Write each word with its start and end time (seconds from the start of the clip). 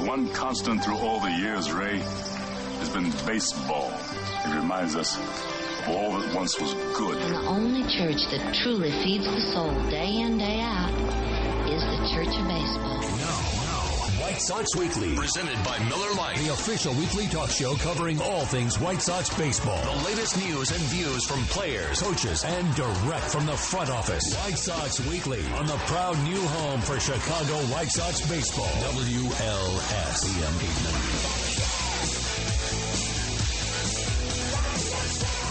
The 0.00 0.06
one 0.06 0.32
constant 0.32 0.82
through 0.82 0.96
all 0.96 1.20
the 1.20 1.30
years, 1.30 1.70
Ray, 1.70 1.98
has 1.98 2.88
been 2.88 3.10
baseball. 3.26 3.92
It 4.46 4.54
reminds 4.56 4.96
us 4.96 5.18
of 5.18 5.88
all 5.90 6.18
that 6.18 6.34
once 6.34 6.58
was 6.58 6.72
good. 6.96 7.18
And 7.18 7.34
the 7.34 7.46
only 7.46 7.82
church 7.82 8.26
that 8.30 8.54
truly 8.54 8.92
feeds 8.92 9.26
the 9.26 9.40
soul 9.52 9.74
day 9.90 10.22
in, 10.22 10.38
day 10.38 10.60
out 10.62 10.90
is 11.68 11.82
the 11.82 12.14
Church 12.14 12.34
of 12.34 12.48
Baseball. 12.48 13.49
White 14.30 14.42
Sox 14.42 14.76
Weekly, 14.76 15.16
Presented 15.16 15.56
by 15.64 15.76
Miller 15.88 16.14
Lite. 16.14 16.36
the 16.36 16.52
official 16.52 16.94
weekly 16.94 17.26
talk 17.26 17.50
show 17.50 17.74
covering 17.74 18.22
all 18.22 18.44
things 18.44 18.78
White 18.78 19.02
Sox 19.02 19.28
baseball. 19.36 19.82
The 19.82 20.04
latest 20.04 20.38
news 20.38 20.70
and 20.70 20.80
views 20.82 21.26
from 21.26 21.42
players. 21.46 22.00
Coaches 22.00 22.44
and 22.44 22.72
direct 22.76 23.24
from 23.24 23.44
the 23.44 23.56
front 23.56 23.90
office. 23.90 24.32
White 24.36 24.56
Sox 24.56 25.00
Weekly 25.08 25.44
on 25.58 25.66
the 25.66 25.76
proud 25.88 26.16
new 26.22 26.40
home 26.40 26.80
for 26.80 27.00
Chicago 27.00 27.54
White 27.74 27.90
Sox 27.90 28.20
baseball. 28.30 28.70
WLS 28.94 30.38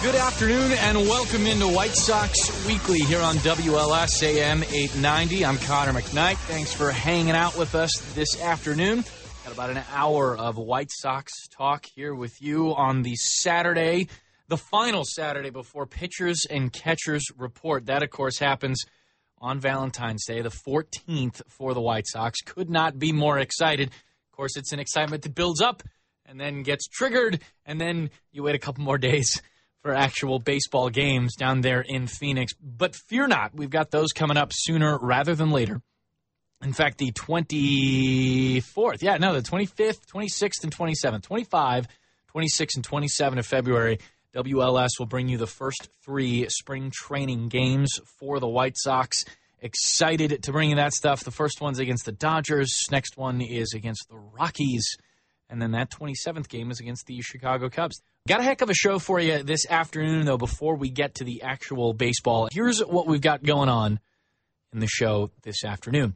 Good 0.01 0.15
afternoon 0.15 0.71
and 0.71 0.97
welcome 0.97 1.45
into 1.45 1.67
White 1.67 1.93
Sox 1.93 2.65
Weekly 2.65 2.99
here 2.99 3.19
on 3.19 3.35
WLS 3.35 4.23
AM 4.23 4.63
890. 4.63 5.45
I'm 5.45 5.57
Connor 5.57 5.91
McKnight. 5.91 6.37
Thanks 6.37 6.73
for 6.73 6.89
hanging 6.89 7.31
out 7.35 7.57
with 7.57 7.75
us 7.75 7.91
this 8.15 8.41
afternoon. 8.41 9.03
Got 9.43 9.53
about 9.53 9.71
an 9.71 9.83
hour 9.91 10.37
of 10.37 10.57
White 10.57 10.89
Sox 10.89 11.33
talk 11.49 11.85
here 11.93 12.15
with 12.15 12.41
you 12.41 12.73
on 12.75 13.01
the 13.01 13.17
Saturday, 13.17 14.07
the 14.47 14.55
final 14.55 15.03
Saturday 15.03 15.49
before 15.49 15.85
pitchers 15.85 16.47
and 16.49 16.71
catchers 16.71 17.25
report. 17.37 17.87
That, 17.87 18.01
of 18.01 18.09
course, 18.09 18.39
happens 18.39 18.81
on 19.39 19.59
Valentine's 19.59 20.23
Day, 20.25 20.41
the 20.41 20.47
14th 20.47 21.41
for 21.49 21.73
the 21.73 21.81
White 21.81 22.07
Sox. 22.07 22.39
Could 22.39 22.69
not 22.69 22.99
be 22.99 23.11
more 23.11 23.37
excited. 23.37 23.89
Of 23.89 24.31
course, 24.31 24.55
it's 24.55 24.71
an 24.71 24.79
excitement 24.79 25.23
that 25.23 25.35
builds 25.35 25.59
up 25.59 25.83
and 26.25 26.39
then 26.39 26.63
gets 26.63 26.87
triggered, 26.87 27.41
and 27.65 27.81
then 27.81 28.11
you 28.31 28.43
wait 28.43 28.55
a 28.55 28.59
couple 28.59 28.85
more 28.85 28.97
days 28.97 29.41
for 29.81 29.93
actual 29.93 30.39
baseball 30.39 30.89
games 30.89 31.35
down 31.35 31.61
there 31.61 31.81
in 31.81 32.07
Phoenix. 32.07 32.53
But 32.61 32.95
fear 32.95 33.27
not, 33.27 33.55
we've 33.55 33.69
got 33.69 33.91
those 33.91 34.11
coming 34.11 34.37
up 34.37 34.51
sooner 34.53 34.97
rather 34.97 35.35
than 35.35 35.51
later. 35.51 35.81
In 36.61 36.73
fact, 36.73 36.97
the 36.97 37.13
24th, 37.13 39.01
yeah, 39.01 39.17
no, 39.17 39.33
the 39.33 39.41
25th, 39.41 40.05
26th, 40.07 40.63
and 40.63 40.75
27th, 40.75 41.23
25, 41.23 41.87
26, 42.27 42.75
and 42.75 42.83
27 42.83 43.39
of 43.39 43.45
February, 43.45 43.99
WLS 44.35 44.89
will 44.99 45.05
bring 45.05 45.29
you 45.29 45.37
the 45.37 45.47
first 45.47 45.87
three 46.03 46.47
spring 46.49 46.91
training 46.93 47.47
games 47.47 47.99
for 48.19 48.39
the 48.39 48.47
White 48.47 48.77
Sox. 48.77 49.23
Excited 49.61 50.43
to 50.43 50.51
bring 50.51 50.69
you 50.69 50.75
that 50.75 50.93
stuff. 50.93 51.23
The 51.23 51.31
first 51.31 51.61
one's 51.61 51.79
against 51.79 52.05
the 52.05 52.11
Dodgers. 52.11 52.77
Next 52.91 53.17
one 53.17 53.41
is 53.41 53.73
against 53.73 54.07
the 54.09 54.17
Rockies. 54.17 54.85
And 55.49 55.61
then 55.61 55.71
that 55.71 55.91
27th 55.91 56.47
game 56.47 56.69
is 56.71 56.79
against 56.79 57.07
the 57.07 57.21
Chicago 57.21 57.69
Cubs. 57.69 58.01
Got 58.27 58.41
a 58.41 58.43
heck 58.43 58.61
of 58.61 58.69
a 58.69 58.75
show 58.75 58.99
for 58.99 59.19
you 59.19 59.41
this 59.41 59.65
afternoon, 59.67 60.25
though, 60.25 60.37
before 60.37 60.75
we 60.75 60.89
get 60.89 61.15
to 61.15 61.23
the 61.23 61.41
actual 61.41 61.93
baseball. 61.93 62.47
Here's 62.51 62.79
what 62.79 63.07
we've 63.07 63.21
got 63.21 63.43
going 63.43 63.69
on 63.69 63.99
in 64.71 64.79
the 64.79 64.87
show 64.87 65.31
this 65.41 65.63
afternoon. 65.63 66.15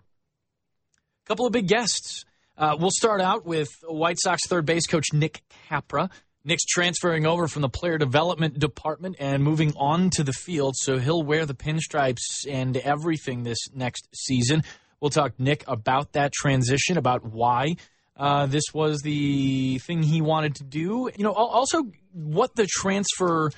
A 1.25 1.27
couple 1.27 1.47
of 1.47 1.51
big 1.53 1.67
guests. 1.67 2.25
Uh, 2.55 2.75
we'll 2.79 2.91
start 2.91 3.19
out 3.19 3.45
with 3.45 3.69
White 3.87 4.17
Sox 4.19 4.45
third 4.45 4.65
base 4.65 4.85
coach 4.85 5.07
Nick 5.11 5.41
Capra. 5.67 6.09
Nick's 6.45 6.65
transferring 6.65 7.25
over 7.25 7.47
from 7.47 7.61
the 7.61 7.69
player 7.69 7.97
development 7.97 8.59
department 8.59 9.15
and 9.17 9.41
moving 9.41 9.73
on 9.77 10.09
to 10.11 10.23
the 10.23 10.33
field, 10.33 10.75
so 10.77 10.99
he'll 10.99 11.23
wear 11.23 11.45
the 11.45 11.55
pinstripes 11.55 12.45
and 12.47 12.77
everything 12.77 13.43
this 13.43 13.69
next 13.73 14.07
season. 14.13 14.63
We'll 14.99 15.09
talk 15.09 15.39
Nick 15.39 15.63
about 15.67 16.13
that 16.13 16.31
transition, 16.33 16.97
about 16.97 17.25
why 17.25 17.77
uh, 18.15 18.45
this 18.45 18.65
was 18.73 19.01
the 19.01 19.79
thing 19.79 20.03
he 20.03 20.21
wanted 20.21 20.55
to 20.55 20.63
do. 20.63 21.09
You 21.15 21.23
know, 21.23 21.33
also 21.33 21.83
what 22.11 22.55
the 22.55 22.67
transfer 22.67 23.51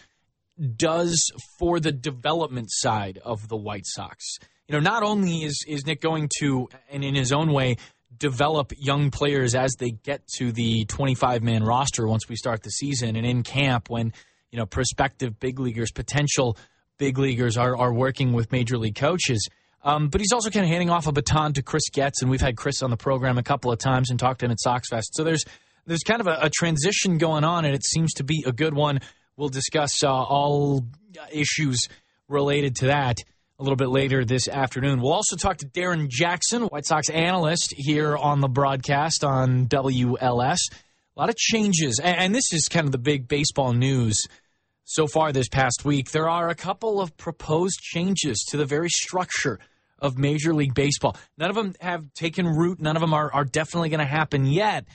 does 0.78 1.32
for 1.60 1.80
the 1.80 1.92
development 1.92 2.68
side 2.72 3.20
of 3.24 3.48
the 3.50 3.58
White 3.58 3.86
Sox. 3.86 4.38
You 4.68 4.74
know, 4.74 4.80
not 4.80 5.04
only 5.04 5.44
is 5.44 5.64
is 5.68 5.86
Nick 5.86 6.02
going 6.02 6.30
to, 6.40 6.70
and 6.90 7.04
in 7.04 7.16
his 7.16 7.32
own 7.32 7.52
way, 7.52 7.78
develop 8.18 8.72
young 8.78 9.12
players 9.12 9.56
as 9.56 9.76
they 9.78 9.92
get 9.92 10.26
to 10.38 10.52
the 10.52 10.86
25 10.86 11.44
man 11.44 11.64
roster 11.64 12.08
once 12.08 12.30
we 12.30 12.36
start 12.36 12.64
the 12.64 12.70
season 12.70 13.16
and 13.16 13.26
in 13.26 13.44
camp 13.44 13.90
when 13.90 14.14
you 14.52 14.58
know 14.58 14.66
prospective 14.66 15.40
big 15.40 15.60
leaguers, 15.60 15.92
potential 15.92 16.58
big 16.98 17.18
leaguers 17.18 17.58
are 17.58 17.76
are 17.76 17.94
working 17.94 18.32
with 18.34 18.52
major 18.52 18.78
league 18.78 18.96
coaches. 18.96 19.48
Um, 19.86 20.08
but 20.08 20.20
he's 20.20 20.34
also 20.34 20.50
kind 20.50 20.66
of 20.66 20.70
handing 20.70 20.90
off 20.90 21.06
a 21.06 21.12
baton 21.12 21.54
to 21.54 21.62
Chris 21.62 21.90
Getz, 21.92 22.24
and 22.24 22.32
we've 22.32 22.42
had 22.42 22.58
Chris 22.58 22.82
on 22.82 22.90
the 22.90 22.98
program 22.98 23.38
a 23.38 23.44
couple 23.44 23.72
of 23.72 23.78
times 23.78 24.10
and 24.10 24.20
talked 24.20 24.40
to 24.40 24.48
him 24.48 24.52
at 24.52 24.60
Sox 24.60 24.90
Fest. 24.90 25.16
So 25.16 25.24
there's 25.24 25.46
there's 25.86 26.02
kind 26.02 26.20
of 26.20 26.28
a, 26.28 26.40
a 26.42 26.50
transition 26.50 27.20
going 27.20 27.44
on, 27.44 27.66
and 27.66 27.76
it 27.76 27.86
seems 27.86 28.14
to 28.14 28.24
be 28.24 28.44
a 28.48 28.52
good 28.52 28.74
one. 28.74 29.00
We'll 29.38 29.50
discuss 29.50 30.04
uh, 30.04 30.12
all 30.12 30.88
issues 31.32 31.80
related 32.28 32.78
to 32.78 32.88
that 32.88 33.20
a 33.60 33.64
little 33.64 33.76
bit 33.76 33.90
later 33.90 34.26
this 34.26 34.48
afternoon. 34.48 35.00
We'll 35.00 35.14
also 35.14 35.36
talk 35.36 35.58
to 35.58 35.68
Darren 35.68 36.10
Jackson, 36.10 36.64
White 36.64 36.88
Sox 36.88 37.10
analyst 37.10 37.74
here 37.78 38.18
on 38.18 38.42
the 38.42 38.50
broadcast 38.50 39.24
on 39.24 39.68
WLS. 39.68 40.58
A 41.16 41.20
lot 41.20 41.30
of 41.30 41.38
changes, 41.38 42.02
and, 42.04 42.18
and 42.18 42.36
this 42.36 42.52
is 42.52 42.68
kind 42.68 42.88
of 42.88 42.92
the 42.92 42.98
big 42.98 43.28
baseball 43.28 43.72
news 43.72 44.26
so 44.84 45.06
far 45.06 45.32
this 45.32 45.48
past 45.48 45.86
week. 45.86 46.10
There 46.10 46.28
are 46.28 46.50
a 46.50 46.56
couple 46.56 47.00
of 47.00 47.16
proposed 47.18 47.80
changes 47.80 48.44
to 48.50 48.58
the 48.58 48.66
very 48.66 48.90
structure 48.90 49.60
of 50.00 50.18
Major 50.18 50.54
League 50.54 50.74
Baseball. 50.74 51.16
None 51.38 51.50
of 51.50 51.56
them 51.56 51.74
have 51.80 52.14
taken 52.14 52.46
root. 52.48 52.80
None 52.82 52.96
of 52.96 53.02
them 53.02 53.14
are, 53.14 53.32
are 53.34 53.46
definitely 53.46 53.90
going 53.90 54.00
to 54.00 54.06
happen 54.06 54.46
yet. 54.46 54.86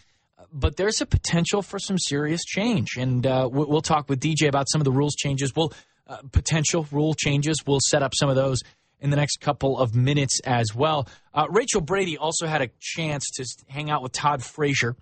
But 0.53 0.77
there's 0.77 1.01
a 1.01 1.07
potential 1.07 1.63
for 1.63 1.79
some 1.79 1.99
serious 1.99 2.45
change, 2.45 2.97
and 2.97 3.27
uh, 3.27 3.49
we- 3.51 3.65
we'll 3.67 3.83
talk 3.83 4.09
with 4.09 4.21
DJ 4.21 4.49
about 4.49 4.69
some 4.71 4.81
of 4.81 4.85
the 4.85 4.91
rules 4.93 5.15
changes. 5.15 5.55
We'll 5.55 5.73
uh, 6.07 6.19
potential 6.33 6.87
rule 6.91 7.15
changes. 7.15 7.59
We'll 7.67 7.79
set 7.89 8.03
up 8.03 8.13
some 8.19 8.29
of 8.29 8.35
those 8.37 8.61
in 8.99 9.11
the 9.11 9.17
next 9.17 9.41
couple 9.41 9.79
of 9.79 9.95
minutes 9.95 10.41
as 10.45 10.75
well. 10.75 11.09
Uh, 11.33 11.47
Rachel 11.49 11.81
Brady 11.81 12.19
also 12.19 12.47
had 12.47 12.63
a 12.63 12.69
chance 12.81 13.25
to 13.37 13.45
hang 13.69 13.91
out 13.91 14.03
with 14.03 14.13
Todd 14.13 14.43
Frazier 14.43 14.97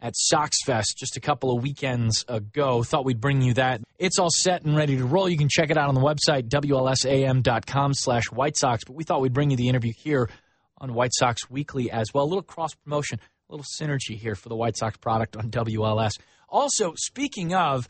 at 0.00 0.14
Sox 0.16 0.56
Fest 0.64 0.96
just 0.98 1.16
a 1.16 1.20
couple 1.20 1.54
of 1.54 1.62
weekends 1.62 2.24
ago. 2.26 2.82
Thought 2.82 3.04
we'd 3.04 3.20
bring 3.20 3.42
you 3.42 3.54
that. 3.54 3.82
It's 3.98 4.18
all 4.18 4.30
set 4.30 4.64
and 4.64 4.76
ready 4.76 4.96
to 4.96 5.04
roll. 5.04 5.28
You 5.28 5.36
can 5.36 5.48
check 5.48 5.70
it 5.70 5.76
out 5.76 5.88
on 5.88 5.94
the 5.94 6.00
website, 6.00 6.48
WLSAM.com 6.48 7.94
slash 7.94 8.24
White 8.32 8.56
Sox. 8.56 8.84
But 8.84 8.96
we 8.96 9.04
thought 9.04 9.20
we'd 9.20 9.34
bring 9.34 9.50
you 9.50 9.56
the 9.56 9.68
interview 9.68 9.92
here 9.96 10.30
on 10.78 10.94
White 10.94 11.12
Sox 11.12 11.50
Weekly 11.50 11.90
as 11.90 12.08
well. 12.14 12.24
A 12.24 12.26
little 12.26 12.42
cross 12.42 12.74
promotion, 12.74 13.20
a 13.48 13.52
little 13.52 13.66
synergy 13.78 14.16
here 14.16 14.34
for 14.34 14.48
the 14.48 14.56
White 14.56 14.76
Sox 14.76 14.96
product 14.96 15.36
on 15.36 15.50
WLS. 15.50 16.18
Also, 16.48 16.94
speaking 16.96 17.54
of, 17.54 17.86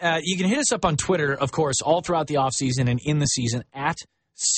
uh, 0.00 0.20
you 0.22 0.36
can 0.36 0.46
hit 0.46 0.58
us 0.58 0.72
up 0.72 0.84
on 0.84 0.96
Twitter, 0.96 1.34
of 1.34 1.50
course, 1.50 1.80
all 1.82 2.00
throughout 2.00 2.28
the 2.28 2.36
offseason 2.36 2.88
and 2.88 3.00
in 3.04 3.18
the 3.18 3.26
season. 3.26 3.64
At 3.74 3.96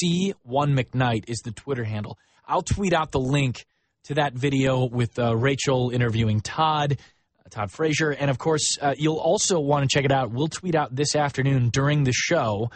C1McKnight 0.02 1.28
is 1.28 1.38
the 1.38 1.52
Twitter 1.52 1.84
handle. 1.84 2.18
I'll 2.46 2.62
tweet 2.62 2.92
out 2.92 3.12
the 3.12 3.20
link 3.20 3.64
to 4.04 4.14
that 4.14 4.34
video 4.34 4.84
with 4.84 5.18
uh, 5.18 5.36
Rachel 5.36 5.90
interviewing 5.90 6.40
Todd, 6.40 6.98
uh, 7.38 7.48
Todd 7.50 7.70
Frazier. 7.70 8.10
And 8.10 8.30
of 8.30 8.38
course, 8.38 8.78
uh, 8.80 8.94
you'll 8.96 9.18
also 9.18 9.60
want 9.60 9.88
to 9.88 9.94
check 9.94 10.04
it 10.04 10.12
out. 10.12 10.30
We'll 10.30 10.48
tweet 10.48 10.74
out 10.74 10.94
this 10.94 11.14
afternoon 11.14 11.70
during 11.70 12.04
the 12.04 12.12
show 12.12 12.70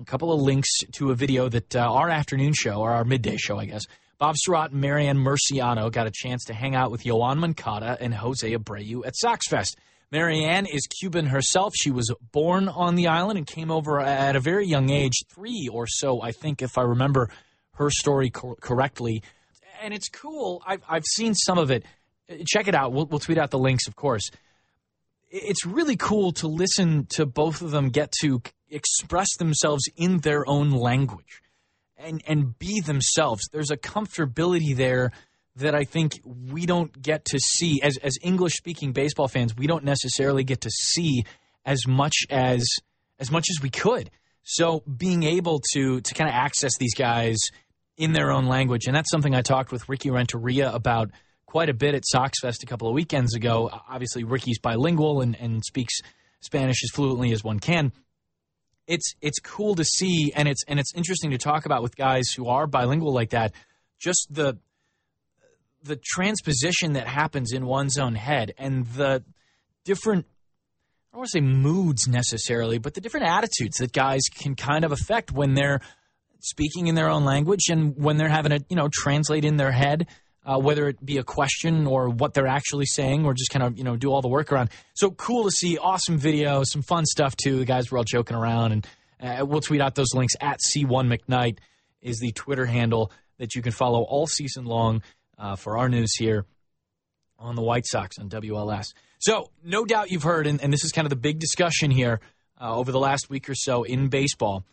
a 0.00 0.04
couple 0.04 0.32
of 0.32 0.40
links 0.40 0.70
to 0.92 1.10
a 1.10 1.14
video 1.14 1.48
that 1.48 1.76
uh, 1.76 1.80
our 1.80 2.10
afternoon 2.10 2.52
show, 2.52 2.80
or 2.80 2.90
our 2.90 3.04
midday 3.04 3.36
show, 3.36 3.58
I 3.58 3.66
guess. 3.66 3.84
Bob 4.18 4.36
Sirott 4.36 4.70
and 4.70 4.80
Marianne 4.80 5.18
Murciano 5.18 5.90
got 5.90 6.06
a 6.06 6.10
chance 6.12 6.44
to 6.44 6.54
hang 6.54 6.74
out 6.74 6.90
with 6.90 7.04
Yoan 7.04 7.38
Moncada 7.38 7.96
and 8.00 8.14
Jose 8.14 8.48
Abreu 8.48 9.06
at 9.06 9.16
Sox 9.16 9.48
Fest. 9.48 9.76
Marianne 10.10 10.66
is 10.66 10.86
Cuban 10.86 11.26
herself. 11.26 11.74
She 11.74 11.90
was 11.90 12.12
born 12.32 12.68
on 12.68 12.94
the 12.94 13.08
island 13.08 13.38
and 13.38 13.46
came 13.46 13.70
over 13.70 14.00
at 14.00 14.36
a 14.36 14.40
very 14.40 14.66
young 14.66 14.90
age, 14.90 15.24
three 15.34 15.68
or 15.72 15.86
so, 15.88 16.22
I 16.22 16.30
think, 16.30 16.62
if 16.62 16.78
I 16.78 16.82
remember 16.82 17.30
her 17.74 17.90
story 17.90 18.30
cor- 18.30 18.56
correctly. 18.56 19.22
And 19.82 19.94
it's 19.94 20.08
cool. 20.08 20.62
I've, 20.66 20.82
I've 20.88 21.04
seen 21.04 21.34
some 21.34 21.58
of 21.58 21.70
it. 21.70 21.84
Check 22.46 22.68
it 22.68 22.74
out. 22.74 22.92
We'll, 22.92 23.06
we'll 23.06 23.20
tweet 23.20 23.38
out 23.38 23.50
the 23.50 23.58
links, 23.58 23.86
of 23.86 23.96
course 23.96 24.30
it's 25.34 25.66
really 25.66 25.96
cool 25.96 26.30
to 26.30 26.46
listen 26.46 27.06
to 27.06 27.26
both 27.26 27.60
of 27.60 27.72
them 27.72 27.88
get 27.88 28.12
to 28.20 28.40
express 28.70 29.26
themselves 29.36 29.82
in 29.96 30.18
their 30.18 30.48
own 30.48 30.70
language 30.70 31.42
and 31.96 32.22
and 32.26 32.56
be 32.58 32.80
themselves. 32.80 33.48
There's 33.52 33.70
a 33.70 33.76
comfortability 33.76 34.76
there 34.76 35.10
that 35.56 35.74
I 35.74 35.84
think 35.84 36.20
we 36.24 36.66
don't 36.66 37.00
get 37.02 37.24
to 37.26 37.40
see 37.40 37.80
as 37.82 37.96
as 37.98 38.16
English 38.22 38.54
speaking 38.54 38.92
baseball 38.92 39.26
fans. 39.26 39.56
We 39.56 39.66
don't 39.66 39.84
necessarily 39.84 40.44
get 40.44 40.60
to 40.62 40.70
see 40.70 41.24
as 41.66 41.86
much 41.86 42.14
as 42.30 42.64
as 43.18 43.30
much 43.32 43.46
as 43.50 43.60
we 43.60 43.70
could. 43.70 44.10
So 44.44 44.84
being 44.86 45.24
able 45.24 45.60
to 45.72 46.00
to 46.00 46.14
kind 46.14 46.30
of 46.30 46.34
access 46.34 46.76
these 46.78 46.94
guys 46.94 47.38
in 47.96 48.12
their 48.12 48.32
own 48.32 48.46
language, 48.46 48.86
and 48.86 48.94
that's 48.94 49.10
something 49.10 49.34
I 49.34 49.42
talked 49.42 49.72
with 49.72 49.88
Ricky 49.88 50.10
Renteria 50.10 50.72
about 50.72 51.10
quite 51.46 51.68
a 51.68 51.74
bit 51.74 51.94
at 51.94 52.02
Sox 52.04 52.40
Fest 52.40 52.62
a 52.62 52.66
couple 52.66 52.88
of 52.88 52.94
weekends 52.94 53.34
ago. 53.34 53.70
Obviously, 53.88 54.24
Ricky's 54.24 54.58
bilingual 54.58 55.20
and, 55.20 55.36
and 55.38 55.62
speaks 55.64 56.00
Spanish 56.40 56.82
as 56.82 56.90
fluently 56.90 57.32
as 57.32 57.44
one 57.44 57.60
can. 57.60 57.92
It's 58.86 59.14
it's 59.22 59.38
cool 59.38 59.74
to 59.76 59.84
see, 59.84 60.32
and 60.34 60.48
it's 60.48 60.62
and 60.68 60.78
it's 60.78 60.92
interesting 60.94 61.30
to 61.30 61.38
talk 61.38 61.64
about 61.64 61.82
with 61.82 61.96
guys 61.96 62.30
who 62.36 62.48
are 62.48 62.66
bilingual 62.66 63.14
like 63.14 63.30
that. 63.30 63.52
Just 63.98 64.26
the 64.30 64.58
the 65.84 65.96
transposition 65.96 66.94
that 66.94 67.06
happens 67.06 67.52
in 67.52 67.66
one's 67.66 67.98
own 67.98 68.14
head 68.14 68.54
and 68.58 68.86
the 68.88 69.22
different 69.84 70.26
I 71.12 71.16
don't 71.16 71.20
want 71.20 71.30
to 71.30 71.38
say 71.38 71.40
moods 71.42 72.08
necessarily, 72.08 72.78
but 72.78 72.94
the 72.94 73.00
different 73.00 73.28
attitudes 73.28 73.76
that 73.76 73.92
guys 73.92 74.22
can 74.34 74.56
kind 74.56 74.84
of 74.84 74.90
affect 74.90 75.30
when 75.30 75.54
they're 75.54 75.80
speaking 76.44 76.86
in 76.86 76.94
their 76.94 77.08
own 77.08 77.24
language 77.24 77.68
and 77.68 77.96
when 77.96 78.16
they're 78.16 78.28
having 78.28 78.50
to, 78.50 78.64
you 78.68 78.76
know, 78.76 78.88
translate 78.92 79.44
in 79.44 79.56
their 79.56 79.72
head, 79.72 80.06
uh, 80.44 80.58
whether 80.58 80.88
it 80.88 81.04
be 81.04 81.16
a 81.16 81.24
question 81.24 81.86
or 81.86 82.10
what 82.10 82.34
they're 82.34 82.46
actually 82.46 82.84
saying 82.86 83.24
or 83.24 83.32
just 83.32 83.50
kind 83.50 83.62
of, 83.62 83.78
you 83.78 83.84
know, 83.84 83.96
do 83.96 84.12
all 84.12 84.20
the 84.20 84.28
work 84.28 84.52
around. 84.52 84.70
So 84.94 85.10
cool 85.10 85.44
to 85.44 85.50
see. 85.50 85.78
Awesome 85.78 86.18
video, 86.18 86.62
some 86.64 86.82
fun 86.82 87.06
stuff 87.06 87.34
too. 87.36 87.58
The 87.58 87.64
guys 87.64 87.90
were 87.90 87.98
all 87.98 88.04
joking 88.04 88.36
around 88.36 88.72
and 88.72 88.86
uh, 89.20 89.46
we'll 89.46 89.62
tweet 89.62 89.80
out 89.80 89.94
those 89.94 90.14
links 90.14 90.34
at 90.40 90.60
C1 90.60 90.86
McKnight 91.12 91.58
is 92.02 92.18
the 92.18 92.32
Twitter 92.32 92.66
handle 92.66 93.10
that 93.38 93.54
you 93.54 93.62
can 93.62 93.72
follow 93.72 94.02
all 94.02 94.26
season 94.26 94.66
long 94.66 95.02
uh, 95.38 95.56
for 95.56 95.78
our 95.78 95.88
news 95.88 96.14
here 96.14 96.44
on 97.38 97.56
the 97.56 97.62
White 97.62 97.86
Sox 97.86 98.18
on 98.18 98.28
WLS. 98.28 98.92
So, 99.18 99.50
no 99.64 99.84
doubt 99.84 100.10
you've 100.10 100.22
heard, 100.22 100.46
and, 100.46 100.60
and 100.62 100.72
this 100.72 100.84
is 100.84 100.92
kind 100.92 101.06
of 101.06 101.10
the 101.10 101.16
big 101.16 101.38
discussion 101.38 101.90
here 101.90 102.20
uh, 102.60 102.76
over 102.76 102.92
the 102.92 102.98
last 102.98 103.30
week 103.30 103.48
or 103.48 103.54
so 103.54 103.82
in 103.82 104.08
baseball. 104.08 104.64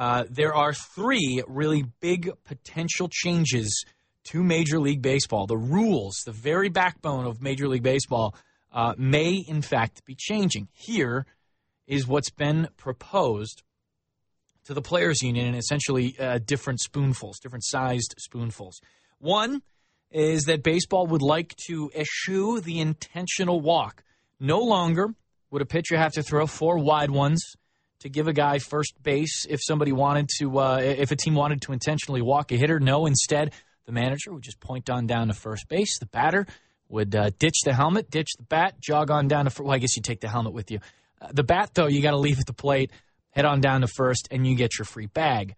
Uh, 0.00 0.24
there 0.30 0.54
are 0.54 0.72
three 0.72 1.42
really 1.46 1.84
big 2.00 2.30
potential 2.46 3.06
changes 3.12 3.84
to 4.24 4.42
Major 4.42 4.80
League 4.80 5.02
Baseball. 5.02 5.46
The 5.46 5.58
rules, 5.58 6.22
the 6.24 6.32
very 6.32 6.70
backbone 6.70 7.26
of 7.26 7.42
Major 7.42 7.68
League 7.68 7.82
Baseball, 7.82 8.34
uh, 8.72 8.94
may 8.96 9.44
in 9.46 9.60
fact 9.60 10.06
be 10.06 10.16
changing. 10.18 10.68
Here 10.72 11.26
is 11.86 12.06
what's 12.06 12.30
been 12.30 12.68
proposed 12.78 13.62
to 14.64 14.72
the 14.72 14.80
Players 14.80 15.20
Union 15.20 15.48
in 15.48 15.54
essentially 15.54 16.16
uh, 16.18 16.38
different 16.38 16.80
spoonfuls, 16.80 17.38
different 17.38 17.66
sized 17.66 18.14
spoonfuls. 18.18 18.80
One 19.18 19.60
is 20.10 20.44
that 20.44 20.62
baseball 20.62 21.08
would 21.08 21.20
like 21.20 21.54
to 21.66 21.90
eschew 21.94 22.62
the 22.62 22.80
intentional 22.80 23.60
walk. 23.60 24.02
No 24.38 24.60
longer 24.60 25.14
would 25.50 25.60
a 25.60 25.66
pitcher 25.66 25.98
have 25.98 26.12
to 26.12 26.22
throw 26.22 26.46
four 26.46 26.78
wide 26.78 27.10
ones 27.10 27.54
to 28.00 28.08
give 28.08 28.28
a 28.28 28.32
guy 28.32 28.58
first 28.58 28.94
base 29.02 29.46
if 29.48 29.60
somebody 29.62 29.92
wanted 29.92 30.28
to, 30.38 30.58
uh, 30.58 30.78
if 30.82 31.10
a 31.10 31.16
team 31.16 31.34
wanted 31.34 31.62
to 31.62 31.72
intentionally 31.72 32.22
walk 32.22 32.52
a 32.52 32.56
hitter. 32.56 32.80
No, 32.80 33.06
instead, 33.06 33.52
the 33.86 33.92
manager 33.92 34.32
would 34.32 34.42
just 34.42 34.60
point 34.60 34.90
on 34.90 35.06
down 35.06 35.28
to 35.28 35.34
first 35.34 35.68
base. 35.68 35.98
The 35.98 36.06
batter 36.06 36.46
would 36.88 37.14
uh, 37.14 37.30
ditch 37.38 37.60
the 37.64 37.72
helmet, 37.72 38.10
ditch 38.10 38.30
the 38.36 38.44
bat, 38.44 38.80
jog 38.80 39.10
on 39.10 39.28
down 39.28 39.44
to 39.44 39.50
first. 39.50 39.64
Well, 39.64 39.74
I 39.74 39.78
guess 39.78 39.96
you 39.96 40.02
take 40.02 40.20
the 40.20 40.28
helmet 40.28 40.52
with 40.52 40.70
you. 40.70 40.80
Uh, 41.20 41.28
the 41.32 41.44
bat, 41.44 41.70
though, 41.74 41.86
you 41.86 42.02
got 42.02 42.12
to 42.12 42.18
leave 42.18 42.38
at 42.38 42.46
the 42.46 42.52
plate, 42.52 42.90
head 43.30 43.44
on 43.44 43.60
down 43.60 43.82
to 43.82 43.86
first, 43.86 44.28
and 44.30 44.46
you 44.46 44.56
get 44.56 44.78
your 44.78 44.86
free 44.86 45.06
bag. 45.06 45.54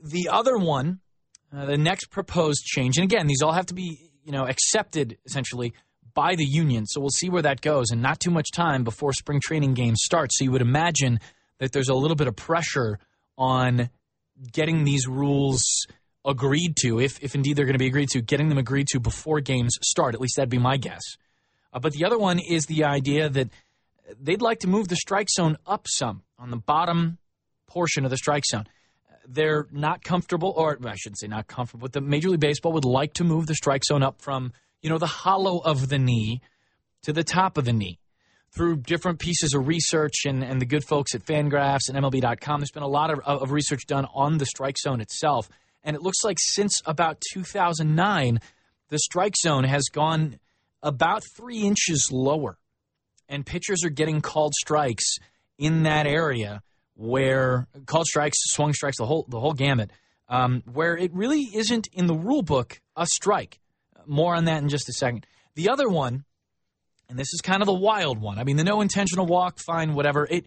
The 0.00 0.28
other 0.30 0.58
one 0.58 1.00
uh, 1.54 1.66
the 1.66 1.76
next 1.76 2.06
proposed 2.06 2.64
change, 2.64 2.96
and 2.96 3.04
again, 3.04 3.26
these 3.26 3.42
all 3.42 3.52
have 3.52 3.66
to 3.66 3.74
be 3.74 4.10
you 4.24 4.32
know 4.32 4.46
accepted 4.46 5.18
essentially 5.26 5.74
by 6.14 6.34
the 6.34 6.44
union. 6.44 6.86
So 6.86 7.00
we'll 7.00 7.10
see 7.10 7.28
where 7.28 7.42
that 7.42 7.60
goes, 7.60 7.90
and 7.90 8.00
not 8.00 8.20
too 8.20 8.30
much 8.30 8.50
time 8.52 8.84
before 8.84 9.12
spring 9.12 9.40
training 9.42 9.74
games 9.74 10.00
start. 10.02 10.30
So 10.32 10.44
you 10.44 10.52
would 10.52 10.62
imagine 10.62 11.20
that 11.62 11.70
there's 11.70 11.88
a 11.88 11.94
little 11.94 12.16
bit 12.16 12.26
of 12.26 12.34
pressure 12.34 12.98
on 13.38 13.88
getting 14.52 14.82
these 14.82 15.06
rules 15.06 15.86
agreed 16.24 16.74
to, 16.76 16.98
if 16.98 17.22
if 17.22 17.36
indeed 17.36 17.54
they're 17.54 17.66
going 17.66 17.74
to 17.74 17.78
be 17.78 17.86
agreed 17.86 18.08
to, 18.08 18.20
getting 18.20 18.48
them 18.48 18.58
agreed 18.58 18.88
to 18.88 18.98
before 18.98 19.38
games 19.38 19.78
start. 19.80 20.14
At 20.14 20.20
least 20.20 20.34
that'd 20.36 20.50
be 20.50 20.58
my 20.58 20.76
guess. 20.76 21.02
Uh, 21.72 21.78
but 21.78 21.92
the 21.92 22.04
other 22.04 22.18
one 22.18 22.40
is 22.40 22.66
the 22.66 22.84
idea 22.84 23.28
that 23.28 23.48
they'd 24.20 24.42
like 24.42 24.58
to 24.60 24.66
move 24.66 24.88
the 24.88 24.96
strike 24.96 25.28
zone 25.30 25.56
up 25.64 25.86
some 25.88 26.22
on 26.36 26.50
the 26.50 26.56
bottom 26.56 27.18
portion 27.68 28.04
of 28.04 28.10
the 28.10 28.16
strike 28.16 28.44
zone 28.44 28.66
they're 29.28 29.68
not 29.70 30.02
comfortable, 30.02 30.52
or 30.56 30.76
I 30.84 30.96
shouldn't 30.96 31.20
say 31.20 31.28
not 31.28 31.46
comfortable, 31.46 31.82
but 31.82 31.92
the 31.92 32.00
Major 32.00 32.28
League 32.28 32.40
Baseball 32.40 32.72
would 32.72 32.84
like 32.84 33.14
to 33.14 33.24
move 33.24 33.46
the 33.46 33.54
strike 33.54 33.84
zone 33.84 34.02
up 34.02 34.20
from, 34.20 34.52
you 34.80 34.90
know, 34.90 34.98
the 34.98 35.06
hollow 35.06 35.58
of 35.58 35.88
the 35.88 35.98
knee 35.98 36.40
to 37.02 37.12
the 37.12 37.22
top 37.22 37.56
of 37.56 37.64
the 37.64 37.72
knee 37.72 38.00
through 38.54 38.76
different 38.76 39.18
pieces 39.18 39.54
of 39.54 39.66
research 39.66 40.24
and, 40.26 40.44
and 40.44 40.60
the 40.60 40.66
good 40.66 40.84
folks 40.84 41.14
at 41.14 41.24
Fangraphs 41.24 41.88
and 41.88 41.96
MLB.com. 41.96 42.60
There's 42.60 42.70
been 42.70 42.82
a 42.82 42.88
lot 42.88 43.10
of, 43.10 43.20
of 43.20 43.50
research 43.50 43.86
done 43.86 44.06
on 44.14 44.38
the 44.38 44.46
strike 44.46 44.76
zone 44.78 45.00
itself. 45.00 45.48
And 45.82 45.96
it 45.96 46.02
looks 46.02 46.22
like 46.22 46.36
since 46.38 46.80
about 46.84 47.22
2009, 47.32 48.40
the 48.88 48.98
strike 48.98 49.34
zone 49.36 49.64
has 49.64 49.84
gone 49.90 50.38
about 50.82 51.22
three 51.36 51.62
inches 51.62 52.10
lower. 52.12 52.58
And 53.28 53.46
pitchers 53.46 53.84
are 53.84 53.90
getting 53.90 54.20
called 54.20 54.52
strikes 54.54 55.16
in 55.56 55.84
that 55.84 56.06
area 56.06 56.62
where 56.94 57.66
called 57.86 58.06
strikes, 58.06 58.36
swung 58.42 58.74
strikes, 58.74 58.98
the 58.98 59.06
whole 59.06 59.24
the 59.28 59.40
whole 59.40 59.54
gamut, 59.54 59.90
um, 60.28 60.62
where 60.70 60.96
it 60.96 61.12
really 61.14 61.48
isn't 61.54 61.88
in 61.92 62.06
the 62.06 62.14
rule 62.14 62.42
book 62.42 62.80
a 62.96 63.06
strike. 63.06 63.58
More 64.06 64.34
on 64.34 64.44
that 64.44 64.62
in 64.62 64.68
just 64.68 64.88
a 64.88 64.92
second. 64.92 65.26
The 65.54 65.70
other 65.70 65.88
one, 65.88 66.24
and 67.08 67.18
this 67.18 67.32
is 67.32 67.40
kind 67.40 67.62
of 67.62 67.66
the 67.66 67.74
wild 67.74 68.20
one. 68.20 68.38
I 68.38 68.44
mean, 68.44 68.56
the 68.56 68.64
no 68.64 68.80
intentional 68.80 69.26
walk, 69.26 69.58
fine, 69.58 69.94
whatever. 69.94 70.26
It 70.30 70.46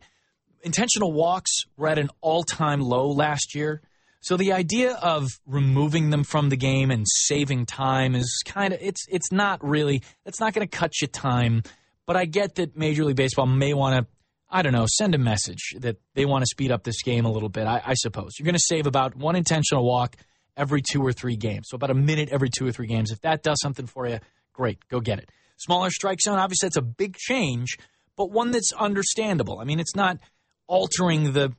intentional 0.64 1.14
walks 1.14 1.52
were 1.78 1.88
at 1.88 2.00
an 2.00 2.10
all 2.22 2.44
time 2.44 2.82
low 2.82 3.10
last 3.10 3.56
year. 3.56 3.82
So 4.22 4.38
the 4.38 4.54
idea 4.54 4.94
of 4.94 5.28
removing 5.46 6.10
them 6.10 6.24
from 6.24 6.50
the 6.50 6.58
game 6.58 6.90
and 6.90 7.06
saving 7.08 7.68
time 7.68 8.16
is 8.16 8.42
kind 8.46 8.74
of 8.74 8.80
it's 8.82 9.06
it's 9.08 9.32
not 9.32 9.64
really 9.64 10.02
it's 10.26 10.40
not 10.40 10.54
going 10.54 10.68
to 10.68 10.78
cut 10.78 11.00
you 11.02 11.08
time. 11.08 11.62
But 12.08 12.18
I 12.18 12.26
get 12.26 12.56
that 12.56 12.76
Major 12.76 13.06
League 13.06 13.16
Baseball 13.16 13.46
may 13.46 13.74
want 13.74 14.00
to 14.00 14.08
I 14.50 14.62
don't 14.62 14.74
know, 14.74 14.86
send 14.88 15.16
a 15.16 15.18
message 15.18 15.74
that 15.80 15.98
they 16.14 16.26
want 16.26 16.44
to 16.44 16.48
speed 16.48 16.72
up 16.72 16.84
this 16.84 17.02
game 17.02 17.26
a 17.26 17.32
little 17.32 17.50
bit, 17.50 17.66
I, 17.66 17.82
I 17.86 17.94
suppose. 17.96 18.34
You're 18.38 18.46
going 18.46 18.56
to 18.56 18.60
save 18.60 18.88
about 18.88 19.16
one 19.16 19.36
intentional 19.36 19.84
walk 19.84 20.16
every 20.56 20.82
two 20.82 21.02
or 21.02 21.12
three 21.12 21.36
games. 21.36 21.68
So 21.70 21.76
about 21.76 21.90
a 21.90 21.96
minute 21.96 22.30
every 22.30 22.50
two 22.50 22.66
or 22.66 22.72
three 22.72 22.88
games. 22.88 23.12
If 23.12 23.22
that 23.22 23.44
does 23.44 23.58
something 23.62 23.86
for 23.86 24.08
you, 24.08 24.20
great, 24.54 24.80
go 24.88 25.00
get 25.00 25.20
it. 25.20 25.30
Smaller 25.58 25.90
strike 25.90 26.20
zone, 26.22 26.38
obviously 26.38 26.68
that's 26.68 26.78
a 26.78 26.82
big 26.82 27.16
change, 27.16 27.78
but 28.18 28.32
one 28.32 28.52
that's 28.52 28.74
understandable. 28.74 29.60
I 29.60 29.64
mean, 29.64 29.80
it's 29.80 29.96
not 29.96 30.20
altering 30.68 31.34
the 31.34 31.54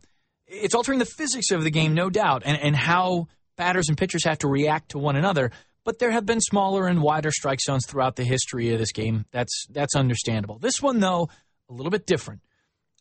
it's 0.46 0.74
altering 0.74 1.00
the 1.00 1.04
physics 1.04 1.50
of 1.50 1.64
the 1.64 1.70
game, 1.70 1.94
no 1.94 2.08
doubt, 2.08 2.42
and, 2.44 2.56
and 2.60 2.76
how 2.76 3.26
batters 3.56 3.88
and 3.88 3.98
pitchers 3.98 4.24
have 4.24 4.38
to 4.38 4.48
react 4.48 4.90
to 4.90 4.98
one 4.98 5.16
another. 5.16 5.50
But 5.84 5.98
there 5.98 6.12
have 6.12 6.26
been 6.26 6.40
smaller 6.40 6.86
and 6.86 7.02
wider 7.02 7.30
strike 7.32 7.60
zones 7.60 7.84
throughout 7.86 8.16
the 8.16 8.24
history 8.24 8.72
of 8.72 8.78
this 8.78 8.92
game. 8.92 9.24
That's 9.32 9.66
that's 9.70 9.96
understandable. 9.96 10.58
This 10.58 10.82
one, 10.82 11.00
though, 11.00 11.28
a 11.68 11.72
little 11.72 11.90
bit 11.90 12.06
different 12.06 12.42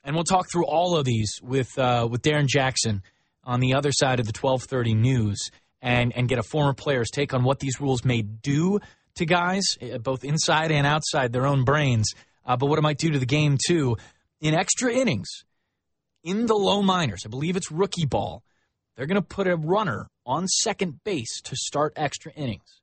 and 0.06 0.16
we'll 0.16 0.24
talk 0.24 0.50
through 0.50 0.66
all 0.66 0.96
of 0.96 1.04
these 1.04 1.40
with 1.42 1.78
uh, 1.78 2.08
with 2.10 2.22
Darren 2.22 2.48
Jackson 2.48 3.02
on 3.44 3.60
the 3.60 3.74
other 3.74 3.92
side 3.92 4.20
of 4.20 4.28
the 4.28 4.34
1230 4.40 4.94
news 4.94 5.50
and 5.82 6.14
and 6.16 6.30
get 6.30 6.38
a 6.38 6.44
former 6.44 6.74
player's 6.74 7.10
take 7.10 7.34
on 7.34 7.44
what 7.44 7.60
these 7.60 7.82
rules 7.82 8.06
may 8.06 8.22
do 8.22 8.80
to 9.16 9.26
guys 9.26 9.64
eh, 9.82 9.98
both 9.98 10.24
inside 10.24 10.72
and 10.72 10.86
outside 10.86 11.34
their 11.34 11.46
own 11.46 11.64
brains. 11.64 12.14
Uh, 12.46 12.56
but 12.56 12.68
what 12.68 12.78
it 12.78 12.84
might 12.84 12.98
do 12.98 13.12
to 13.12 13.20
the 13.20 13.26
game 13.26 13.58
too 13.68 13.98
in 14.42 14.54
extra 14.54 14.94
innings 14.94 15.44
in 16.24 16.46
the 16.46 16.54
low 16.54 16.82
minors 16.82 17.24
i 17.26 17.30
believe 17.30 17.56
it's 17.56 17.72
rookie 17.72 18.06
ball 18.06 18.44
they're 18.96 19.06
going 19.06 19.22
to 19.22 19.28
put 19.28 19.48
a 19.48 19.56
runner 19.56 20.08
on 20.26 20.48
second 20.48 21.04
base 21.04 21.42
to 21.42 21.56
start 21.56 21.94
extra 21.96 22.32
innings. 22.34 22.82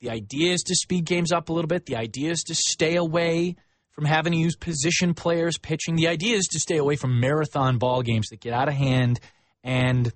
The 0.00 0.10
idea 0.10 0.52
is 0.52 0.62
to 0.62 0.74
speed 0.74 1.04
games 1.04 1.30
up 1.30 1.48
a 1.48 1.52
little 1.52 1.68
bit. 1.68 1.86
The 1.86 1.96
idea 1.96 2.30
is 2.32 2.42
to 2.44 2.54
stay 2.54 2.96
away 2.96 3.56
from 3.92 4.04
having 4.04 4.32
to 4.32 4.38
use 4.38 4.56
position 4.56 5.14
players 5.14 5.58
pitching. 5.58 5.94
The 5.94 6.08
idea 6.08 6.36
is 6.36 6.46
to 6.52 6.58
stay 6.58 6.78
away 6.78 6.96
from 6.96 7.20
marathon 7.20 7.78
ball 7.78 8.02
games 8.02 8.28
that 8.30 8.40
get 8.40 8.52
out 8.52 8.68
of 8.68 8.74
hand 8.74 9.20
and 9.62 10.12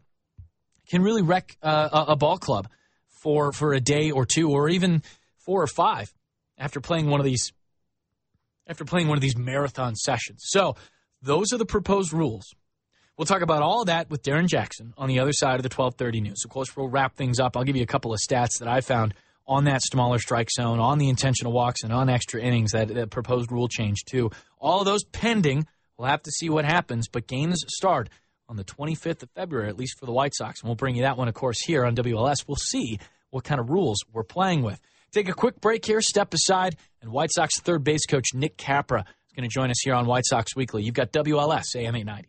can 0.88 1.02
really 1.02 1.22
wreck 1.22 1.56
uh, 1.62 2.04
a, 2.08 2.16
ball 2.16 2.38
club 2.38 2.68
for 3.22 3.52
for 3.52 3.74
a 3.74 3.80
day 3.80 4.10
or 4.10 4.24
two 4.24 4.50
or 4.50 4.68
even 4.68 5.02
four 5.46 5.62
or 5.62 5.66
five 5.66 6.12
after 6.58 6.80
playing 6.80 7.08
one 7.08 7.20
of 7.20 7.24
these 7.24 7.52
after 8.66 8.84
playing 8.84 9.08
one 9.08 9.16
of 9.16 9.22
these 9.22 9.36
marathon 9.36 9.94
sessions. 9.94 10.42
So 10.46 10.74
those 11.22 11.52
are 11.52 11.58
the 11.58 11.64
proposed 11.64 12.12
rules. 12.12 12.52
We'll 13.16 13.26
talk 13.26 13.40
about 13.40 13.62
all 13.62 13.80
of 13.80 13.86
that 13.86 14.10
with 14.10 14.22
Darren 14.22 14.46
Jackson 14.48 14.92
on 14.98 15.08
the 15.08 15.20
other 15.20 15.32
side 15.32 15.56
of 15.56 15.62
the 15.62 15.74
1230 15.74 16.20
news. 16.20 16.42
Of 16.44 16.50
course, 16.50 16.76
we'll 16.76 16.88
wrap 16.88 17.16
things 17.16 17.40
up. 17.40 17.56
I'll 17.56 17.64
give 17.64 17.76
you 17.76 17.82
a 17.82 17.86
couple 17.86 18.12
of 18.12 18.20
stats 18.20 18.58
that 18.58 18.68
I 18.68 18.80
found 18.82 19.14
on 19.46 19.64
that 19.64 19.80
smaller 19.82 20.18
strike 20.18 20.50
zone, 20.50 20.80
on 20.80 20.98
the 20.98 21.08
intentional 21.08 21.52
walks, 21.52 21.82
and 21.82 21.92
on 21.92 22.10
extra 22.10 22.42
innings, 22.42 22.72
that, 22.72 22.88
that 22.88 23.10
proposed 23.10 23.50
rule 23.50 23.68
change, 23.68 24.04
too. 24.04 24.30
All 24.58 24.80
of 24.80 24.86
those 24.86 25.04
pending. 25.04 25.66
We'll 25.96 26.08
have 26.08 26.24
to 26.24 26.30
see 26.30 26.50
what 26.50 26.66
happens, 26.66 27.08
but 27.08 27.26
games 27.26 27.64
start 27.68 28.10
on 28.48 28.56
the 28.56 28.64
25th 28.64 29.22
of 29.22 29.30
February, 29.30 29.68
at 29.68 29.78
least 29.78 29.98
for 29.98 30.04
the 30.04 30.12
White 30.12 30.34
Sox. 30.34 30.60
And 30.60 30.68
we'll 30.68 30.76
bring 30.76 30.94
you 30.94 31.02
that 31.02 31.16
one, 31.16 31.28
of 31.28 31.34
course, 31.34 31.58
here 31.64 31.86
on 31.86 31.96
WLS. 31.96 32.46
We'll 32.46 32.56
see 32.56 32.98
what 33.30 33.44
kind 33.44 33.60
of 33.60 33.70
rules 33.70 33.98
we're 34.12 34.24
playing 34.24 34.62
with. 34.62 34.80
Take 35.16 35.30
a 35.30 35.32
quick 35.32 35.62
break 35.62 35.86
here, 35.86 36.02
step 36.02 36.34
aside, 36.34 36.76
and 37.00 37.10
White 37.10 37.30
Sox 37.32 37.58
third 37.58 37.82
base 37.82 38.04
coach 38.04 38.34
Nick 38.34 38.58
Capra 38.58 39.00
is 39.00 39.32
going 39.34 39.48
to 39.48 39.50
join 39.50 39.70
us 39.70 39.80
here 39.82 39.94
on 39.94 40.04
White 40.04 40.26
Sox 40.26 40.54
Weekly. 40.54 40.82
You've 40.82 40.92
got 40.92 41.10
WLS 41.10 41.74
AM 41.74 41.96
890. 41.96 42.28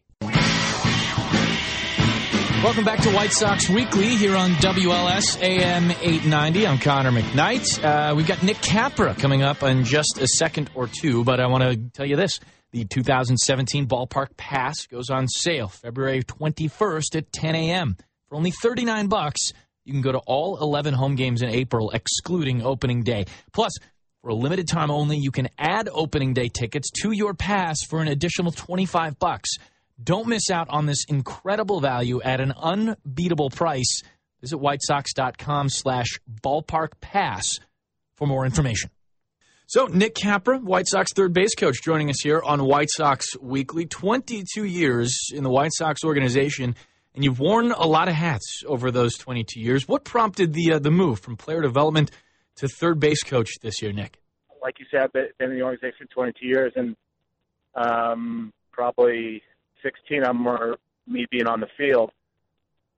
Welcome 2.64 2.86
back 2.86 3.02
to 3.02 3.12
White 3.12 3.34
Sox 3.34 3.68
Weekly 3.70 4.16
here 4.16 4.38
on 4.38 4.52
WLS 4.52 5.38
AM 5.42 5.92
890. 5.92 6.66
I'm 6.66 6.78
Connor 6.78 7.12
McKnight. 7.12 7.84
Uh, 7.84 8.16
we've 8.16 8.26
got 8.26 8.42
Nick 8.42 8.62
Capra 8.62 9.14
coming 9.16 9.44
up 9.44 9.64
in 9.64 9.84
just 9.84 10.18
a 10.22 10.28
second 10.38 10.70
or 10.74 10.88
two, 10.88 11.26
but 11.26 11.42
I 11.42 11.48
want 11.48 11.66
to 11.66 11.76
tell 11.90 12.06
you 12.06 12.16
this. 12.16 12.40
The 12.72 12.86
2017 12.86 13.86
Ballpark 13.88 14.38
Pass 14.38 14.88
goes 14.88 15.10
on 15.10 15.28
sale 15.28 15.68
February 15.68 16.24
21st 16.24 17.18
at 17.18 17.34
10 17.34 17.54
a.m. 17.54 17.98
For 18.30 18.36
only 18.36 18.52
39 18.52 19.08
bucks, 19.08 19.52
You 19.88 19.94
can 19.94 20.02
go 20.02 20.12
to 20.12 20.20
all 20.20 20.62
11 20.62 20.94
home 20.94 21.16
games 21.16 21.42
in 21.42 21.50
April, 21.50 21.92
excluding 21.92 22.62
opening 22.62 23.04
day. 23.04 23.26
Plus, 23.54 23.72
for 24.22 24.32
a 24.32 24.36
limited 24.36 24.68
time 24.68 24.92
only, 24.92 25.18
you 25.18 25.32
can 25.32 25.48
add 25.58 25.88
opening 25.90 26.34
day 26.34 26.50
tickets 26.50 26.92
to 27.04 27.14
your 27.14 27.34
pass 27.34 27.84
for 27.84 28.02
an 28.02 28.10
additional 28.10 28.52
25 28.52 29.18
bucks. 29.18 29.50
Don't 30.04 30.28
miss 30.28 30.50
out 30.52 30.68
on 30.70 30.88
this 30.88 31.06
incredible 31.08 31.80
value 31.80 32.22
at 32.22 32.42
an 32.42 32.52
unbeatable 32.52 33.50
price. 33.50 34.02
Visit 34.42 34.58
whitesox.com 34.58 35.70
slash 35.70 36.20
ballpark 36.44 37.00
pass 37.00 37.60
for 38.18 38.28
more 38.28 38.44
information. 38.44 38.90
So, 39.68 39.86
Nick 39.86 40.16
Capra, 40.16 40.60
White 40.60 40.88
Sox 40.88 41.14
third 41.14 41.32
base 41.32 41.56
coach, 41.56 41.82
joining 41.82 42.10
us 42.10 42.20
here 42.22 42.42
on 42.42 42.66
White 42.66 42.90
Sox 42.90 43.38
Weekly. 43.40 43.86
22 43.86 44.66
years 44.66 45.30
in 45.34 45.44
the 45.44 45.50
White 45.50 45.72
Sox 45.74 46.04
organization, 46.04 46.76
and 47.18 47.24
you've 47.24 47.40
worn 47.40 47.72
a 47.72 47.88
lot 47.88 48.08
of 48.08 48.14
hats 48.14 48.64
over 48.68 48.92
those 48.92 49.18
22 49.18 49.60
years. 49.60 49.88
What 49.88 50.04
prompted 50.04 50.54
the 50.54 50.74
uh, 50.74 50.80
the 50.80 50.92
move 50.92 51.20
from 51.20 51.36
player 51.36 51.62
development 51.62 52.12
to 52.58 52.68
third 52.68 53.00
base 53.00 53.24
coach 53.24 53.50
this 53.60 53.82
year, 53.82 53.92
Nick? 53.92 54.20
Like 54.62 54.80
you 54.80 54.86
said, 54.92 55.02
I've 55.02 55.14
been 55.14 55.28
in 55.40 55.58
the 55.58 55.64
organization 55.64 56.08
for 56.08 56.14
22 56.14 56.46
years, 56.46 56.74
and 56.76 56.96
um, 57.74 58.54
probably 58.72 59.42
16 59.82 60.20
of 60.20 60.28
them 60.28 60.48
are 60.48 60.76
me 61.08 61.26
being 61.32 61.48
on 61.48 61.60
the 61.60 61.68
field, 61.76 62.12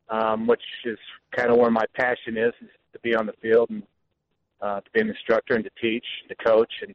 um, 0.09 0.47
which 0.47 0.63
is 0.83 0.97
kind 1.33 1.49
of 1.49 1.57
where 1.57 1.71
my 1.71 1.85
passion 1.95 2.37
is, 2.37 2.53
is 2.61 2.69
to 2.91 2.99
be 2.99 3.15
on 3.15 3.25
the 3.25 3.33
field 3.41 3.69
and 3.69 3.83
uh, 4.61 4.81
to 4.81 4.91
be 4.91 4.99
an 4.99 5.07
instructor 5.07 5.53
and 5.53 5.63
to 5.63 5.71
teach, 5.81 6.05
to 6.27 6.35
coach, 6.35 6.73
and 6.81 6.93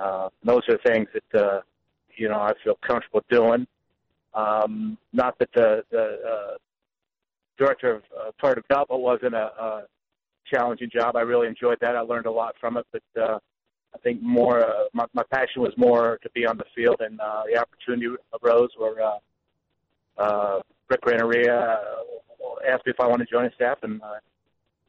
uh, 0.00 0.30
those 0.44 0.62
are 0.70 0.78
things 0.86 1.08
that 1.12 1.38
uh, 1.38 1.60
you 2.16 2.26
know 2.26 2.40
I 2.40 2.52
feel 2.64 2.78
comfortable 2.86 3.22
doing. 3.28 3.66
Um, 4.38 4.96
not 5.12 5.38
that 5.40 5.48
the 5.54 5.82
the 5.90 6.04
uh, 6.32 6.56
director 7.58 7.96
of 7.96 8.02
uh, 8.16 8.30
player 8.38 8.54
development 8.54 9.02
wasn't 9.02 9.34
a, 9.34 9.46
a 9.60 9.82
challenging 10.46 10.90
job. 10.94 11.16
I 11.16 11.22
really 11.22 11.48
enjoyed 11.48 11.78
that. 11.80 11.96
I 11.96 12.00
learned 12.00 12.26
a 12.26 12.30
lot 12.30 12.54
from 12.60 12.76
it, 12.76 12.86
but 12.92 13.02
uh, 13.20 13.38
I 13.94 13.98
think 13.98 14.22
more 14.22 14.60
uh, 14.64 14.84
my, 14.92 15.06
my 15.12 15.24
passion 15.32 15.62
was 15.62 15.72
more 15.76 16.18
to 16.22 16.30
be 16.30 16.46
on 16.46 16.56
the 16.56 16.64
field, 16.74 16.96
and 17.00 17.20
uh, 17.20 17.42
the 17.52 17.58
opportunity 17.58 18.14
arose 18.42 18.70
where 18.76 19.02
uh, 19.02 19.18
uh, 20.18 20.60
Rick 20.88 21.04
Renteria 21.04 21.58
uh, 21.58 22.70
asked 22.70 22.86
me 22.86 22.92
if 22.92 23.00
I 23.00 23.08
wanted 23.08 23.24
to 23.24 23.30
join 23.30 23.44
his 23.44 23.54
staff, 23.54 23.78
and 23.82 24.00
uh, 24.02 24.20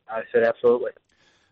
I 0.09 0.21
said 0.31 0.43
absolutely. 0.43 0.91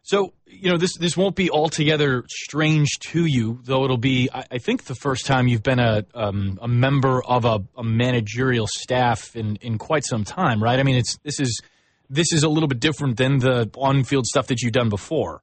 So, 0.08 0.32
you 0.46 0.72
know, 0.72 0.78
this 0.78 0.96
this 0.98 1.18
won't 1.18 1.36
be 1.36 1.50
altogether 1.50 2.24
strange 2.30 2.98
to 3.10 3.26
you, 3.26 3.60
though 3.66 3.84
it'll 3.84 3.98
be, 3.98 4.30
I, 4.34 4.46
I 4.52 4.58
think, 4.58 4.86
the 4.86 4.96
first 4.96 5.26
time 5.26 5.50
you've 5.50 5.64
been 5.64 5.80
a 5.80 6.06
um, 6.16 6.58
a 6.62 6.68
member 6.68 7.22
of 7.22 7.44
a, 7.44 7.60
a, 7.76 7.84
managerial 7.84 8.68
staff 8.68 9.36
in, 9.36 9.58
in 9.58 9.78
quite 9.78 10.06
some 10.06 10.24
time, 10.24 10.64
right? 10.64 10.80
I 10.80 10.84
mean, 10.84 10.96
it's 10.96 11.18
this 11.26 11.42
is 11.42 11.62
this 12.10 12.32
is 12.32 12.44
a 12.44 12.48
little 12.48 12.70
bit 12.70 12.80
different 12.80 13.18
than 13.18 13.40
the 13.40 13.70
on 13.76 14.06
field 14.06 14.26
stuff 14.26 14.48
that 14.48 14.62
you've 14.62 14.72
done 14.72 14.88
before. 14.88 15.42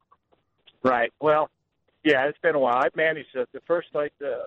Right. 0.83 1.13
Well, 1.21 1.51
yeah, 2.03 2.27
it's 2.27 2.39
been 2.39 2.55
a 2.55 2.59
while. 2.59 2.79
I 2.79 2.89
managed 2.97 3.29
the, 3.35 3.47
the 3.53 3.61
first 3.67 3.89
like 3.93 4.15
the 4.19 4.47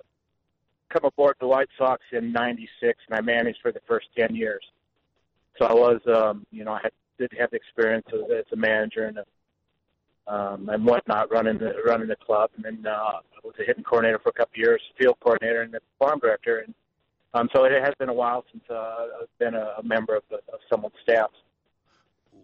come 0.88 1.04
aboard 1.04 1.36
the 1.38 1.46
White 1.46 1.68
Sox 1.78 2.02
in 2.10 2.32
'96, 2.32 2.98
and 3.08 3.16
I 3.16 3.20
managed 3.20 3.60
for 3.62 3.70
the 3.70 3.82
first 3.86 4.08
ten 4.18 4.34
years. 4.34 4.64
So 5.60 5.66
I 5.66 5.74
was, 5.74 6.00
um, 6.12 6.44
you 6.50 6.64
know, 6.64 6.72
I 6.72 6.80
had, 6.82 6.92
did 7.20 7.30
have 7.38 7.50
the 7.50 7.56
experience 7.56 8.06
as, 8.12 8.20
as 8.36 8.44
a 8.52 8.56
manager 8.56 9.04
and 9.04 9.18
a 9.18 9.24
um, 10.28 10.68
and 10.68 10.84
whatnot, 10.84 11.30
running 11.30 11.58
the 11.58 11.72
running 11.86 12.08
the 12.08 12.16
club, 12.16 12.50
and 12.56 12.64
then 12.64 12.84
uh, 12.86 12.90
I 12.90 13.20
was 13.42 13.54
a 13.60 13.64
hitting 13.64 13.84
coordinator 13.84 14.18
for 14.18 14.28
a 14.28 14.32
couple 14.32 14.52
of 14.52 14.58
years, 14.58 14.80
field 14.98 15.16
coordinator, 15.20 15.62
and 15.62 15.72
the 15.72 15.80
farm 15.98 16.18
director, 16.20 16.58
and 16.58 16.74
um, 17.34 17.48
so 17.54 17.64
it 17.64 17.72
has 17.82 17.94
been 17.98 18.08
a 18.08 18.14
while 18.14 18.44
since 18.52 18.64
uh, 18.70 18.74
I've 19.22 19.38
been 19.38 19.54
a, 19.54 19.74
a 19.78 19.82
member 19.82 20.16
of, 20.16 20.22
the, 20.30 20.36
of 20.36 20.60
someone's 20.70 20.94
staff. 21.02 21.30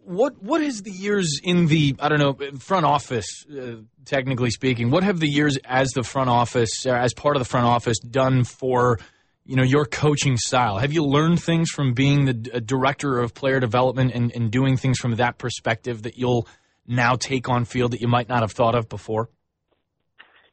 What 0.04 0.42
what 0.42 0.60
has 0.60 0.82
the 0.82 0.90
years 0.90 1.40
in 1.42 1.66
the 1.66 1.96
I 1.98 2.08
don't 2.08 2.18
know 2.18 2.58
front 2.58 2.84
office, 2.84 3.46
uh, 3.46 3.76
technically 4.04 4.50
speaking, 4.50 4.90
what 4.90 5.02
have 5.02 5.18
the 5.18 5.28
years 5.28 5.56
as 5.64 5.90
the 5.90 6.02
front 6.02 6.28
office, 6.28 6.86
uh, 6.86 6.90
as 6.90 7.14
part 7.14 7.36
of 7.36 7.40
the 7.40 7.48
front 7.48 7.66
office, 7.66 7.98
done 7.98 8.44
for 8.44 8.98
you 9.46 9.56
know 9.56 9.62
your 9.62 9.86
coaching 9.86 10.36
style? 10.36 10.78
Have 10.78 10.92
you 10.92 11.04
learned 11.04 11.42
things 11.42 11.70
from 11.70 11.94
being 11.94 12.26
the 12.26 12.34
director 12.34 13.18
of 13.18 13.32
player 13.32 13.60
development 13.60 14.12
and, 14.14 14.30
and 14.34 14.50
doing 14.50 14.76
things 14.76 14.98
from 14.98 15.16
that 15.16 15.38
perspective 15.38 16.02
that 16.02 16.18
you'll 16.18 16.46
now 16.86 17.16
take 17.16 17.48
on 17.48 17.64
field 17.64 17.92
that 17.92 18.00
you 18.00 18.08
might 18.08 18.28
not 18.28 18.40
have 18.40 18.52
thought 18.52 18.74
of 18.74 18.88
before? 18.88 19.28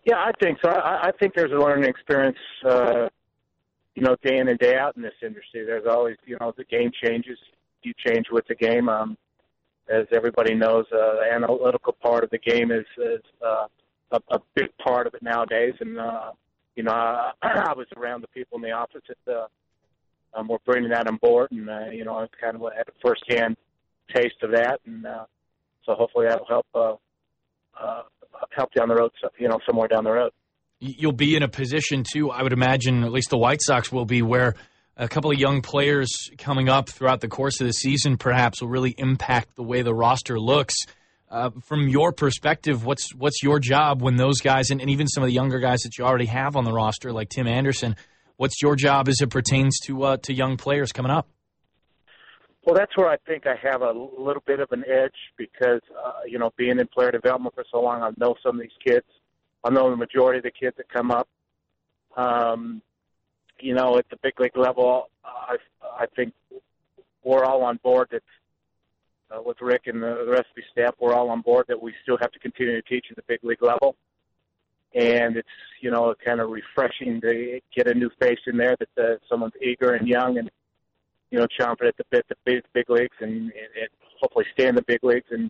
Yeah, 0.04 0.18
I 0.18 0.32
think 0.42 0.58
so. 0.64 0.70
I, 0.70 1.10
I 1.10 1.12
think 1.20 1.34
there's 1.36 1.52
a 1.52 1.56
learning 1.56 1.88
experience, 1.88 2.38
uh, 2.68 3.08
you 3.94 4.02
know, 4.02 4.16
day 4.24 4.38
in 4.38 4.48
and 4.48 4.58
day 4.58 4.76
out 4.76 4.96
in 4.96 5.04
this 5.04 5.14
industry. 5.22 5.64
There's 5.66 5.86
always, 5.88 6.18
you 6.26 6.38
know, 6.40 6.54
the 6.58 6.64
game 6.64 6.92
changes. 7.04 7.38
You 7.84 7.94
change 8.08 8.26
with 8.32 8.46
the 8.48 8.56
game. 8.56 8.90
Um, 8.90 9.18
as 9.90 10.06
everybody 10.12 10.56
knows, 10.56 10.86
uh, 10.92 11.16
the 11.16 11.30
analytical 11.34 11.94
part 11.94 12.24
of 12.24 12.30
the 12.30 12.38
game 12.38 12.72
is, 12.72 12.86
is 12.98 13.22
uh, 13.46 13.68
a, 14.12 14.20
a 14.32 14.40
big 14.56 14.70
part 14.84 15.06
of 15.06 15.14
it 15.14 15.22
nowadays. 15.22 15.74
And, 15.80 16.00
uh, 16.00 16.32
you 16.76 16.84
know, 16.84 16.92
I, 16.92 17.32
I 17.44 17.74
was 17.74 17.88
around 17.98 18.22
the 18.22 18.28
people 18.30 18.58
in 18.58 18.64
the 18.64 18.72
office 18.72 19.02
that 19.08 19.34
uh, 19.34 19.48
um, 20.34 20.48
were 20.48 20.60
bringing 20.66 20.90
that 20.92 21.08
on 21.08 21.18
board. 21.18 21.52
And, 21.52 21.70
uh, 21.70 21.90
you 21.92 22.06
know, 22.06 22.16
I 22.16 22.28
kind 22.40 22.56
of 22.56 22.62
had 22.76 22.88
a 22.88 22.92
firsthand 23.06 23.58
taste 24.16 24.42
of 24.42 24.52
that. 24.52 24.80
And, 24.86 25.06
uh, 25.06 25.26
so 25.86 25.94
hopefully 25.96 26.28
that'll 26.28 26.46
help 26.48 26.66
uh, 26.76 26.96
uh, 27.80 28.04
help 28.56 28.74
down 28.74 28.90
the 28.90 28.96
road. 28.96 29.12
You 29.38 29.48
know, 29.48 29.60
somewhere 29.66 29.88
down 29.88 30.04
the 30.04 30.12
road. 30.12 30.32
You'll 30.80 31.12
be 31.12 31.36
in 31.36 31.44
a 31.44 31.48
position 31.48 32.04
too. 32.04 32.32
I 32.32 32.42
would 32.42 32.54
imagine, 32.54 33.04
at 33.04 33.12
least 33.12 33.30
the 33.30 33.38
White 33.38 33.62
Sox 33.62 33.92
will 33.92 34.06
be, 34.06 34.22
where 34.22 34.56
a 34.98 35.08
couple 35.08 35.32
of 35.32 35.38
young 35.38 35.62
players 35.62 36.10
coming 36.38 36.70
up 36.70 36.90
throughout 36.90 37.22
the 37.22 37.28
course 37.28 37.62
of 37.62 37.68
the 37.68 37.74
season 37.74 38.18
perhaps 38.18 38.62
will 38.62 38.70
really 38.70 38.96
impact 38.98 39.56
the 39.56 39.64
way 39.64 39.82
the 39.82 39.94
roster 39.94 40.40
looks. 40.40 40.76
Uh, 41.30 41.50
from 41.64 41.88
your 41.88 42.12
perspective, 42.12 42.84
what's 42.84 43.14
what's 43.16 43.42
your 43.42 43.60
job 43.60 44.02
when 44.02 44.18
those 44.18 44.42
guys 44.42 44.70
and, 44.70 44.82
and, 44.82 44.90
even 44.90 45.08
some 45.08 45.24
of 45.24 45.28
the 45.28 45.34
younger 45.34 45.60
guys 45.60 45.80
that 45.82 45.98
you 45.98 46.04
already 46.04 46.26
have 46.26 46.58
on 46.58 46.66
the 46.66 46.74
roster, 46.74 47.14
like 47.14 47.30
Tim 47.30 47.48
Anderson, 47.48 47.96
what's 48.36 48.62
your 48.62 48.76
job 48.76 49.08
as 49.08 49.22
it 49.22 49.30
pertains 49.30 49.80
to 49.86 50.04
uh, 50.04 50.18
to 50.24 50.34
young 50.34 50.58
players 50.58 50.92
coming 50.92 51.12
up? 51.12 51.30
Well, 52.64 52.76
that's 52.76 52.96
where 52.96 53.10
I 53.10 53.18
think 53.26 53.48
I 53.48 53.56
have 53.56 53.82
a 53.82 53.92
little 53.92 54.44
bit 54.46 54.60
of 54.60 54.72
an 54.72 54.84
edge 54.88 55.16
because, 55.36 55.82
uh, 55.98 56.22
you 56.28 56.38
know, 56.38 56.52
being 56.58 56.80
in 56.80 56.88
player 56.88 57.12
development 57.12 57.56
for 57.56 57.66
so 57.72 57.82
long, 57.82 58.04
I 58.04 58.12
know 58.18 58.36
some 58.44 58.56
of 58.56 58.62
these 58.62 58.70
kids. 58.86 59.06
I 59.64 59.72
know 59.72 59.90
the 59.90 59.96
majority 59.96 60.38
of 60.38 60.44
the 60.44 60.52
kids 60.52 60.78
that 60.78 60.90
come 60.90 61.12
up. 61.12 61.28
Um, 62.16 62.82
you 63.60 63.74
know, 63.74 63.98
at 63.98 64.06
the 64.10 64.18
big 64.22 64.40
league 64.40 64.58
level, 64.58 65.10
I, 65.24 65.58
I 65.84 66.06
think 66.16 66.34
we're 67.24 67.44
all 67.44 67.64
on 67.64 67.80
board 67.84 68.10
that 68.12 68.24
uh, 69.32 69.42
with 69.42 69.58
Rick 69.62 69.84
and 69.86 70.02
the, 70.02 70.26
rest 70.28 70.48
of 70.50 70.56
the 70.56 70.64
staff, 70.72 70.96
we're 71.00 71.14
all 71.14 71.30
on 71.30 71.42
board 71.42 71.66
that 71.68 71.82
we 71.82 71.94
still 72.04 72.18
have 72.20 72.32
to 72.32 72.40
continue 72.40 72.80
to 72.80 72.88
teach 72.88 73.08
at 73.10 73.16
the 73.16 73.24
big 73.28 73.40
league 73.44 73.62
level. 73.62 73.96
And 74.94 75.38
it's, 75.38 75.48
you 75.80 75.90
know, 75.90 76.14
kind 76.24 76.42
of 76.42 76.50
refreshing 76.50 77.22
to 77.22 77.60
get 77.76 77.88
a 77.88 77.94
new 77.94 78.10
face 78.20 78.40
in 78.46 78.58
there 78.58 78.76
that 78.78 79.04
uh, 79.04 79.16
someone's 79.30 79.54
eager 79.62 79.94
and 79.94 80.08
young 80.08 80.38
and 80.38 80.52
you 81.32 81.40
know, 81.40 81.48
chomping 81.60 81.88
at 81.88 81.98
the 81.98 82.04
bit 82.12 82.26
to 82.28 82.36
big, 82.46 82.64
big 82.74 82.90
leagues 82.90 83.16
and, 83.20 83.32
and, 83.32 83.52
and 83.52 83.90
hopefully 84.20 84.46
stay 84.54 84.68
in 84.68 84.76
the 84.76 84.84
big 84.84 85.04
leagues. 85.04 85.28
And, 85.32 85.50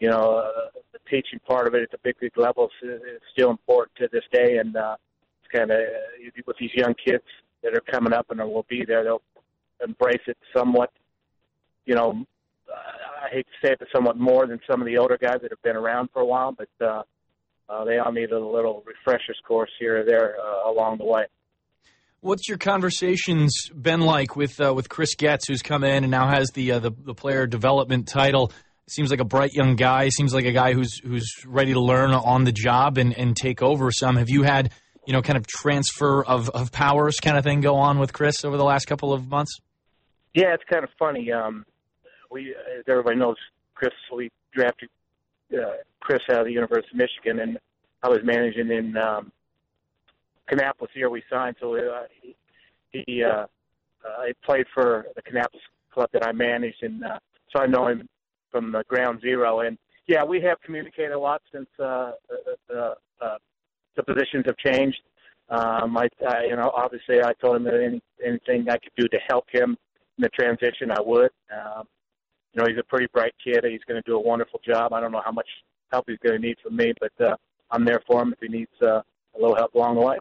you 0.00 0.08
know, 0.08 0.38
uh, 0.38 0.70
the 0.92 0.98
teaching 1.08 1.38
part 1.46 1.68
of 1.68 1.74
it 1.74 1.82
at 1.82 1.90
the 1.90 1.98
big 2.02 2.16
league 2.22 2.36
level 2.36 2.70
is, 2.82 2.90
is 3.00 3.20
still 3.32 3.50
important 3.50 3.96
to 3.96 4.08
this 4.10 4.24
day. 4.32 4.56
And 4.56 4.74
uh, 4.74 4.96
it's 5.42 5.52
kind 5.52 5.70
of 5.70 5.78
uh, 5.78 6.42
with 6.46 6.56
these 6.58 6.74
young 6.74 6.94
kids 6.94 7.24
that 7.62 7.74
are 7.74 7.82
coming 7.92 8.14
up 8.14 8.30
and 8.30 8.40
will 8.40 8.66
be 8.68 8.84
there, 8.84 9.04
they'll 9.04 9.22
embrace 9.84 10.22
it 10.26 10.38
somewhat. 10.56 10.90
You 11.84 11.94
know, 11.94 12.24
I 13.22 13.28
hate 13.30 13.46
to 13.46 13.66
say 13.66 13.72
it, 13.72 13.78
but 13.78 13.88
somewhat 13.94 14.16
more 14.16 14.46
than 14.46 14.60
some 14.68 14.80
of 14.80 14.86
the 14.86 14.96
older 14.96 15.18
guys 15.20 15.38
that 15.42 15.50
have 15.50 15.62
been 15.62 15.76
around 15.76 16.08
for 16.12 16.20
a 16.20 16.26
while. 16.26 16.52
But 16.52 16.84
uh, 16.84 17.02
uh, 17.68 17.84
they 17.84 17.98
all 17.98 18.12
need 18.12 18.32
a 18.32 18.38
little 18.38 18.82
refreshers 18.86 19.38
course 19.46 19.70
here 19.78 20.00
or 20.00 20.04
there 20.04 20.36
uh, 20.40 20.70
along 20.70 20.98
the 20.98 21.04
way. 21.04 21.26
What's 22.22 22.48
your 22.48 22.58
conversations 22.58 23.70
been 23.70 24.00
like 24.00 24.36
with 24.36 24.60
uh, 24.60 24.74
with 24.74 24.90
Chris 24.90 25.14
Getz, 25.14 25.48
who's 25.48 25.62
come 25.62 25.84
in 25.84 26.04
and 26.04 26.10
now 26.10 26.28
has 26.28 26.50
the, 26.50 26.72
uh, 26.72 26.78
the 26.78 26.90
the 26.90 27.14
player 27.14 27.46
development 27.46 28.08
title? 28.08 28.52
Seems 28.88 29.10
like 29.10 29.20
a 29.20 29.24
bright 29.24 29.54
young 29.54 29.74
guy. 29.74 30.10
Seems 30.10 30.34
like 30.34 30.44
a 30.44 30.52
guy 30.52 30.74
who's 30.74 30.98
who's 30.98 31.32
ready 31.46 31.72
to 31.72 31.80
learn 31.80 32.10
on 32.10 32.44
the 32.44 32.52
job 32.52 32.98
and, 32.98 33.16
and 33.16 33.34
take 33.34 33.62
over 33.62 33.90
some. 33.90 34.16
Have 34.16 34.28
you 34.28 34.42
had 34.42 34.70
you 35.06 35.14
know 35.14 35.22
kind 35.22 35.38
of 35.38 35.46
transfer 35.46 36.22
of, 36.22 36.50
of 36.50 36.70
powers 36.72 37.20
kind 37.20 37.38
of 37.38 37.44
thing 37.44 37.62
go 37.62 37.76
on 37.76 37.98
with 37.98 38.12
Chris 38.12 38.44
over 38.44 38.58
the 38.58 38.64
last 38.64 38.84
couple 38.84 39.14
of 39.14 39.26
months? 39.26 39.58
Yeah, 40.34 40.52
it's 40.52 40.64
kind 40.70 40.84
of 40.84 40.90
funny. 40.98 41.32
Um, 41.32 41.64
we 42.30 42.50
as 42.50 42.84
everybody 42.86 43.16
knows, 43.16 43.36
Chris 43.74 43.94
we 44.14 44.30
drafted 44.52 44.90
uh, 45.54 45.70
Chris 46.00 46.20
out 46.30 46.40
of 46.40 46.46
the 46.46 46.52
University 46.52 46.90
of 46.92 46.98
Michigan, 46.98 47.40
and 47.40 47.58
I 48.02 48.08
was 48.08 48.18
managing 48.24 48.70
in 48.70 48.98
um, 48.98 49.32
Kannapolis 50.50 50.94
year 50.94 51.10
we 51.10 51.22
signed. 51.30 51.56
So 51.60 51.76
uh, 51.76 52.02
he, 52.20 52.36
he 52.90 53.24
uh, 53.24 53.46
uh, 54.04 54.32
played 54.44 54.66
for 54.74 55.06
the 55.16 55.22
Kannapolis 55.22 55.60
club 55.92 56.08
that 56.12 56.26
I 56.26 56.32
managed, 56.32 56.82
and 56.82 57.04
uh, 57.04 57.18
so 57.52 57.62
I 57.62 57.66
know 57.66 57.88
him 57.88 58.08
from 58.50 58.72
the 58.72 58.84
ground 58.88 59.20
zero. 59.20 59.60
And 59.60 59.78
yeah, 60.06 60.24
we 60.24 60.40
have 60.42 60.60
communicated 60.64 61.12
a 61.12 61.18
lot 61.18 61.42
since 61.52 61.68
uh, 61.78 62.12
the 62.68 62.94
uh, 63.20 63.36
the 63.96 64.02
positions 64.02 64.44
have 64.46 64.56
changed. 64.56 64.98
Um, 65.48 65.96
I, 65.96 66.08
I, 66.26 66.44
you 66.48 66.56
know, 66.56 66.70
obviously, 66.74 67.22
I 67.22 67.32
told 67.40 67.56
him 67.56 67.64
that 67.64 67.74
any, 67.74 68.00
anything 68.24 68.68
I 68.70 68.78
could 68.78 68.92
do 68.96 69.08
to 69.08 69.18
help 69.28 69.46
him 69.50 69.76
in 70.16 70.22
the 70.22 70.28
transition, 70.28 70.92
I 70.92 71.00
would. 71.00 71.30
Um, 71.52 71.84
you 72.52 72.60
know, 72.60 72.66
he's 72.68 72.78
a 72.78 72.84
pretty 72.84 73.06
bright 73.12 73.34
kid. 73.42 73.64
He's 73.68 73.80
going 73.86 74.00
to 74.00 74.08
do 74.08 74.16
a 74.16 74.20
wonderful 74.20 74.60
job. 74.64 74.92
I 74.92 75.00
don't 75.00 75.12
know 75.12 75.22
how 75.24 75.32
much 75.32 75.48
help 75.90 76.04
he's 76.08 76.18
going 76.24 76.40
to 76.40 76.46
need 76.46 76.56
from 76.62 76.76
me, 76.76 76.92
but 77.00 77.24
uh, 77.24 77.36
I'm 77.70 77.84
there 77.84 78.00
for 78.06 78.22
him 78.22 78.32
if 78.32 78.38
he 78.40 78.48
needs 78.48 78.70
uh, 78.80 79.00
a 79.00 79.38
little 79.40 79.56
help 79.56 79.74
along 79.74 79.96
the 79.96 80.02
way. 80.02 80.18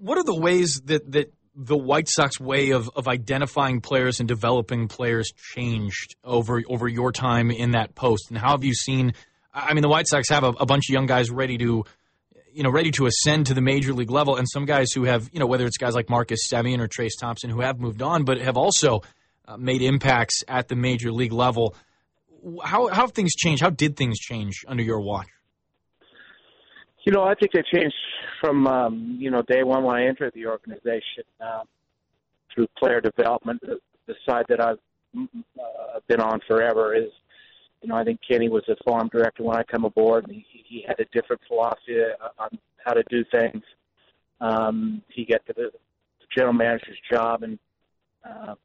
What 0.00 0.16
are 0.16 0.24
the 0.24 0.34
ways 0.34 0.80
that 0.86 1.12
that 1.12 1.32
the 1.54 1.76
White 1.76 2.08
Sox 2.08 2.40
way 2.40 2.70
of, 2.70 2.88
of 2.96 3.06
identifying 3.06 3.82
players 3.82 4.18
and 4.18 4.26
developing 4.26 4.88
players 4.88 5.30
changed 5.54 6.16
over 6.24 6.62
over 6.66 6.88
your 6.88 7.12
time 7.12 7.50
in 7.50 7.72
that 7.72 7.94
post? 7.94 8.30
And 8.30 8.38
how 8.38 8.52
have 8.52 8.64
you 8.64 8.72
seen? 8.72 9.12
I 9.52 9.74
mean, 9.74 9.82
the 9.82 9.88
White 9.88 10.08
Sox 10.08 10.30
have 10.30 10.42
a, 10.42 10.48
a 10.48 10.64
bunch 10.64 10.88
of 10.88 10.94
young 10.94 11.04
guys 11.06 11.30
ready 11.30 11.58
to, 11.58 11.84
you 12.52 12.62
know, 12.62 12.70
ready 12.70 12.90
to 12.92 13.06
ascend 13.06 13.46
to 13.46 13.54
the 13.54 13.60
major 13.60 13.92
league 13.92 14.10
level, 14.10 14.36
and 14.36 14.48
some 14.48 14.64
guys 14.64 14.92
who 14.92 15.04
have, 15.04 15.28
you 15.32 15.40
know, 15.40 15.46
whether 15.46 15.66
it's 15.66 15.76
guys 15.76 15.94
like 15.94 16.08
Marcus 16.08 16.48
Semien 16.50 16.80
or 16.80 16.88
Trayce 16.88 17.18
Thompson 17.20 17.50
who 17.50 17.60
have 17.60 17.78
moved 17.78 18.00
on, 18.00 18.24
but 18.24 18.40
have 18.40 18.56
also 18.56 19.02
uh, 19.46 19.58
made 19.58 19.82
impacts 19.82 20.42
at 20.48 20.68
the 20.68 20.76
major 20.76 21.12
league 21.12 21.32
level. 21.32 21.74
How, 22.64 22.88
how 22.88 23.02
have 23.02 23.12
things 23.12 23.34
changed? 23.34 23.60
How 23.62 23.70
did 23.70 23.96
things 23.96 24.18
change 24.18 24.64
under 24.66 24.82
your 24.82 25.00
watch? 25.00 25.26
You 27.04 27.12
know, 27.12 27.24
I 27.24 27.34
think 27.34 27.52
they 27.52 27.62
changed 27.62 27.94
from 28.40 28.66
um, 28.66 29.16
you 29.18 29.30
know 29.30 29.42
day 29.42 29.62
one 29.62 29.84
when 29.84 29.96
I 29.96 30.06
entered 30.06 30.32
the 30.34 30.46
organization 30.46 31.24
uh, 31.40 31.62
through 32.52 32.66
player 32.78 33.00
development. 33.00 33.60
The, 33.62 33.78
side 34.28 34.44
that 34.48 34.60
I've 34.60 34.80
uh, 35.16 36.00
been 36.08 36.20
on 36.20 36.40
forever 36.48 36.96
is, 36.96 37.12
you 37.80 37.88
know, 37.88 37.94
I 37.94 38.02
think 38.02 38.18
Kenny 38.28 38.48
was 38.48 38.64
a 38.68 38.74
farm 38.82 39.08
director 39.12 39.44
when 39.44 39.56
I 39.56 39.62
come 39.62 39.84
aboard, 39.84 40.24
and 40.24 40.34
he, 40.34 40.44
he 40.50 40.84
had 40.84 40.98
a 40.98 41.04
different 41.12 41.40
philosophy 41.46 41.94
on 42.36 42.58
how 42.84 42.94
to 42.94 43.04
do 43.08 43.24
things. 43.30 43.62
Um, 44.40 45.00
he 45.14 45.24
got 45.24 45.46
to 45.46 45.52
the 45.52 45.70
general 46.36 46.54
manager's 46.54 46.98
job, 47.08 47.44
and 47.44 47.56
uh, 48.28 48.56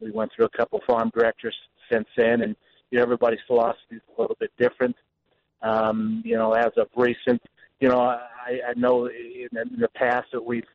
we 0.00 0.10
went 0.10 0.32
through 0.34 0.46
a 0.46 0.56
couple 0.56 0.80
farm 0.86 1.10
directors 1.14 1.54
since 1.92 2.06
then, 2.16 2.40
and 2.40 2.56
you 2.90 2.96
know, 2.96 3.02
everybody's 3.02 3.40
philosophy 3.46 3.96
is 3.96 4.02
a 4.16 4.20
little 4.20 4.36
bit 4.40 4.50
different. 4.58 4.96
Um, 5.62 6.22
you 6.24 6.36
know, 6.36 6.52
as 6.52 6.72
of 6.78 6.88
recent, 6.96 7.42
you 7.80 7.88
know, 7.88 8.00
I, 8.00 8.60
I 8.68 8.74
know 8.76 9.06
in, 9.06 9.48
in 9.52 9.80
the 9.80 9.88
past 9.88 10.28
that 10.32 10.44
we've, 10.44 10.66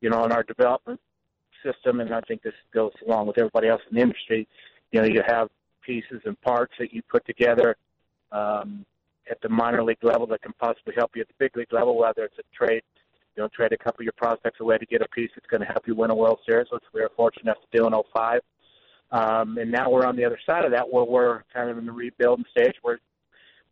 you 0.00 0.10
know, 0.10 0.24
in 0.24 0.32
our 0.32 0.42
development 0.42 1.00
system, 1.62 2.00
and 2.00 2.12
I 2.12 2.20
think 2.22 2.42
this 2.42 2.54
goes 2.72 2.92
along 3.06 3.26
with 3.26 3.38
everybody 3.38 3.68
else 3.68 3.82
in 3.90 3.96
the 3.96 4.02
industry. 4.02 4.48
You 4.92 5.02
know, 5.02 5.06
you 5.06 5.22
have 5.26 5.48
pieces 5.82 6.22
and 6.24 6.40
parts 6.40 6.72
that 6.78 6.92
you 6.92 7.02
put 7.02 7.24
together 7.26 7.76
um, 8.32 8.84
at 9.30 9.40
the 9.42 9.48
minor 9.48 9.82
league 9.82 10.02
level 10.02 10.26
that 10.28 10.42
can 10.42 10.52
possibly 10.58 10.94
help 10.96 11.12
you 11.14 11.22
at 11.22 11.28
the 11.28 11.34
big 11.38 11.56
league 11.56 11.72
level, 11.72 11.98
whether 11.98 12.24
it's 12.24 12.38
a 12.38 12.56
trade, 12.56 12.82
you 13.36 13.42
know, 13.42 13.48
trade 13.54 13.72
a 13.72 13.76
couple 13.76 14.00
of 14.00 14.04
your 14.04 14.12
prospects 14.16 14.60
away 14.60 14.78
to 14.78 14.86
get 14.86 15.02
a 15.02 15.08
piece 15.08 15.30
that's 15.34 15.46
going 15.46 15.60
to 15.60 15.66
help 15.66 15.86
you 15.86 15.94
win 15.94 16.10
a 16.10 16.14
World 16.14 16.38
Series, 16.46 16.68
which 16.70 16.82
we 16.94 17.00
were 17.00 17.10
fortunate 17.16 17.42
enough 17.42 17.58
to 17.70 17.78
do 17.78 17.86
in 17.86 17.92
05. 18.14 18.40
Um, 19.12 19.58
and 19.58 19.70
now 19.70 19.90
we're 19.90 20.06
on 20.06 20.16
the 20.16 20.24
other 20.24 20.38
side 20.46 20.64
of 20.64 20.70
that, 20.70 20.90
where 20.90 21.04
we're 21.04 21.42
kind 21.52 21.68
of 21.68 21.78
in 21.78 21.86
the 21.86 21.92
rebuilding 21.92 22.44
stage. 22.50 22.74
We're 22.82 22.98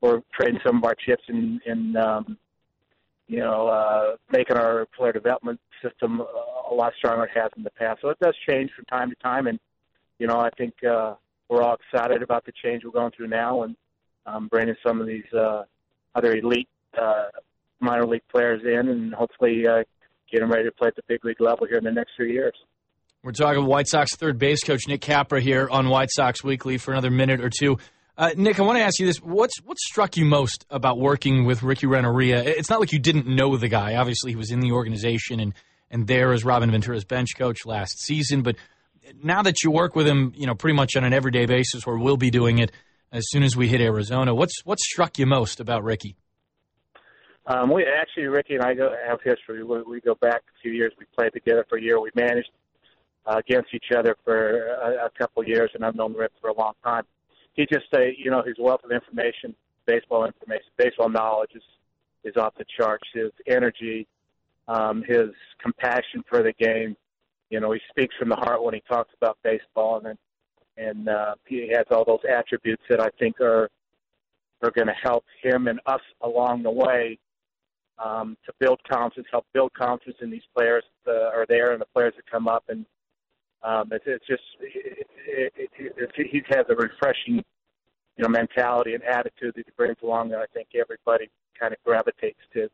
we're 0.00 0.20
trading 0.32 0.60
some 0.64 0.76
of 0.76 0.84
our 0.84 0.94
chips 0.94 1.24
in, 1.28 1.60
in 1.66 1.96
um, 1.96 2.38
you 3.28 3.40
know, 3.40 3.68
uh, 3.68 4.16
making 4.32 4.56
our 4.56 4.86
player 4.96 5.12
development 5.12 5.60
system 5.82 6.20
a 6.70 6.74
lot 6.74 6.92
stronger 6.96 7.20
than 7.20 7.28
it 7.36 7.42
has 7.42 7.50
in 7.56 7.62
the 7.62 7.70
past. 7.70 8.00
So 8.00 8.08
it 8.08 8.18
does 8.20 8.34
change 8.48 8.70
from 8.74 8.86
time 8.86 9.10
to 9.10 9.16
time, 9.16 9.46
and 9.46 9.60
you 10.18 10.26
know, 10.26 10.40
I 10.40 10.50
think 10.56 10.74
uh, 10.82 11.14
we're 11.48 11.62
all 11.62 11.76
excited 11.76 12.22
about 12.22 12.44
the 12.44 12.52
change 12.64 12.82
we're 12.84 12.90
going 12.90 13.12
through 13.16 13.28
now, 13.28 13.62
and 13.62 13.76
um, 14.26 14.48
bringing 14.48 14.74
some 14.84 15.00
of 15.00 15.06
these 15.06 15.30
uh, 15.32 15.62
other 16.14 16.34
elite 16.34 16.68
uh, 17.00 17.26
minor 17.80 18.06
league 18.06 18.26
players 18.30 18.62
in, 18.64 18.88
and 18.88 19.14
hopefully 19.14 19.64
uh, 19.66 19.82
get 20.32 20.40
them 20.40 20.50
ready 20.50 20.64
to 20.64 20.72
play 20.72 20.88
at 20.88 20.96
the 20.96 21.02
big 21.06 21.24
league 21.24 21.40
level 21.40 21.66
here 21.66 21.78
in 21.78 21.84
the 21.84 21.92
next 21.92 22.12
few 22.16 22.26
years. 22.26 22.54
We're 23.22 23.32
talking 23.32 23.66
White 23.66 23.88
Sox 23.88 24.14
third 24.16 24.38
base 24.38 24.62
coach 24.62 24.86
Nick 24.88 25.00
Capra 25.00 25.40
here 25.40 25.68
on 25.68 25.88
White 25.88 26.10
Sox 26.10 26.42
Weekly 26.42 26.78
for 26.78 26.92
another 26.92 27.10
minute 27.10 27.40
or 27.40 27.50
two. 27.50 27.78
Uh, 28.18 28.32
Nick, 28.36 28.58
I 28.58 28.64
want 28.64 28.78
to 28.78 28.82
ask 28.82 28.98
you 28.98 29.06
this: 29.06 29.18
what's 29.18 29.62
what 29.62 29.78
struck 29.78 30.16
you 30.16 30.24
most 30.24 30.66
about 30.70 30.98
working 30.98 31.44
with 31.44 31.62
Ricky 31.62 31.86
Renteria? 31.86 32.42
It's 32.42 32.68
not 32.68 32.80
like 32.80 32.92
you 32.92 32.98
didn't 32.98 33.28
know 33.28 33.56
the 33.56 33.68
guy. 33.68 33.94
Obviously, 33.94 34.32
he 34.32 34.36
was 34.36 34.50
in 34.50 34.58
the 34.58 34.72
organization 34.72 35.38
and 35.38 35.54
and 35.88 36.08
there 36.08 36.32
as 36.32 36.44
Robin 36.44 36.68
Ventura's 36.68 37.04
bench 37.04 37.28
coach 37.38 37.64
last 37.64 38.00
season. 38.00 38.42
But 38.42 38.56
now 39.22 39.42
that 39.42 39.62
you 39.62 39.70
work 39.70 39.94
with 39.94 40.08
him, 40.08 40.32
you 40.36 40.46
know, 40.48 40.56
pretty 40.56 40.74
much 40.74 40.96
on 40.96 41.04
an 41.04 41.12
everyday 41.12 41.46
basis, 41.46 41.84
or 41.86 41.96
will 41.96 42.16
be 42.16 42.28
doing 42.28 42.58
it 42.58 42.72
as 43.12 43.24
soon 43.28 43.44
as 43.44 43.56
we 43.56 43.68
hit 43.68 43.80
Arizona, 43.80 44.34
what's 44.34 44.64
what 44.64 44.80
struck 44.80 45.16
you 45.20 45.24
most 45.24 45.60
about 45.60 45.84
Ricky? 45.84 46.16
Um, 47.46 47.72
we 47.72 47.84
actually, 47.84 48.26
Ricky 48.26 48.56
and 48.56 48.64
I 48.64 48.74
go, 48.74 48.94
have 49.08 49.20
history. 49.22 49.62
We, 49.62 49.80
we 49.82 50.00
go 50.00 50.16
back 50.16 50.42
a 50.56 50.60
few 50.60 50.72
years. 50.72 50.92
We 50.98 51.06
played 51.16 51.32
together 51.34 51.64
for 51.68 51.78
a 51.78 51.80
year. 51.80 52.00
We 52.00 52.10
managed 52.16 52.50
uh, 53.26 53.36
against 53.38 53.72
each 53.72 53.96
other 53.96 54.16
for 54.24 54.66
a, 54.66 55.06
a 55.06 55.10
couple 55.16 55.44
years, 55.44 55.70
and 55.74 55.84
I've 55.84 55.94
known 55.94 56.14
Rick 56.14 56.32
for 56.40 56.50
a 56.50 56.54
long 56.54 56.72
time 56.82 57.04
he 57.58 57.66
just 57.66 57.86
say, 57.92 58.14
you 58.16 58.30
know, 58.30 58.40
his 58.40 58.54
wealth 58.56 58.82
of 58.84 58.92
information, 58.92 59.52
baseball 59.84 60.24
information, 60.24 60.66
baseball 60.78 61.08
knowledge 61.08 61.50
is 61.56 61.62
is 62.22 62.36
off 62.36 62.54
the 62.56 62.64
charts. 62.78 63.06
His 63.12 63.32
energy, 63.48 64.06
um, 64.68 65.02
his 65.06 65.30
compassion 65.60 66.22
for 66.28 66.42
the 66.42 66.52
game. 66.52 66.96
You 67.50 67.58
know, 67.58 67.72
he 67.72 67.80
speaks 67.90 68.14
from 68.16 68.28
the 68.28 68.36
heart 68.36 68.62
when 68.62 68.74
he 68.74 68.82
talks 68.88 69.12
about 69.20 69.38
baseball, 69.42 70.00
and 70.06 70.16
and 70.76 71.08
uh, 71.08 71.34
he 71.48 71.68
has 71.74 71.84
all 71.90 72.04
those 72.04 72.20
attributes 72.32 72.82
that 72.88 73.00
I 73.00 73.08
think 73.18 73.40
are 73.40 73.68
are 74.62 74.70
going 74.70 74.86
to 74.86 74.94
help 75.02 75.24
him 75.42 75.66
and 75.66 75.80
us 75.86 76.00
along 76.20 76.62
the 76.62 76.70
way 76.70 77.18
um, 77.98 78.36
to 78.46 78.52
build 78.60 78.78
confidence, 78.88 79.26
help 79.32 79.46
build 79.52 79.72
confidence 79.74 80.18
in 80.20 80.30
these 80.30 80.46
players 80.56 80.84
that 81.06 81.32
are 81.34 81.46
there 81.48 81.72
and 81.72 81.80
the 81.80 81.86
players 81.92 82.14
that 82.14 82.30
come 82.30 82.46
up, 82.46 82.62
and 82.68 82.86
um, 83.62 83.88
it's, 83.92 84.04
it's 84.06 84.26
just 84.26 84.42
it, 84.60 85.06
it, 85.26 85.70
it, 85.78 86.10
it, 86.16 86.26
he 86.30 86.42
has 86.48 86.66
a 86.68 86.74
refreshing, 86.74 87.44
you 88.16 88.22
know, 88.22 88.28
mentality 88.28 88.94
and 88.94 89.02
attitude 89.02 89.54
that 89.56 89.64
he 89.66 89.72
brings 89.76 89.96
along 90.02 90.30
that 90.30 90.38
I 90.38 90.46
think 90.54 90.68
everybody 90.80 91.28
kind 91.58 91.72
of 91.72 91.78
gravitates 91.84 92.40
to. 92.54 92.68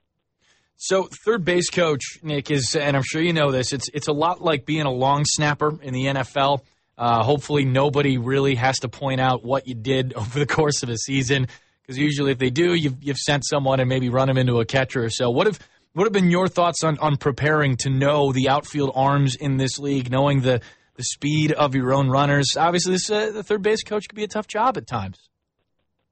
So, 0.77 1.09
third 1.25 1.45
base 1.45 1.71
coach 1.71 2.03
Nick 2.23 2.51
is, 2.51 2.75
and 2.75 2.97
I'm 2.97 3.03
sure 3.05 3.23
you 3.23 3.33
know 3.33 3.53
this. 3.53 3.73
It's 3.73 3.89
it's 3.95 4.09
a 4.09 4.13
lot 4.13 4.43
like 4.43 4.67
being 4.67 4.83
a 4.83 4.91
long 4.91 5.25
snapper 5.25 5.79
in 5.81 5.95
the 5.95 6.07
NFL. 6.07 6.61
Uh, 6.99 7.23
hopefully, 7.23 7.65
nobody 7.65 8.19
really 8.19 8.57
has 8.57 8.79
to 8.81 8.89
point 8.89 9.21
out 9.21 9.45
what 9.45 9.67
you 9.67 9.75
did 9.75 10.13
over 10.17 10.39
the 10.39 10.47
course 10.47 10.83
of 10.83 10.89
a 10.89 10.99
season, 10.99 11.49
because 11.83 11.97
usually, 11.97 12.33
if 12.33 12.39
they 12.39 12.51
do, 12.51 12.75
you've 12.75 13.03
you've 13.03 13.19
sent 13.19 13.45
someone 13.47 13.81
and 13.81 13.89
maybe 13.89 14.09
run 14.09 14.29
them 14.29 14.37
into 14.37 14.61
a 14.61 14.65
catcher 14.65 15.05
or 15.05 15.11
so. 15.11 15.31
What 15.31 15.47
if 15.47 15.59
what 15.95 16.05
have 16.05 16.13
been 16.13 16.31
your 16.31 16.49
thoughts 16.49 16.83
on, 16.85 16.99
on 16.99 17.17
preparing 17.17 17.77
to 17.79 17.91
know 17.91 18.33
the 18.33 18.49
outfield 18.49 18.93
arms 18.95 19.37
in 19.37 19.57
this 19.57 19.79
league, 19.79 20.11
knowing 20.11 20.41
the, 20.41 20.61
the 20.97 21.05
speed 21.05 21.53
of 21.53 21.75
your 21.75 21.95
own 21.95 22.09
runners? 22.09 22.57
Obviously, 22.57 22.95
this, 22.95 23.11
uh, 23.11 23.31
the 23.33 23.43
third 23.43 23.63
base 23.63 23.83
coach 23.83 24.09
could 24.09 24.17
be 24.17 24.25
a 24.25 24.29
tough 24.29 24.49
job 24.49 24.77
at 24.77 24.87
times. 24.87 25.31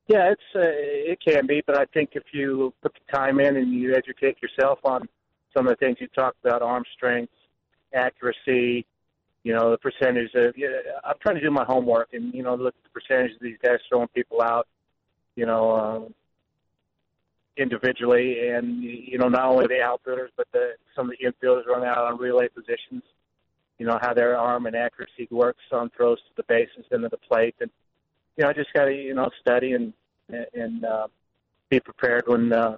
Yeah, 0.08 0.32
it's 0.32 0.42
uh, 0.54 0.60
it 0.62 1.18
can 1.26 1.46
be, 1.46 1.62
but 1.66 1.78
I 1.78 1.84
think 1.86 2.10
if 2.12 2.24
you 2.32 2.74
put 2.82 2.92
the 2.92 3.16
time 3.16 3.38
in 3.40 3.56
and 3.56 3.72
you 3.72 3.94
educate 3.94 4.36
yourself 4.42 4.78
on 4.84 5.08
some 5.56 5.66
of 5.66 5.70
the 5.70 5.76
things 5.76 5.98
you 6.00 6.08
talked 6.08 6.38
about, 6.44 6.60
arm 6.60 6.82
strength, 6.94 7.32
accuracy, 7.94 8.84
you 9.44 9.54
know, 9.54 9.70
the 9.70 9.78
percentage 9.78 10.30
of. 10.34 10.54
Yeah, 10.56 10.68
I'm 11.04 11.14
trying 11.20 11.36
to 11.36 11.40
do 11.40 11.50
my 11.50 11.64
homework 11.64 12.10
and 12.12 12.34
you 12.34 12.42
know 12.42 12.54
look 12.54 12.74
at 12.76 12.82
the 12.82 13.00
percentage 13.00 13.32
of 13.32 13.40
these 13.40 13.56
guys 13.62 13.78
throwing 13.88 14.08
people 14.08 14.42
out. 14.42 14.66
You 15.36 15.46
know, 15.46 15.70
uh, 15.70 16.12
individually, 17.56 18.48
and 18.48 18.82
you 18.82 19.18
know 19.18 19.28
not 19.28 19.46
only 19.46 19.66
the 19.66 19.82
outfielders 19.82 20.30
but 20.36 20.46
the 20.52 20.72
some 20.96 21.10
of 21.10 21.16
the 21.18 21.26
infielders 21.26 21.66
running 21.66 21.88
out 21.88 21.98
on 21.98 22.18
relay 22.18 22.48
positions. 22.48 23.02
You 23.78 23.86
know 23.86 23.98
how 24.00 24.14
their 24.14 24.38
arm 24.38 24.66
and 24.66 24.76
accuracy 24.76 25.26
works 25.30 25.64
on 25.72 25.90
throws 25.90 26.18
to 26.18 26.36
the 26.36 26.44
bases 26.48 26.84
and 26.90 27.02
to 27.02 27.08
the 27.08 27.16
plate, 27.16 27.54
and 27.60 27.70
you 28.36 28.44
know 28.44 28.50
I 28.50 28.52
just 28.52 28.72
got 28.72 28.84
to 28.84 28.94
you 28.94 29.14
know 29.14 29.28
study 29.40 29.72
and 29.72 29.92
and 30.54 30.84
uh, 30.84 31.08
be 31.68 31.80
prepared 31.80 32.24
when 32.26 32.52
uh, 32.52 32.76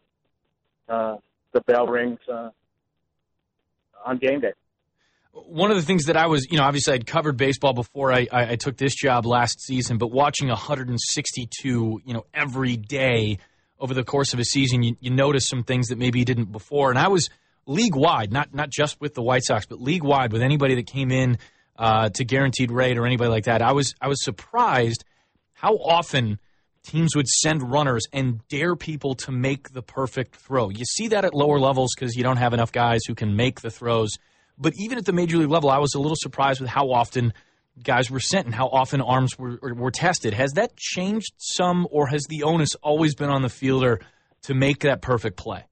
uh, 0.89 1.17
the 1.53 1.61
bell 1.63 1.87
rings 1.87 2.21
uh, 2.33 2.51
on 4.05 4.19
game 4.19 4.41
day. 4.41 4.53
One 5.33 5.73
of 5.73 5.77
the 5.77 5.83
things 5.83 6.05
that 6.05 6.17
I 6.17 6.29
was, 6.29 6.47
you 6.49 6.59
know, 6.59 6.65
obviously 6.65 6.95
I'd 6.95 7.07
covered 7.07 7.37
baseball 7.37 7.73
before 7.73 8.13
I, 8.13 8.29
I, 8.31 8.53
I 8.53 8.57
took 8.57 8.77
this 8.77 8.95
job 8.95 9.27
last 9.27 9.61
season, 9.61 9.99
but 9.99 10.13
watching 10.13 10.47
162, 10.47 12.03
you 12.05 12.15
know, 12.15 12.25
every 12.33 12.77
day 12.77 13.39
over 13.85 13.93
the 13.93 14.03
course 14.03 14.33
of 14.33 14.41
a 14.41 14.45
season, 14.45 14.83
you, 14.83 14.97
you 15.01 15.11
notice 15.11 15.47
some 15.47 15.63
things 15.63 15.89
that 15.89 15.99
maybe 15.99 16.19
you 16.19 16.25
didn't 16.25 16.51
before. 16.51 16.89
And 16.89 16.99
I 16.99 17.09
was 17.09 17.29
league 17.67 17.95
wide, 17.95 18.33
not 18.33 18.55
not 18.55 18.71
just 18.71 18.99
with 18.99 19.13
the 19.13 19.21
White 19.21 19.45
Sox, 19.45 19.67
but 19.67 19.79
league 19.79 20.03
wide 20.03 20.33
with 20.33 20.41
anybody 20.41 20.75
that 20.77 20.87
came 20.87 21.11
in 21.11 21.37
uh, 21.77 22.09
to 22.09 22.25
guaranteed 22.25 22.71
rate 22.71 22.97
or 22.97 23.05
anybody 23.05 23.29
like 23.29 23.45
that. 23.45 23.61
I 23.61 23.73
was 23.73 23.95
I 24.01 24.09
was 24.09 24.25
surprised 24.25 25.05
how 25.53 25.75
often 25.77 26.39
teams 26.83 27.15
would 27.15 27.29
send 27.29 27.71
runners 27.71 28.05
and 28.11 28.41
dare 28.49 28.75
people 28.75 29.15
to 29.17 29.33
make 29.33 29.73
the 29.75 29.83
perfect 29.83 30.37
throw. 30.37 30.71
You 30.71 30.87
see 30.87 31.09
that 31.09 31.27
at 31.27 31.35
lower 31.35 31.61
levels 31.61 31.93
because 31.95 32.17
you 32.17 32.23
don't 32.23 32.39
have 32.39 32.55
enough 32.55 32.73
guys 32.73 33.01
who 33.07 33.15
can 33.15 33.37
make 33.37 33.61
the 33.61 33.71
throws. 33.71 34.17
But 34.57 34.73
even 34.79 34.97
at 34.97 35.05
the 35.05 35.13
major 35.13 35.37
league 35.37 35.51
level, 35.51 35.69
I 35.69 35.79
was 35.79 35.95
a 35.95 36.01
little 36.01 36.17
surprised 36.19 36.61
with 36.61 36.71
how 36.71 36.91
often 36.91 37.35
guys 37.83 38.11
were 38.11 38.21
sent 38.21 38.47
and 38.47 38.55
how 38.55 38.69
often 38.69 39.01
arms 39.01 39.39
were, 39.39 39.59
were 39.61 39.91
tested. 39.91 40.35
Has 40.35 40.53
that 40.53 40.77
changed 40.77 41.33
some, 41.37 41.87
or 41.91 42.07
has 42.07 42.25
the 42.29 42.43
onus 42.45 42.75
always 42.83 43.15
been 43.15 43.31
on 43.31 43.43
the 43.43 43.49
fielder 43.49 44.01
to 44.43 44.55
make 44.55 44.81
that 44.81 45.03
perfect 45.03 45.37
play? 45.37 45.65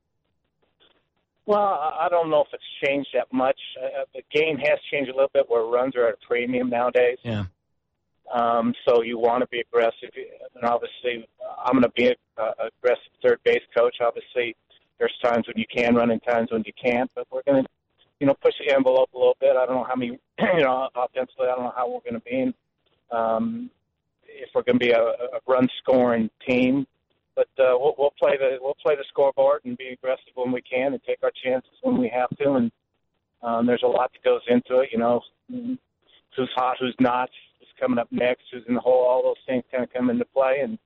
Well, 1.45 1.59
I 1.59 2.09
don't 2.09 2.31
know 2.31 2.43
if 2.43 2.49
it's 2.53 2.63
changed 2.85 3.09
that 3.15 3.27
much. 3.33 3.59
Uh, 3.83 4.05
the 4.15 4.23
game 4.33 4.59
has 4.59 4.79
changed 4.93 5.11
a 5.11 5.15
little 5.15 5.31
bit 5.35 5.47
where 5.49 5.65
runs 5.65 5.97
are 5.97 6.09
at 6.09 6.15
a 6.15 6.27
premium 6.27 6.71
nowadays. 6.71 7.19
Yeah. 7.25 7.45
Um, 8.33 8.75
so 8.87 9.03
you 9.03 9.19
want 9.19 9.43
to 9.43 9.49
be 9.49 9.61
aggressive, 9.61 10.11
and 10.55 10.65
obviously, 10.65 11.27
I'm 11.65 11.73
going 11.73 11.83
to 11.83 11.91
be 11.91 12.07
a, 12.07 12.43
a 12.43 12.69
aggressive 12.79 13.13
third 13.23 13.41
base 13.45 13.61
coach. 13.77 13.97
Obviously, 14.01 14.57
there's 14.99 15.13
times 15.23 15.47
when 15.49 15.59
you 15.59 15.67
can 15.75 15.95
run 15.97 16.11
and 16.11 16.23
times 16.23 16.51
when 16.51 16.63
you 16.65 16.73
can't, 16.83 17.11
but 17.15 17.27
we're 17.31 17.43
going 17.43 17.65
to, 17.65 17.69
you 18.23 18.27
know, 18.29 18.35
push 18.35 18.55
the 18.65 18.73
envelope 18.73 19.13
a 19.15 19.19
little 19.19 19.37
bit. 19.41 19.57
I 19.57 19.67
don't 19.67 19.75
know 19.75 19.83
how 19.85 19.97
many, 19.97 20.17
you 20.39 20.63
know, 20.63 20.89
offensively, 20.95 21.49
I 21.49 21.57
don't 21.57 21.65
know 21.65 21.73
how 21.77 21.89
we're 21.89 22.09
going 22.09 22.15
to 22.15 22.21
be. 22.21 22.55
Um, 23.11 23.69
if 24.25 24.49
we're 24.55 24.63
going 24.63 24.79
to 24.79 24.85
be 24.85 24.93
a, 24.93 25.03
a 25.03 25.41
run 25.49 25.69
scoring 25.79 26.31
team, 26.47 26.87
but 27.35 27.49
uh, 27.59 27.75
we'll, 27.77 27.97
we'll 27.99 28.15
play 28.17 28.37
the 28.39 28.59
we'll 28.61 28.77
play 28.81 28.95
the 28.95 29.05
scoreboard 29.09 29.63
and 29.65 29.77
be 29.77 29.89
aggressive 29.89 30.33
when 30.37 30.53
we 30.53 30.63
can 30.63 30.93
and 30.93 31.03
take 31.03 31.19
our 31.25 31.33
chances 31.45 31.73
when 31.83 31.99
we 31.99 32.09
have 32.15 32.31
to. 32.37 32.53
And 32.53 32.71
um, 33.43 33.67
there's 33.67 33.83
a 33.83 33.89
lot 33.89 34.13
that 34.13 34.23
goes 34.23 34.43
into 34.47 34.79
it, 34.83 34.91
you 34.93 34.99
know, 34.99 35.21
who's 35.49 36.51
hot, 36.55 36.77
who's 36.79 36.95
not, 37.01 37.29
who's 37.59 37.69
coming 37.81 37.99
up 37.99 38.07
next, 38.13 38.45
who's 38.53 38.63
in 38.69 38.75
the 38.75 38.81
hole. 38.81 39.05
All 39.05 39.25
those 39.25 39.43
things 39.49 39.65
kind 39.73 39.83
of 39.83 39.93
come 39.93 40.11
into 40.11 40.27
play, 40.27 40.61
and 40.63 40.79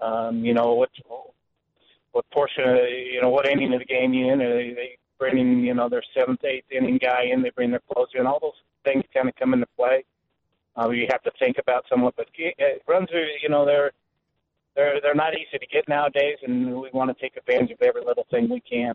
um, 0.00 0.44
you 0.44 0.54
know 0.54 0.74
what 0.74 0.90
what 2.12 2.30
portion 2.30 2.62
of 2.62 2.76
you 2.76 3.20
know 3.20 3.30
what 3.30 3.48
inning 3.48 3.74
of 3.74 3.80
the 3.80 3.86
game 3.86 4.14
you 4.14 4.32
in. 4.32 4.40
Are 4.40 4.54
they, 4.54 4.72
they 4.72 4.98
bringing 5.20 5.60
you 5.60 5.74
know 5.74 5.88
their 5.88 6.02
seventh, 6.16 6.44
eighth 6.44 6.72
inning 6.72 6.98
guy 7.00 7.26
in. 7.32 7.42
They 7.42 7.50
bring 7.50 7.70
their 7.70 7.82
closer 7.92 8.18
in. 8.18 8.26
All 8.26 8.40
those 8.40 8.58
things 8.84 9.04
kind 9.14 9.28
of 9.28 9.36
come 9.36 9.54
into 9.54 9.66
play. 9.76 10.04
Uh, 10.76 10.90
you 10.90 11.06
have 11.10 11.22
to 11.22 11.30
think 11.38 11.58
about 11.60 11.84
somewhat, 11.88 12.14
but 12.16 12.26
runs 12.88 13.08
are 13.12 13.26
you 13.42 13.48
know 13.48 13.64
they're 13.64 13.92
they're 14.74 15.00
they're 15.02 15.14
not 15.14 15.34
easy 15.34 15.58
to 15.58 15.66
get 15.66 15.88
nowadays, 15.88 16.38
and 16.42 16.74
we 16.80 16.88
want 16.92 17.16
to 17.16 17.22
take 17.22 17.36
advantage 17.36 17.70
of 17.70 17.82
every 17.82 18.02
little 18.04 18.26
thing 18.30 18.48
we 18.48 18.60
can. 18.60 18.94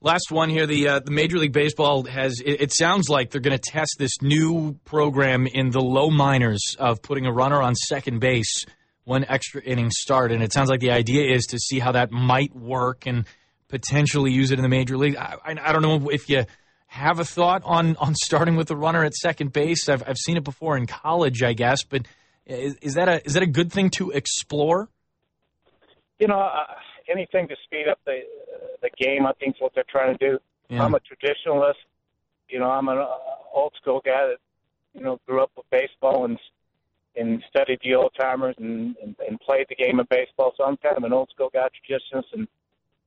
Last 0.00 0.30
one 0.30 0.50
here. 0.50 0.66
The 0.66 0.88
uh, 0.88 1.00
the 1.00 1.12
Major 1.12 1.38
League 1.38 1.52
Baseball 1.52 2.04
has. 2.04 2.40
It, 2.40 2.60
it 2.60 2.72
sounds 2.74 3.08
like 3.08 3.30
they're 3.30 3.40
going 3.40 3.58
to 3.58 3.70
test 3.70 3.96
this 3.98 4.20
new 4.20 4.74
program 4.84 5.46
in 5.46 5.70
the 5.70 5.80
low 5.80 6.10
minors 6.10 6.76
of 6.78 7.00
putting 7.00 7.24
a 7.24 7.32
runner 7.32 7.62
on 7.62 7.74
second 7.74 8.18
base 8.18 8.66
when 9.04 9.24
extra 9.24 9.62
innings 9.62 9.94
start, 9.98 10.32
and 10.32 10.42
it 10.42 10.52
sounds 10.52 10.68
like 10.68 10.80
the 10.80 10.90
idea 10.90 11.34
is 11.34 11.44
to 11.46 11.58
see 11.58 11.78
how 11.78 11.92
that 11.92 12.10
might 12.10 12.54
work 12.54 13.06
and 13.06 13.26
potentially 13.74 14.30
use 14.30 14.52
it 14.52 14.58
in 14.58 14.62
the 14.62 14.68
major 14.68 14.96
league. 14.96 15.16
I, 15.16 15.36
I, 15.44 15.56
I 15.60 15.72
don't 15.72 15.82
know 15.82 16.08
if 16.10 16.28
you 16.28 16.44
have 16.86 17.18
a 17.18 17.24
thought 17.24 17.62
on 17.64 17.96
on 17.96 18.14
starting 18.14 18.54
with 18.54 18.68
the 18.68 18.76
runner 18.76 19.04
at 19.04 19.14
second 19.14 19.52
base. 19.52 19.88
I've 19.88 20.08
I've 20.08 20.16
seen 20.16 20.36
it 20.36 20.44
before 20.44 20.76
in 20.76 20.86
college, 20.86 21.42
I 21.42 21.52
guess, 21.52 21.82
but 21.82 22.06
is, 22.46 22.76
is 22.76 22.94
that 22.94 23.08
a 23.08 23.26
is 23.26 23.34
that 23.34 23.42
a 23.42 23.48
good 23.48 23.72
thing 23.72 23.90
to 23.90 24.10
explore? 24.10 24.88
You 26.20 26.28
know, 26.28 26.38
uh, 26.38 26.66
anything 27.12 27.48
to 27.48 27.56
speed 27.64 27.86
up 27.90 27.98
the 28.06 28.20
the 28.80 28.90
game. 28.96 29.26
I 29.26 29.32
think 29.40 29.56
is 29.56 29.60
what 29.60 29.72
they're 29.74 29.84
trying 29.90 30.16
to 30.16 30.30
do. 30.30 30.38
Yeah. 30.68 30.84
I'm 30.84 30.94
a 30.94 31.00
traditionalist. 31.00 31.82
You 32.48 32.60
know, 32.60 32.70
I'm 32.70 32.86
an 32.86 32.98
uh, 32.98 33.08
old 33.52 33.72
school 33.80 34.00
guy 34.04 34.28
that 34.28 34.38
you 34.92 35.02
know 35.02 35.18
grew 35.26 35.42
up 35.42 35.50
with 35.56 35.66
baseball 35.70 36.26
and 36.26 36.38
and 37.16 37.42
studied 37.48 37.80
the 37.82 37.94
old 37.96 38.12
timers 38.20 38.54
and, 38.58 38.94
and 39.02 39.16
and 39.26 39.40
played 39.40 39.66
the 39.68 39.74
game 39.74 39.98
of 39.98 40.08
baseball. 40.08 40.52
So 40.56 40.62
I'm 40.62 40.76
kind 40.76 40.96
of 40.96 41.02
an 41.02 41.12
old 41.12 41.28
school 41.34 41.50
guy, 41.52 41.66
traditionalist, 41.66 42.32
and 42.34 42.46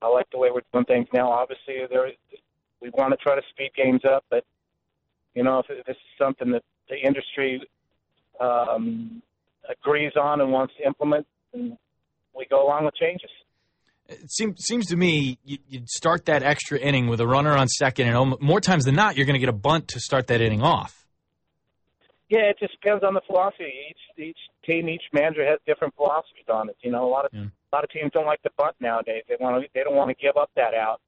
I 0.02 0.08
like 0.08 0.28
the 0.32 0.38
way 0.38 0.50
we're 0.54 0.62
doing 0.74 0.86
things 0.86 1.08
now. 1.14 1.32
Obviously, 1.32 1.76
there 1.90 2.12
we 2.82 2.90
want 2.92 3.12
to 3.12 3.18
try 3.18 3.36
to 3.36 3.42
speed 3.50 3.72
games 3.76 4.02
up, 4.06 4.24
but 4.30 4.44
you 5.34 5.44
know, 5.44 5.60
if 5.60 5.68
this 5.86 5.96
is 5.96 6.18
something 6.18 6.52
that 6.52 6.64
the 6.90 6.96
industry 6.96 7.62
um, 8.40 9.22
agrees 9.70 10.14
on 10.20 10.42
and 10.42 10.52
wants 10.52 10.74
to 10.78 10.86
implement, 10.86 11.26
then 11.54 11.78
we 12.36 12.46
go 12.50 12.66
along 12.66 12.86
with 12.86 12.96
changes. 12.96 13.30
It 14.08 14.32
seems 14.32 14.64
seems 14.64 14.86
to 14.88 14.96
me 14.96 15.38
you, 15.44 15.58
would 15.72 15.90
start 15.90 16.26
that 16.26 16.42
extra 16.42 16.80
inning 16.80 17.08
with 17.08 17.20
a 17.20 17.28
runner 17.28 17.58
on 17.58 17.68
second, 17.68 18.08
and 18.08 18.36
more 18.40 18.62
times 18.62 18.86
than 18.86 18.96
not, 18.96 19.18
you're 19.18 19.26
going 19.26 19.34
to 19.34 19.40
get 19.40 19.50
a 19.50 19.54
bunt 19.54 19.90
to 19.90 20.00
start 20.00 20.28
that 20.28 20.42
inning 20.42 20.62
off. 20.62 21.06
Yeah, 22.30 22.50
it 22.50 22.58
just 22.60 22.74
depends 22.82 23.04
on 23.04 23.14
the 23.14 23.22
philosophy. 23.28 23.72
Each 23.90 24.28
each 24.30 24.38
team, 24.66 24.88
each 24.88 25.04
manager 25.14 25.46
has 25.46 25.60
different 25.66 25.94
philosophies 25.96 26.46
on 26.50 26.70
it. 26.70 26.78
You 26.82 26.92
know, 26.92 27.06
a 27.06 27.10
lot 27.10 27.26
of 27.26 27.32
Yeah. 27.34 27.46
A 27.72 27.76
lot 27.76 27.84
of 27.84 27.90
teams 27.90 28.12
don't 28.14 28.26
like 28.26 28.42
the 28.44 28.52
bunt 28.58 28.76
nowadays. 28.80 29.24
They 29.28 29.36
want 29.40 29.62
to 29.62 29.70
they 29.74 29.84
don't 29.84 29.96
want 29.96 30.10
to 30.10 30.16
give 30.22 30.38
up 30.38 30.52
that 30.56 30.74
out, 30.74 31.02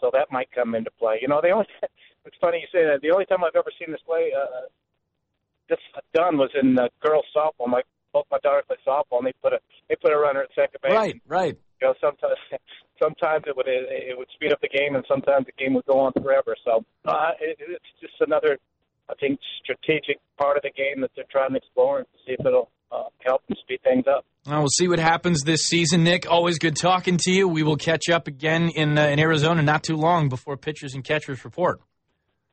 so 0.00 0.10
that 0.12 0.30
might 0.30 0.48
come 0.52 0.74
into 0.74 0.90
play. 0.92 1.18
You 1.20 1.28
know, 1.28 1.40
they 1.42 1.52
only. 1.52 1.66
It's 2.26 2.36
funny 2.40 2.56
you 2.56 2.66
say 2.72 2.86
that. 2.88 3.02
The 3.02 3.10
only 3.12 3.26
time 3.26 3.44
I've 3.44 3.54
ever 3.54 3.68
seen 3.78 3.92
this 3.92 4.00
play 4.06 4.32
uh, 4.32 4.64
this 5.68 5.78
done 6.12 6.36
was 6.36 6.50
in 6.60 6.78
uh, 6.78 6.88
girls 7.02 7.24
softball. 7.34 7.68
My 7.68 7.82
both 8.12 8.26
my 8.30 8.38
daughters 8.42 8.64
play 8.66 8.76
softball, 8.86 9.18
and 9.18 9.26
they 9.26 9.34
put 9.42 9.52
a 9.52 9.58
they 9.88 9.96
put 9.96 10.12
a 10.12 10.16
runner 10.16 10.42
at 10.42 10.48
second 10.54 10.80
base. 10.82 10.92
Right, 10.92 11.20
right. 11.26 11.58
You 11.80 11.88
know, 11.88 11.94
sometimes 12.00 12.38
sometimes 13.02 13.44
it 13.46 13.56
would 13.56 13.68
it, 13.68 13.86
it 13.90 14.18
would 14.18 14.28
speed 14.34 14.52
up 14.52 14.60
the 14.60 14.68
game, 14.68 14.94
and 14.94 15.04
sometimes 15.08 15.46
the 15.46 15.52
game 15.58 15.74
would 15.74 15.86
go 15.86 16.00
on 16.00 16.12
forever. 16.12 16.56
So 16.64 16.84
uh, 17.04 17.32
it, 17.40 17.56
it's 17.60 17.92
just 18.00 18.14
another, 18.20 18.58
I 19.08 19.14
think, 19.14 19.40
strategic 19.62 20.18
part 20.38 20.56
of 20.56 20.62
the 20.62 20.70
game 20.70 21.00
that 21.02 21.10
they're 21.16 21.24
trying 21.30 21.50
to 21.50 21.56
explore 21.56 21.98
and 21.98 22.06
see 22.26 22.32
if 22.38 22.46
it'll 22.46 22.70
uh, 22.92 23.08
help 23.20 23.42
and 23.48 23.58
speed 23.58 23.80
things 23.82 24.04
up. 24.06 24.24
Well, 24.46 24.58
we'll 24.58 24.68
see 24.68 24.88
what 24.88 24.98
happens 24.98 25.42
this 25.42 25.62
season, 25.62 26.04
Nick. 26.04 26.30
Always 26.30 26.58
good 26.58 26.76
talking 26.76 27.16
to 27.22 27.30
you. 27.32 27.48
We 27.48 27.62
will 27.62 27.78
catch 27.78 28.10
up 28.10 28.26
again 28.26 28.68
in 28.74 28.98
uh, 28.98 29.06
in 29.06 29.18
Arizona 29.18 29.62
not 29.62 29.82
too 29.82 29.96
long 29.96 30.28
before 30.28 30.56
pitchers 30.58 30.94
and 30.94 31.02
catchers 31.02 31.44
report. 31.44 31.80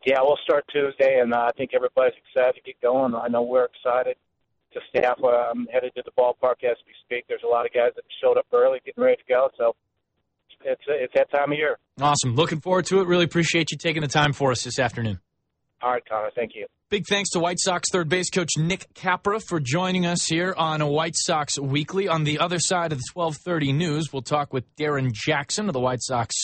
Yeah, 0.05 0.19
we'll 0.21 0.39
start 0.43 0.63
Tuesday, 0.71 1.19
and 1.19 1.33
uh, 1.33 1.47
I 1.47 1.51
think 1.57 1.71
everybody's 1.75 2.13
excited 2.25 2.55
to 2.55 2.61
get 2.61 2.81
going. 2.81 3.13
I 3.13 3.27
know 3.27 3.43
we're 3.43 3.65
excited. 3.65 4.15
The 4.73 4.79
staff, 4.89 5.17
uh, 5.21 5.27
I'm 5.27 5.67
headed 5.67 5.91
to 5.95 6.03
the 6.05 6.11
ballpark 6.17 6.63
as 6.63 6.77
we 6.87 6.93
speak. 7.03 7.25
There's 7.27 7.43
a 7.45 7.47
lot 7.47 7.65
of 7.65 7.73
guys 7.73 7.91
that 7.95 8.05
showed 8.23 8.37
up 8.37 8.45
early, 8.53 8.79
getting 8.85 9.03
ready 9.03 9.17
to 9.17 9.23
go. 9.27 9.49
So 9.57 9.75
it's 10.63 10.81
it's 10.87 11.13
that 11.15 11.29
time 11.29 11.51
of 11.51 11.57
year. 11.57 11.77
Awesome. 11.99 12.35
Looking 12.35 12.61
forward 12.61 12.85
to 12.85 13.01
it. 13.01 13.07
Really 13.07 13.25
appreciate 13.25 13.71
you 13.71 13.77
taking 13.77 14.01
the 14.01 14.07
time 14.07 14.31
for 14.31 14.51
us 14.51 14.63
this 14.63 14.79
afternoon. 14.79 15.19
All 15.81 15.91
right, 15.91 16.03
Connor. 16.07 16.31
Thank 16.35 16.51
you. 16.55 16.67
Big 16.91 17.07
thanks 17.07 17.29
to 17.29 17.39
White 17.39 17.57
Sox 17.57 17.87
third 17.89 18.09
base 18.09 18.29
coach 18.29 18.49
Nick 18.57 18.93
Capra 18.93 19.39
for 19.39 19.61
joining 19.61 20.05
us 20.05 20.25
here 20.25 20.53
on 20.57 20.85
White 20.85 21.15
Sox 21.15 21.57
Weekly. 21.57 22.09
On 22.09 22.25
the 22.25 22.39
other 22.39 22.59
side 22.59 22.91
of 22.91 22.97
the 22.97 23.05
1230 23.13 23.71
news, 23.71 24.11
we'll 24.11 24.21
talk 24.21 24.51
with 24.51 24.65
Darren 24.75 25.13
Jackson 25.13 25.69
of 25.69 25.73
the 25.73 25.79
White 25.79 26.01
Sox 26.01 26.35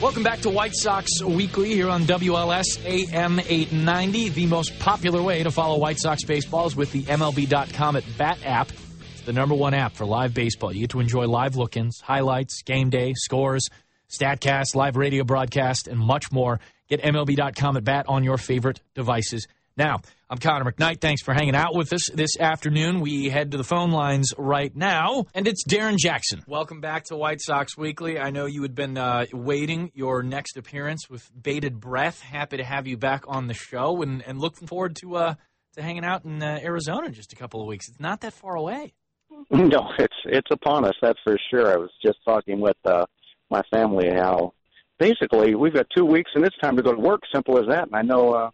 Welcome 0.02 0.24
back 0.24 0.42
to 0.42 0.50
White 0.50 0.76
Sox 0.76 1.24
Weekly 1.24 1.70
here 1.70 1.88
on 1.88 2.04
WLS 2.04 2.86
AM 2.86 3.40
890. 3.40 4.28
The 4.30 4.48
most 4.48 4.78
popular 4.80 5.22
way 5.22 5.44
to 5.44 5.50
follow 5.50 5.80
White 5.80 5.98
Sox 5.98 6.26
baseball 6.26 6.68
is 6.68 6.76
with 6.76 6.92
the 6.92 7.04
MLB.com 7.04 7.96
at 7.96 8.04
Bat 8.18 8.40
app. 8.44 8.68
It's 9.14 9.22
the 9.22 9.32
number 9.32 9.56
one 9.56 9.74
app 9.74 9.94
for 9.94 10.06
live 10.06 10.34
baseball. 10.34 10.74
You 10.74 10.82
get 10.82 10.90
to 10.90 11.00
enjoy 11.00 11.26
live 11.26 11.56
look 11.56 11.78
ins, 11.78 12.02
highlights, 12.02 12.64
game 12.64 12.90
day, 12.90 13.14
scores, 13.16 13.70
StatCast, 14.10 14.76
live 14.76 14.96
radio 14.96 15.24
broadcast, 15.24 15.88
and 15.88 16.00
much 16.00 16.32
more. 16.32 16.60
Get 16.88 17.02
MLB.com 17.02 17.78
at 17.78 17.84
Bat 17.84 18.06
on 18.08 18.24
your 18.24 18.38
favorite 18.38 18.80
devices. 18.96 19.48
Now, 19.76 19.98
I'm 20.30 20.39
Connor 20.39 20.72
McKnight. 20.72 21.02
Thanks 21.02 21.22
for 21.22 21.34
hanging 21.34 21.56
out 21.56 21.76
with 21.76 21.93
us 21.93 22.10
this 22.12 22.39
afternoon. 22.39 23.00
We 23.00 23.30
head 23.30 23.52
to 23.52 23.58
the 23.58 23.63
phone 23.63 23.91
lines 23.91 24.34
right 24.38 24.76
now, 24.76 25.26
and 25.36 25.48
it's 25.48 25.63
Darren 25.67 25.98
Jackson. 25.98 26.41
Welcome 26.48 26.82
back 26.82 27.04
to 27.06 27.15
White 27.15 27.41
Sox 27.41 27.78
Weekly. 27.78 28.17
I 28.17 28.32
know 28.32 28.46
you 28.46 28.63
had 28.63 28.74
been 28.74 28.98
uh, 28.98 29.26
waiting 29.34 29.91
your 29.93 30.24
next 30.24 30.58
appearance 30.58 31.10
with 31.10 31.30
bated 31.39 31.80
breath. 31.80 32.22
Happy 32.22 32.58
to 32.58 32.63
have 32.63 32.88
you 32.88 32.98
back 32.98 33.26
on 33.28 33.48
the 33.48 33.54
show, 33.54 34.02
and, 34.02 34.24
and 34.26 34.39
looking 34.39 34.67
forward 34.67 34.96
to 35.02 35.15
uh, 35.17 35.36
to 35.76 35.82
hanging 35.84 36.06
out 36.06 36.26
in 36.26 36.41
uh, 36.41 36.60
Arizona 36.63 37.08
in 37.08 37.13
just 37.13 37.34
a 37.34 37.36
couple 37.36 37.62
of 37.62 37.67
weeks. 37.67 37.88
It's 37.88 38.00
not 38.00 38.22
that 38.22 38.34
far 38.34 38.56
away. 38.56 38.93
No, 39.52 39.89
it's 40.00 40.15
it's 40.26 40.50
upon 40.50 40.86
us. 40.86 40.96
That's 41.02 41.20
for 41.24 41.38
sure. 41.52 41.72
I 41.72 41.76
was 41.76 41.91
just 42.04 42.17
talking 42.26 42.60
with 42.60 42.78
uh, 42.86 43.06
my 43.50 43.62
family 43.72 44.10
how 44.10 44.54
basically 45.00 45.56
we've 45.56 45.74
got 45.74 45.88
two 45.96 46.06
weeks 46.06 46.32
and 46.36 46.46
it's 46.46 46.58
time 46.58 46.76
to 46.78 46.84
go 46.84 46.94
to 46.94 47.00
work. 47.00 47.22
Simple 47.34 47.60
as 47.60 47.66
that. 47.70 47.88
And 47.88 47.96
I 47.96 48.02
know 48.02 48.34
uh, 48.34 48.50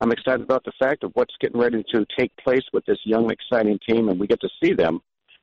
I'm 0.00 0.12
excited 0.12 0.42
about 0.42 0.64
the 0.64 0.72
fact 0.78 1.04
of 1.04 1.12
what's 1.14 1.34
getting 1.40 1.60
ready 1.60 1.84
to 1.94 2.06
take 2.18 2.32
place 2.36 2.64
with 2.72 2.84
this 2.86 2.98
young, 3.04 3.30
exciting 3.30 3.78
team, 3.88 4.08
and 4.08 4.18
we 4.18 4.26
get 4.26 4.40
to 4.40 4.48
see 4.62 4.72
them. 4.72 5.00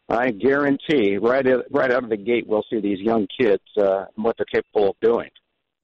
I 0.10 0.32
guarantee 0.32 1.18
right 1.18 1.46
right 1.72 1.92
out 1.92 2.04
of 2.04 2.10
the 2.10 2.18
gate 2.18 2.46
we'll 2.46 2.66
see 2.70 2.82
these 2.82 3.00
young 3.00 3.28
kids 3.40 3.64
uh, 3.78 4.06
and 4.16 4.26
what 4.26 4.36
they're 4.38 4.46
capable 4.62 4.90
of 4.90 4.96
doing. 5.02 5.30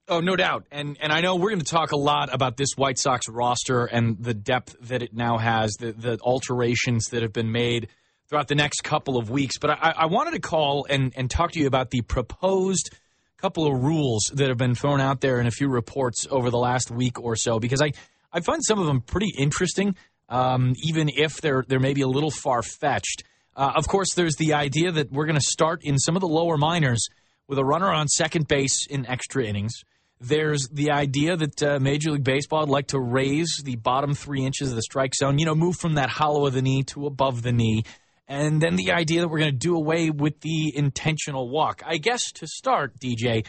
Oh, 0.09 0.19
no 0.19 0.35
doubt. 0.35 0.65
And 0.71 0.97
and 1.01 1.11
I 1.11 1.21
know 1.21 1.35
we're 1.35 1.49
going 1.49 1.61
to 1.61 1.65
talk 1.65 1.91
a 1.91 1.97
lot 1.97 2.33
about 2.33 2.57
this 2.57 2.69
White 2.75 2.97
Sox 2.97 3.27
roster 3.29 3.85
and 3.85 4.17
the 4.21 4.33
depth 4.33 4.75
that 4.87 5.01
it 5.01 5.13
now 5.13 5.37
has, 5.37 5.73
the 5.79 5.93
the 5.93 6.19
alterations 6.21 7.05
that 7.11 7.21
have 7.21 7.33
been 7.33 7.51
made 7.51 7.87
throughout 8.29 8.47
the 8.47 8.55
next 8.55 8.83
couple 8.83 9.17
of 9.17 9.29
weeks. 9.29 9.57
But 9.57 9.71
I, 9.71 9.93
I 9.97 10.05
wanted 10.07 10.31
to 10.31 10.39
call 10.39 10.85
and, 10.89 11.13
and 11.15 11.29
talk 11.29 11.53
to 11.53 11.59
you 11.59 11.67
about 11.67 11.91
the 11.91 12.01
proposed 12.01 12.89
couple 13.37 13.67
of 13.67 13.83
rules 13.83 14.31
that 14.33 14.49
have 14.49 14.57
been 14.57 14.75
thrown 14.75 14.99
out 14.99 15.21
there 15.21 15.39
in 15.39 15.47
a 15.47 15.51
few 15.51 15.69
reports 15.69 16.25
over 16.29 16.49
the 16.49 16.57
last 16.57 16.91
week 16.91 17.19
or 17.19 17.35
so, 17.35 17.59
because 17.59 17.81
I, 17.81 17.91
I 18.33 18.41
find 18.41 18.63
some 18.63 18.79
of 18.79 18.87
them 18.87 19.01
pretty 19.01 19.31
interesting, 19.37 19.95
um, 20.29 20.73
even 20.83 21.09
if 21.09 21.39
they're 21.41 21.63
they're 21.67 21.79
maybe 21.79 22.01
a 22.01 22.07
little 22.07 22.31
far 22.31 22.63
fetched. 22.63 23.23
Uh, 23.55 23.71
of 23.75 23.87
course, 23.87 24.13
there's 24.13 24.35
the 24.35 24.53
idea 24.53 24.91
that 24.91 25.11
we're 25.11 25.25
going 25.25 25.39
to 25.39 25.41
start 25.41 25.81
in 25.83 25.97
some 25.97 26.15
of 26.15 26.21
the 26.21 26.27
lower 26.27 26.57
minors 26.57 27.07
with 27.47 27.57
a 27.57 27.65
runner 27.65 27.91
on 27.91 28.07
second 28.07 28.47
base 28.47 28.85
in 28.87 29.05
extra 29.07 29.45
innings. 29.45 29.73
There's 30.19 30.67
the 30.71 30.91
idea 30.91 31.37
that 31.37 31.63
uh, 31.63 31.79
Major 31.79 32.11
League 32.11 32.23
Baseball 32.23 32.61
would 32.61 32.69
like 32.69 32.87
to 32.87 32.99
raise 32.99 33.61
the 33.63 33.75
bottom 33.75 34.15
three 34.15 34.43
inches 34.45 34.69
of 34.69 34.75
the 34.75 34.81
strike 34.81 35.13
zone, 35.15 35.37
you 35.37 35.45
know, 35.45 35.55
move 35.55 35.75
from 35.77 35.93
that 35.93 36.09
hollow 36.09 36.47
of 36.47 36.53
the 36.53 36.61
knee 36.61 36.83
to 36.83 37.05
above 37.05 37.43
the 37.43 37.51
knee. 37.51 37.83
And 38.27 38.61
then 38.61 38.75
the 38.75 38.91
idea 38.91 39.21
that 39.21 39.29
we're 39.29 39.39
going 39.39 39.51
to 39.51 39.57
do 39.57 39.75
away 39.75 40.09
with 40.09 40.41
the 40.41 40.75
intentional 40.75 41.49
walk. 41.49 41.81
I 41.85 41.97
guess 41.97 42.31
to 42.33 42.47
start, 42.47 42.99
DJ, 42.99 43.45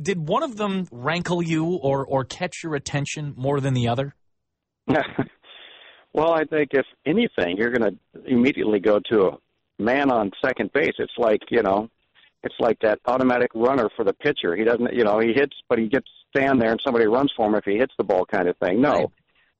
did 0.00 0.28
one 0.28 0.42
of 0.42 0.56
them 0.56 0.86
rankle 0.90 1.42
you 1.42 1.78
or, 1.82 2.06
or 2.06 2.24
catch 2.24 2.62
your 2.62 2.74
attention 2.74 3.34
more 3.36 3.60
than 3.60 3.74
the 3.74 3.88
other? 3.88 4.14
well, 4.88 6.32
I 6.32 6.44
think 6.44 6.70
if 6.72 6.86
anything, 7.04 7.56
you're 7.58 7.70
going 7.70 7.92
to 7.92 8.26
immediately 8.26 8.80
go 8.80 8.98
to 9.10 9.26
a 9.26 9.38
man 9.82 10.10
on 10.10 10.30
second 10.44 10.72
base. 10.72 10.94
It's 10.98 11.12
like, 11.18 11.40
you 11.50 11.62
know, 11.62 11.90
it's 12.42 12.54
like 12.58 12.78
that 12.80 13.00
automatic 13.06 13.50
runner 13.54 13.90
for 13.94 14.04
the 14.04 14.12
pitcher. 14.14 14.56
He 14.56 14.64
doesn't, 14.64 14.94
you 14.94 15.04
know, 15.04 15.18
he 15.18 15.32
hits, 15.34 15.56
but 15.68 15.78
he 15.78 15.88
gets 15.88 16.08
stand 16.34 16.60
there 16.60 16.70
and 16.70 16.80
somebody 16.82 17.06
runs 17.06 17.32
for 17.36 17.46
him 17.46 17.54
if 17.54 17.64
he 17.64 17.76
hits 17.76 17.94
the 17.96 18.04
ball, 18.04 18.26
kind 18.26 18.48
of 18.48 18.56
thing. 18.58 18.80
No, 18.80 18.92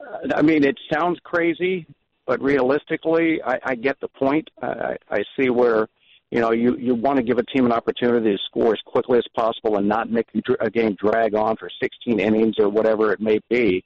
right. 0.01 0.33
uh, 0.33 0.37
I 0.37 0.43
mean 0.43 0.65
it 0.65 0.79
sounds 0.93 1.19
crazy, 1.23 1.87
but 2.27 2.41
realistically, 2.41 3.43
I, 3.43 3.59
I 3.65 3.75
get 3.75 4.01
the 4.01 4.09
point. 4.09 4.49
I, 4.63 4.97
I 5.11 5.25
see 5.39 5.51
where 5.51 5.89
you 6.31 6.41
know 6.41 6.53
you 6.53 6.77
you 6.77 6.95
want 6.95 7.19
to 7.19 7.23
give 7.23 7.39
a 7.39 7.45
team 7.45 7.67
an 7.67 7.73
opportunity 7.73 8.33
to 8.33 8.39
score 8.47 8.73
as 8.73 8.81
quickly 8.85 9.19
as 9.19 9.25
possible 9.35 9.77
and 9.77 9.89
not 9.89 10.11
make 10.11 10.27
a 10.61 10.71
game 10.71 10.97
drag 11.01 11.35
on 11.35 11.57
for 11.57 11.71
16 11.83 12.19
innings 12.21 12.57
or 12.59 12.69
whatever 12.69 13.13
it 13.13 13.21
may 13.21 13.41
be. 13.49 13.85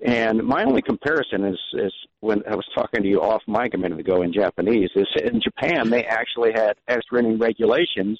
And 0.00 0.44
my 0.44 0.64
only 0.64 0.82
comparison 0.82 1.44
is 1.44 1.58
is 1.74 1.92
when 2.20 2.42
I 2.48 2.54
was 2.54 2.66
talking 2.74 3.02
to 3.02 3.08
you 3.08 3.20
off 3.20 3.42
mic 3.46 3.74
a 3.74 3.78
minute 3.78 3.98
ago 3.98 4.22
in 4.22 4.32
Japanese 4.32 4.90
is 4.94 5.08
in 5.22 5.40
Japan 5.40 5.90
they 5.90 6.04
actually 6.04 6.52
had 6.52 6.76
extra 6.86 7.18
inning 7.18 7.38
regulations. 7.38 8.18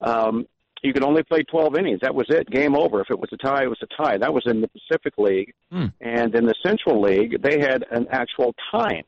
Um, 0.00 0.46
you 0.82 0.92
could 0.92 1.04
only 1.04 1.22
play 1.22 1.42
12 1.42 1.76
innings. 1.76 2.00
That 2.02 2.14
was 2.14 2.26
it. 2.28 2.48
Game 2.50 2.76
over. 2.76 3.00
If 3.00 3.10
it 3.10 3.18
was 3.18 3.30
a 3.32 3.36
tie, 3.36 3.64
it 3.64 3.68
was 3.68 3.82
a 3.82 4.02
tie. 4.02 4.18
That 4.18 4.32
was 4.32 4.44
in 4.46 4.60
the 4.60 4.68
Pacific 4.68 5.14
League. 5.18 5.52
Hmm. 5.70 5.86
And 6.00 6.34
in 6.34 6.46
the 6.46 6.54
Central 6.64 7.00
League, 7.00 7.42
they 7.42 7.60
had 7.60 7.84
an 7.90 8.06
actual 8.10 8.54
time 8.70 9.04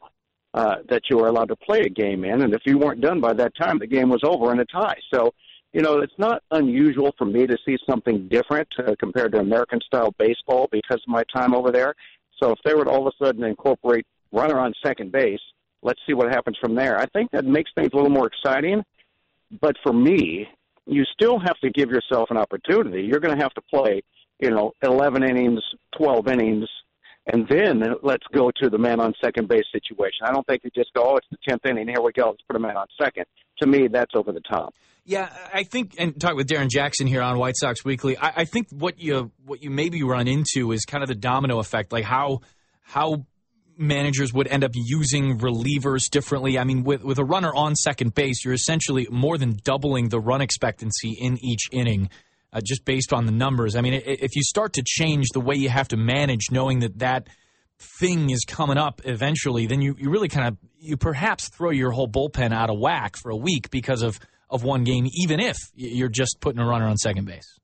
uh, 0.55 0.77
that 0.89 1.03
you 1.11 1.19
were 1.19 1.29
allowed 1.29 1.49
to 1.49 1.57
play 1.57 1.81
a 1.81 1.89
game 1.89 2.25
in. 2.25 2.43
And 2.43 2.55
if 2.55 2.63
you 2.65 2.79
weren't 2.79 3.01
done 3.01 3.21
by 3.21 3.35
that 3.35 3.53
time, 3.57 3.79
the 3.79 3.87
game 3.87 4.09
was 4.09 4.23
over 4.25 4.51
in 4.53 4.61
a 4.61 4.65
tie. 4.65 4.99
So, 5.13 5.33
you 5.73 5.83
know, 5.83 5.99
it's 5.99 6.19
not 6.19 6.43
unusual 6.51 7.15
for 7.19 7.27
me 7.27 7.47
to 7.47 7.57
see 7.67 7.77
something 7.89 8.29
different 8.29 8.69
uh, 8.79 8.95
compared 8.99 9.33
to 9.33 9.41
American 9.41 9.81
style 9.87 10.15
baseball 10.19 10.69
because 10.73 11.03
of 11.07 11.09
my 11.09 11.23
time 11.33 11.55
over 11.55 11.71
there. 11.71 11.95
So 12.43 12.53
if 12.53 12.59
they 12.65 12.75
were 12.75 12.85
to 12.85 12.91
all 12.91 13.07
of 13.07 13.13
a 13.13 13.25
sudden 13.25 13.45
incorporate 13.45 14.07
runner 14.33 14.59
on 14.59 14.73
second 14.85 15.13
base, 15.13 15.41
let's 15.83 16.01
see 16.07 16.15
what 16.15 16.31
happens 16.31 16.57
from 16.61 16.75
there. 16.75 16.99
I 16.99 17.07
think 17.07 17.31
that 17.33 17.45
makes 17.45 17.71
things 17.75 17.91
a 17.93 17.97
little 17.97 18.11
more 18.11 18.27
exciting. 18.27 18.83
But 19.61 19.77
for 19.83 19.93
me, 19.93 20.49
you 20.89 21.05
still 21.13 21.39
have 21.39 21.59
to 21.61 21.71
give 21.71 21.91
yourself 21.91 22.31
an 22.31 22.37
opportunity. 22.37 23.03
You're 23.03 23.21
going 23.21 23.37
to 23.37 23.43
have 23.43 23.55
to 23.55 23.61
play, 23.63 24.03
you 24.41 24.51
know, 24.51 24.73
11 24.83 25.23
innings, 25.23 25.61
12 25.97 26.29
innings, 26.29 26.69
and 27.31 27.47
then 27.49 27.83
let's 28.03 28.25
go 28.33 28.51
to 28.63 28.71
the 28.71 28.79
man 28.79 29.01
on 29.01 29.13
second 29.23 29.49
base 29.49 29.65
situation. 29.71 30.21
I 30.25 30.33
don't 30.33 30.47
think 30.47 30.63
you 30.65 30.71
just 30.75 30.93
go, 30.95 31.03
oh, 31.05 31.17
it's 31.17 31.27
the 31.31 31.37
10th 31.49 31.71
inning, 31.71 31.89
here 31.89 32.01
we 32.03 32.13
go, 32.13 32.31
let's 32.31 32.43
put 32.49 32.57
a 32.57 32.59
man 32.59 32.77
on 32.77 32.87
second. 33.01 33.27
To 33.61 33.67
me, 33.67 33.89
that's 33.89 34.13
over 34.15 34.33
the 34.33 34.41
top. 34.41 34.73
Yeah, 35.05 35.31
I 35.53 35.65
think, 35.65 35.95
and 35.99 36.19
talk 36.21 36.37
with 36.37 36.49
Darren 36.49 36.69
Jackson 36.69 37.07
here 37.07 37.23
on 37.23 37.39
White 37.39 37.57
Sox 37.57 37.85
Weekly. 37.85 38.17
I, 38.19 38.33
I 38.37 38.45
think 38.45 38.69
what 38.71 38.99
you 39.01 39.31
what 39.47 39.63
you 39.63 39.71
maybe 39.71 40.03
run 40.03 40.29
into 40.29 40.71
is 40.73 40.85
kind 40.85 41.03
of 41.03 41.09
the 41.09 41.15
domino 41.15 41.61
effect, 41.61 41.93
like 41.93 42.05
how 42.05 42.43
how 42.83 43.25
managers 43.79 44.33
would 44.33 44.49
end 44.49 44.65
up 44.65 44.73
using 44.75 45.39
relievers 45.39 46.11
differently. 46.11 46.59
I 46.59 46.65
mean, 46.65 46.83
with, 46.83 47.05
with 47.05 47.19
a 47.19 47.25
runner 47.25 47.55
on 47.55 47.77
second 47.77 48.15
base, 48.15 48.45
you're 48.45 48.55
essentially 48.55 49.07
more 49.11 49.39
than 49.39 49.59
doubling 49.63 50.09
the 50.09 50.21
run 50.21 50.41
expectancy 50.41 51.17
in 51.19 51.39
each 51.43 51.69
inning. 51.73 52.11
Uh, 52.51 52.61
just 52.65 52.87
based 52.87 53.13
on 53.13 53.27
the 53.27 53.33
numbers. 53.33 53.77
I 53.77 53.83
mean, 53.83 53.93
if 53.93 54.35
you 54.35 54.43
start 54.43 54.73
to 54.75 54.83
change 54.83 55.27
the 55.35 55.41
way 55.41 55.57
you 55.57 55.69
have 55.69 55.89
to 55.89 55.99
manage, 55.99 56.47
knowing 56.51 56.79
that 56.79 56.99
that 57.01 57.29
thing 58.01 58.31
is 58.31 58.47
coming 58.47 58.79
up 58.79 59.03
eventually, 59.05 59.67
then 59.67 59.83
you, 59.83 59.95
you 59.99 60.09
really 60.09 60.29
kind 60.29 60.49
of 60.49 60.57
you 60.79 60.97
perhaps 60.97 61.51
throw 61.51 61.69
your 61.69 61.91
whole 61.91 62.09
bullpen 62.09 62.53
out 62.53 62.71
of 62.71 62.79
whack 62.79 63.17
for 63.19 63.31
a 63.31 63.37
week 63.37 63.71
because 63.71 64.01
of 64.01 64.19
of 64.49 64.63
one 64.63 64.83
game, 64.83 65.07
even 65.13 65.41
if 65.41 65.59
you're 65.75 66.09
just 66.09 66.39
putting 66.41 66.59
a 66.59 66.67
runner 66.67 66.87
on 66.87 66.97
second 66.97 67.27
base. 67.27 67.59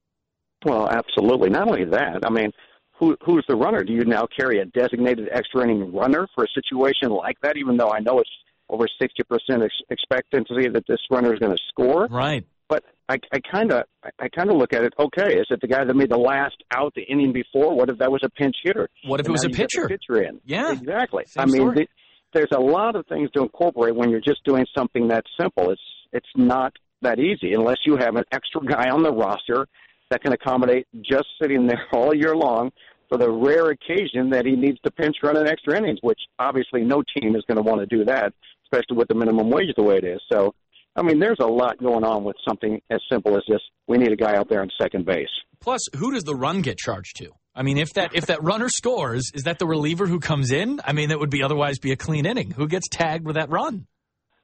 Well, 0.66 0.86
absolutely. 0.86 1.48
Not 1.48 1.66
only 1.68 1.86
that, 1.86 2.20
I 2.24 2.30
mean, 2.30 2.50
who 2.98 3.16
who's 3.24 3.44
the 3.48 3.56
runner? 3.56 3.82
Do 3.82 3.92
you 3.92 4.04
now 4.04 4.26
carry 4.38 4.60
a 4.60 4.64
designated 4.66 5.28
extra 5.32 5.62
inning 5.64 5.92
runner 5.92 6.26
for 6.34 6.44
a 6.44 6.48
situation 6.54 7.10
like 7.10 7.36
that? 7.42 7.56
Even 7.56 7.76
though 7.76 7.90
I 7.90 8.00
know 8.00 8.20
it's 8.20 8.30
over 8.68 8.86
sixty 9.00 9.22
percent 9.24 9.62
ex- 9.62 9.74
expectancy 9.90 10.68
that 10.68 10.84
this 10.88 11.00
runner 11.10 11.32
is 11.32 11.40
going 11.40 11.52
to 11.52 11.62
score, 11.68 12.06
right? 12.10 12.44
But 12.68 12.84
I 13.08 13.18
kind 13.52 13.72
of 13.72 13.84
I 14.18 14.28
kind 14.28 14.50
of 14.50 14.56
look 14.56 14.72
at 14.72 14.84
it. 14.84 14.94
Okay, 14.98 15.34
is 15.34 15.46
it 15.50 15.60
the 15.60 15.68
guy 15.68 15.84
that 15.84 15.94
made 15.94 16.10
the 16.10 16.18
last 16.18 16.56
out 16.72 16.94
the 16.94 17.02
inning 17.02 17.32
before? 17.32 17.76
What 17.76 17.90
if 17.90 17.98
that 17.98 18.10
was 18.10 18.22
a 18.24 18.30
pinch 18.30 18.56
hitter? 18.62 18.88
What 19.06 19.20
if 19.20 19.26
and 19.26 19.30
it 19.30 19.32
was 19.32 19.44
a 19.44 19.50
pitcher? 19.50 19.88
Pitcher 19.88 20.22
in, 20.22 20.40
yeah, 20.44 20.72
exactly. 20.72 21.24
Same 21.26 21.42
I 21.42 21.46
mean, 21.46 21.74
the, 21.74 21.86
there's 22.32 22.52
a 22.54 22.60
lot 22.60 22.96
of 22.96 23.06
things 23.06 23.30
to 23.32 23.42
incorporate 23.42 23.94
when 23.94 24.10
you're 24.10 24.20
just 24.20 24.44
doing 24.44 24.66
something 24.76 25.08
that 25.08 25.24
simple. 25.38 25.70
It's 25.70 25.82
it's 26.12 26.26
not 26.36 26.72
that 27.02 27.18
easy 27.18 27.52
unless 27.52 27.78
you 27.84 27.96
have 27.96 28.16
an 28.16 28.24
extra 28.32 28.64
guy 28.64 28.88
on 28.88 29.02
the 29.02 29.12
roster 29.12 29.66
that 30.10 30.22
can 30.22 30.32
accommodate 30.32 30.86
just 31.02 31.26
sitting 31.40 31.66
there 31.66 31.86
all 31.92 32.14
year 32.14 32.36
long 32.36 32.70
for 33.08 33.18
the 33.18 33.30
rare 33.30 33.70
occasion 33.70 34.30
that 34.30 34.46
he 34.46 34.52
needs 34.52 34.78
to 34.80 34.90
pinch 34.90 35.16
run 35.22 35.36
an 35.36 35.46
extra 35.46 35.76
innings, 35.76 35.98
which 36.02 36.18
obviously 36.38 36.82
no 36.82 37.02
team 37.16 37.36
is 37.36 37.44
going 37.46 37.56
to 37.56 37.62
want 37.62 37.80
to 37.80 37.86
do 37.86 38.04
that, 38.04 38.32
especially 38.64 38.96
with 38.96 39.08
the 39.08 39.14
minimum 39.14 39.50
wage 39.50 39.68
the 39.76 39.82
way 39.82 39.96
it 39.96 40.04
is. 40.04 40.20
So, 40.32 40.54
I 40.96 41.02
mean, 41.02 41.18
there's 41.18 41.40
a 41.40 41.46
lot 41.46 41.78
going 41.78 42.04
on 42.04 42.24
with 42.24 42.36
something 42.46 42.80
as 42.90 43.00
simple 43.10 43.36
as 43.36 43.42
this. 43.48 43.60
We 43.86 43.98
need 43.98 44.12
a 44.12 44.16
guy 44.16 44.36
out 44.36 44.48
there 44.48 44.62
on 44.62 44.70
second 44.80 45.04
base. 45.04 45.28
Plus, 45.60 45.80
who 45.96 46.12
does 46.12 46.24
the 46.24 46.34
run 46.34 46.62
get 46.62 46.78
charged 46.78 47.16
to? 47.16 47.30
I 47.54 47.62
mean, 47.62 47.78
if 47.78 47.92
that 47.94 48.14
if 48.14 48.26
that 48.26 48.42
runner 48.42 48.68
scores, 48.68 49.30
is 49.32 49.44
that 49.44 49.58
the 49.58 49.66
reliever 49.66 50.06
who 50.06 50.18
comes 50.18 50.50
in? 50.50 50.80
I 50.84 50.92
mean, 50.92 51.10
that 51.10 51.20
would 51.20 51.30
be 51.30 51.42
otherwise 51.42 51.78
be 51.78 51.92
a 51.92 51.96
clean 51.96 52.26
inning. 52.26 52.50
Who 52.50 52.66
gets 52.66 52.88
tagged 52.88 53.24
with 53.24 53.36
that 53.36 53.48
run? 53.48 53.86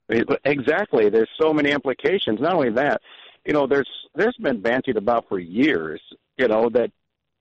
Exactly. 0.08 1.08
There's 1.08 1.28
so 1.40 1.52
many 1.52 1.70
implications. 1.70 2.40
Not 2.40 2.54
only 2.54 2.70
that, 2.70 3.00
you 3.44 3.52
know, 3.52 3.66
there's 3.66 3.88
there's 4.14 4.36
been 4.40 4.62
bantied 4.62 4.96
about 4.96 5.28
for 5.28 5.38
years. 5.38 6.00
You 6.36 6.48
know 6.48 6.68
that 6.70 6.90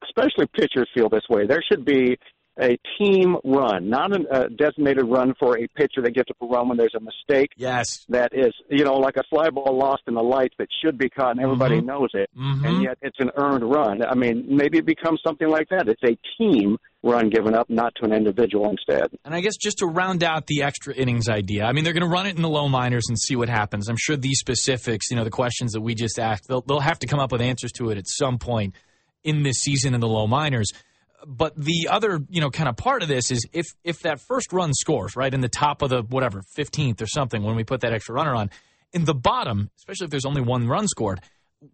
especially 0.03 0.47
pitchers 0.47 0.89
feel 0.93 1.09
this 1.09 1.27
way. 1.29 1.45
There 1.45 1.63
should 1.69 1.85
be 1.85 2.17
a 2.61 2.77
team 2.97 3.37
run, 3.43 3.89
not 3.89 4.11
a 4.11 4.29
uh, 4.29 4.47
designated 4.49 5.05
run 5.05 5.33
for 5.39 5.57
a 5.57 5.67
pitcher 5.67 6.01
that 6.01 6.13
gets 6.13 6.29
up 6.29 6.37
a 6.41 6.45
run 6.45 6.67
when 6.67 6.77
there's 6.77 6.95
a 6.95 6.99
mistake. 6.99 7.51
Yes. 7.55 8.05
That 8.09 8.33
is, 8.33 8.53
you 8.69 8.83
know, 8.83 8.95
like 8.95 9.15
a 9.17 9.23
fly 9.29 9.49
ball 9.49 9.77
lost 9.77 10.03
in 10.07 10.13
the 10.13 10.23
lights 10.23 10.55
that 10.59 10.67
should 10.83 10.97
be 10.97 11.09
caught 11.09 11.31
and 11.31 11.39
everybody 11.39 11.77
mm-hmm. 11.77 11.87
knows 11.87 12.09
it. 12.13 12.29
Mm-hmm. 12.37 12.65
And 12.65 12.83
yet 12.83 12.97
it's 13.01 13.19
an 13.19 13.31
earned 13.37 13.63
run. 13.63 14.03
I 14.03 14.15
mean, 14.15 14.45
maybe 14.49 14.77
it 14.77 14.85
becomes 14.85 15.21
something 15.25 15.47
like 15.47 15.69
that. 15.69 15.87
It's 15.87 16.03
a 16.03 16.17
team 16.37 16.77
run 17.01 17.29
given 17.29 17.55
up, 17.55 17.69
not 17.69 17.93
to 17.95 18.05
an 18.05 18.13
individual 18.13 18.69
instead. 18.69 19.07
And 19.23 19.33
I 19.33 19.41
guess 19.41 19.55
just 19.55 19.77
to 19.79 19.85
round 19.85 20.23
out 20.23 20.47
the 20.47 20.63
extra 20.63 20.93
innings 20.93 21.29
idea, 21.29 21.63
I 21.63 21.71
mean, 21.71 21.83
they're 21.83 21.93
going 21.93 22.03
to 22.03 22.09
run 22.09 22.27
it 22.27 22.35
in 22.35 22.41
the 22.41 22.49
low 22.49 22.67
minors 22.67 23.05
and 23.07 23.17
see 23.17 23.35
what 23.35 23.49
happens. 23.49 23.87
I'm 23.89 23.97
sure 23.97 24.17
these 24.17 24.39
specifics, 24.39 25.09
you 25.09 25.15
know, 25.15 25.23
the 25.23 25.29
questions 25.29 25.71
that 25.73 25.81
we 25.81 25.95
just 25.95 26.19
asked, 26.19 26.47
they'll, 26.47 26.61
they'll 26.61 26.81
have 26.81 26.99
to 26.99 27.07
come 27.07 27.19
up 27.19 27.31
with 27.31 27.41
answers 27.41 27.71
to 27.73 27.89
it 27.91 27.97
at 27.97 28.07
some 28.07 28.37
point 28.37 28.75
in 29.23 29.43
this 29.43 29.57
season 29.57 29.93
in 29.93 30.01
the 30.01 30.07
low 30.07 30.27
minors. 30.27 30.71
But 31.25 31.55
the 31.55 31.89
other, 31.89 32.19
you 32.29 32.41
know, 32.41 32.49
kind 32.49 32.69
of 32.69 32.77
part 32.77 33.01
of 33.01 33.09
this 33.09 33.29
is 33.29 33.45
if 33.51 33.67
if 33.83 33.99
that 34.01 34.21
first 34.21 34.53
run 34.53 34.73
scores 34.73 35.17
right 35.17 35.33
in 35.33 35.41
the 35.41 35.49
top 35.49 35.81
of 35.81 35.89
the 35.89 36.01
whatever 36.03 36.41
15th 36.57 37.01
or 37.01 37.07
something 37.07 37.43
when 37.43 37.57
we 37.57 37.65
put 37.65 37.81
that 37.81 37.91
extra 37.91 38.15
runner 38.15 38.33
on, 38.33 38.49
in 38.93 39.03
the 39.03 39.13
bottom, 39.13 39.69
especially 39.77 40.05
if 40.05 40.11
there's 40.11 40.25
only 40.25 40.41
one 40.41 40.67
run 40.67 40.87
scored, 40.87 41.19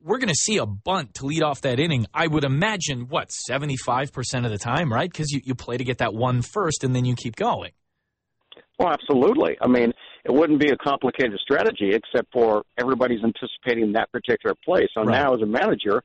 we're 0.01 0.17
going 0.17 0.29
to 0.29 0.35
see 0.35 0.57
a 0.57 0.65
bunt 0.65 1.15
to 1.15 1.25
lead 1.25 1.43
off 1.43 1.61
that 1.61 1.79
inning. 1.79 2.07
I 2.13 2.27
would 2.27 2.43
imagine 2.43 3.07
what 3.07 3.29
75% 3.49 4.45
of 4.45 4.51
the 4.51 4.57
time, 4.57 4.91
right? 4.91 5.11
Because 5.11 5.31
you, 5.31 5.41
you 5.43 5.55
play 5.55 5.77
to 5.77 5.83
get 5.83 5.99
that 5.99 6.13
one 6.13 6.41
first 6.41 6.83
and 6.83 6.95
then 6.95 7.05
you 7.05 7.15
keep 7.15 7.35
going. 7.35 7.71
Well, 8.79 8.89
absolutely. 8.89 9.57
I 9.61 9.67
mean, 9.67 9.93
it 10.25 10.33
wouldn't 10.33 10.59
be 10.59 10.69
a 10.69 10.77
complicated 10.77 11.39
strategy 11.39 11.93
except 11.93 12.33
for 12.33 12.63
everybody's 12.77 13.23
anticipating 13.23 13.93
that 13.93 14.11
particular 14.11 14.55
play. 14.65 14.87
So 14.93 15.03
right. 15.03 15.21
now, 15.21 15.33
as 15.35 15.41
a 15.41 15.45
manager, 15.45 16.03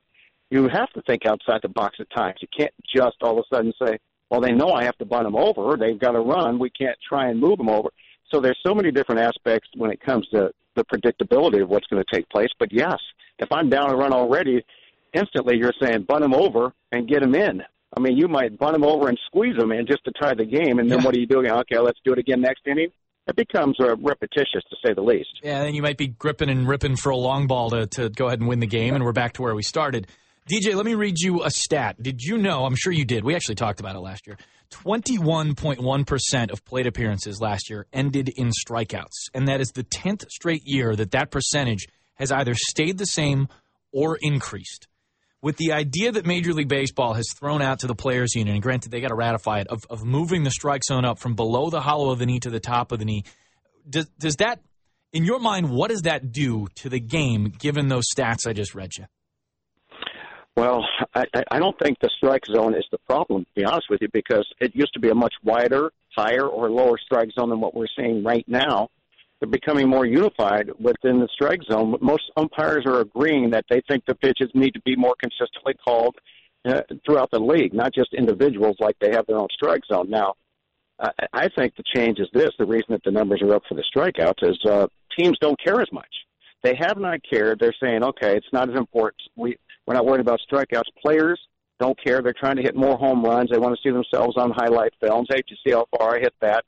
you 0.50 0.68
have 0.68 0.90
to 0.90 1.02
think 1.02 1.26
outside 1.26 1.60
the 1.62 1.68
box 1.68 1.96
at 2.00 2.10
times. 2.14 2.36
You 2.40 2.48
can't 2.56 2.74
just 2.94 3.16
all 3.22 3.38
of 3.38 3.44
a 3.50 3.54
sudden 3.54 3.72
say, 3.82 3.98
well, 4.30 4.40
they 4.40 4.52
know 4.52 4.70
I 4.70 4.84
have 4.84 4.96
to 4.98 5.04
bunt 5.04 5.24
them 5.24 5.36
over. 5.36 5.76
They've 5.76 5.98
got 5.98 6.12
to 6.12 6.20
run. 6.20 6.58
We 6.58 6.70
can't 6.70 6.96
try 7.08 7.28
and 7.30 7.40
move 7.40 7.58
them 7.58 7.68
over. 7.68 7.88
So 8.32 8.40
there's 8.40 8.58
so 8.64 8.74
many 8.74 8.92
different 8.92 9.20
aspects 9.22 9.68
when 9.76 9.90
it 9.90 10.00
comes 10.00 10.28
to 10.28 10.52
the 10.76 10.84
predictability 10.84 11.62
of 11.62 11.68
what's 11.68 11.86
going 11.88 12.02
to 12.04 12.16
take 12.16 12.28
place. 12.28 12.50
But 12.58 12.72
yes, 12.72 12.98
if 13.40 13.50
I'm 13.50 13.68
down 13.68 13.90
a 13.90 13.96
run 13.96 14.12
already, 14.12 14.62
instantly 15.12 15.56
you're 15.56 15.72
saying 15.82 16.04
bunt 16.08 16.22
them 16.22 16.34
over 16.34 16.72
and 16.92 17.08
get 17.08 17.20
them 17.20 17.34
in. 17.34 17.62
I 17.96 18.00
mean, 18.00 18.16
you 18.16 18.28
might 18.28 18.56
bunt 18.58 18.74
them 18.74 18.84
over 18.84 19.08
and 19.08 19.18
squeeze 19.26 19.56
them 19.56 19.72
in 19.72 19.86
just 19.86 20.04
to 20.04 20.12
tie 20.20 20.34
the 20.34 20.44
game, 20.44 20.78
and 20.78 20.88
then 20.90 21.00
Yeah. 21.00 21.04
what 21.04 21.16
are 21.16 21.18
you 21.18 21.26
doing? 21.26 21.50
Okay, 21.50 21.78
let's 21.78 21.98
do 22.04 22.12
it 22.12 22.18
again 22.18 22.40
next 22.40 22.60
inning. 22.66 22.88
It 23.26 23.36
becomes 23.36 23.76
uh, 23.80 23.96
repetitious 23.96 24.62
to 24.70 24.76
say 24.84 24.94
the 24.94 25.02
least. 25.02 25.28
Yeah, 25.42 25.62
then 25.64 25.74
you 25.74 25.82
might 25.82 25.98
be 25.98 26.08
gripping 26.08 26.48
and 26.48 26.66
ripping 26.68 26.96
for 26.96 27.10
a 27.10 27.16
long 27.16 27.46
ball 27.46 27.70
to, 27.70 27.86
to 27.88 28.08
go 28.10 28.26
ahead 28.28 28.38
and 28.40 28.48
win 28.48 28.60
the 28.60 28.66
game, 28.66 28.94
and 28.94 29.04
we're 29.04 29.12
back 29.12 29.32
to 29.34 29.42
where 29.42 29.54
we 29.54 29.62
started. 29.62 30.06
DJ, 30.50 30.74
let 30.74 30.86
me 30.86 30.94
read 30.94 31.18
you 31.18 31.44
a 31.44 31.50
stat. 31.50 32.02
Did 32.02 32.22
you 32.22 32.38
know? 32.38 32.64
I'm 32.64 32.74
sure 32.76 32.92
you 32.92 33.04
did. 33.04 33.24
We 33.24 33.34
actually 33.34 33.54
talked 33.56 33.78
about 33.80 33.94
it 33.94 34.00
last 34.00 34.26
year. 34.26 34.36
21.1% 34.72 36.50
of 36.50 36.64
plate 36.64 36.86
appearances 36.86 37.40
last 37.40 37.68
year 37.70 37.86
ended 37.92 38.30
in 38.36 38.50
strikeouts. 38.50 39.28
And 39.34 39.48
that 39.48 39.60
is 39.60 39.68
the 39.74 39.84
10th 39.84 40.28
straight 40.30 40.62
year 40.64 40.96
that 40.96 41.10
that 41.12 41.30
percentage 41.30 41.86
has 42.20 42.30
either 42.30 42.54
stayed 42.54 42.98
the 42.98 43.06
same 43.06 43.48
or 43.92 44.16
increased. 44.20 44.86
With 45.42 45.56
the 45.56 45.72
idea 45.72 46.12
that 46.12 46.26
Major 46.26 46.52
League 46.52 46.68
Baseball 46.68 47.14
has 47.14 47.26
thrown 47.32 47.62
out 47.62 47.80
to 47.80 47.86
the 47.86 47.94
players' 47.94 48.34
union, 48.34 48.54
and 48.54 48.62
granted 48.62 48.92
they 48.92 49.00
got 49.00 49.08
to 49.08 49.14
ratify 49.14 49.60
it, 49.60 49.68
of, 49.68 49.80
of 49.88 50.04
moving 50.04 50.44
the 50.44 50.50
strike 50.50 50.84
zone 50.84 51.06
up 51.06 51.18
from 51.18 51.34
below 51.34 51.70
the 51.70 51.80
hollow 51.80 52.10
of 52.10 52.18
the 52.18 52.26
knee 52.26 52.40
to 52.40 52.50
the 52.50 52.60
top 52.60 52.92
of 52.92 52.98
the 52.98 53.06
knee, 53.06 53.24
does, 53.88 54.06
does 54.18 54.36
that, 54.36 54.60
in 55.14 55.24
your 55.24 55.40
mind, 55.40 55.70
what 55.70 55.88
does 55.88 56.02
that 56.02 56.30
do 56.30 56.68
to 56.76 56.90
the 56.90 57.00
game 57.00 57.52
given 57.58 57.88
those 57.88 58.04
stats 58.14 58.46
I 58.46 58.52
just 58.52 58.74
read 58.74 58.90
you? 58.98 59.06
Well, 60.56 60.84
I, 61.14 61.24
I 61.50 61.58
don't 61.58 61.78
think 61.82 61.98
the 62.00 62.10
strike 62.18 62.42
zone 62.54 62.74
is 62.74 62.84
the 62.92 62.98
problem, 63.08 63.44
to 63.44 63.50
be 63.56 63.64
honest 63.64 63.86
with 63.88 64.02
you, 64.02 64.08
because 64.12 64.46
it 64.60 64.72
used 64.74 64.92
to 64.92 65.00
be 65.00 65.08
a 65.08 65.14
much 65.14 65.32
wider, 65.42 65.90
higher, 66.14 66.46
or 66.46 66.70
lower 66.70 66.98
strike 67.02 67.30
zone 67.38 67.48
than 67.48 67.60
what 67.60 67.74
we're 67.74 67.86
seeing 67.96 68.22
right 68.22 68.44
now. 68.46 68.88
They're 69.40 69.48
becoming 69.48 69.88
more 69.88 70.04
unified 70.04 70.70
within 70.78 71.18
the 71.18 71.28
strike 71.32 71.62
zone. 71.70 71.96
Most 72.00 72.30
umpires 72.36 72.84
are 72.86 73.00
agreeing 73.00 73.50
that 73.50 73.64
they 73.70 73.80
think 73.88 74.04
the 74.06 74.14
pitches 74.14 74.50
need 74.54 74.74
to 74.74 74.80
be 74.82 74.96
more 74.96 75.14
consistently 75.18 75.74
called 75.82 76.16
uh, 76.68 76.82
throughout 77.06 77.30
the 77.30 77.38
league, 77.38 77.72
not 77.72 77.94
just 77.94 78.12
individuals 78.12 78.76
like 78.80 78.96
they 79.00 79.12
have 79.12 79.26
their 79.26 79.38
own 79.38 79.48
strike 79.52 79.82
zone. 79.90 80.10
Now, 80.10 80.34
I, 81.00 81.10
I 81.32 81.48
think 81.48 81.74
the 81.76 81.82
change 81.94 82.18
is 82.18 82.28
this: 82.34 82.50
the 82.58 82.66
reason 82.66 82.88
that 82.90 83.02
the 83.02 83.10
numbers 83.10 83.40
are 83.42 83.54
up 83.54 83.62
for 83.66 83.74
the 83.74 83.84
strikeouts 83.94 84.42
is 84.50 84.58
uh, 84.66 84.86
teams 85.18 85.38
don't 85.40 85.58
care 85.62 85.80
as 85.80 85.90
much. 85.90 86.06
They 86.62 86.74
have 86.78 86.98
not 86.98 87.20
cared. 87.28 87.58
They're 87.58 87.74
saying, 87.82 88.04
okay, 88.04 88.36
it's 88.36 88.52
not 88.52 88.68
as 88.68 88.76
important. 88.76 89.22
We 89.36 89.56
we're 89.86 89.94
not 89.94 90.04
worried 90.04 90.20
about 90.20 90.40
strikeouts. 90.52 90.82
Players 91.00 91.40
don't 91.78 91.98
care. 92.04 92.20
They're 92.20 92.34
trying 92.38 92.56
to 92.56 92.62
hit 92.62 92.76
more 92.76 92.98
home 92.98 93.24
runs. 93.24 93.48
They 93.50 93.58
want 93.58 93.74
to 93.74 93.80
see 93.82 93.90
themselves 93.90 94.36
on 94.36 94.50
highlight 94.50 94.92
films. 95.00 95.28
Hey, 95.30 95.40
to 95.40 95.56
see 95.64 95.72
how 95.72 95.86
far 95.96 96.16
I 96.16 96.20
hit 96.20 96.34
that. 96.42 96.64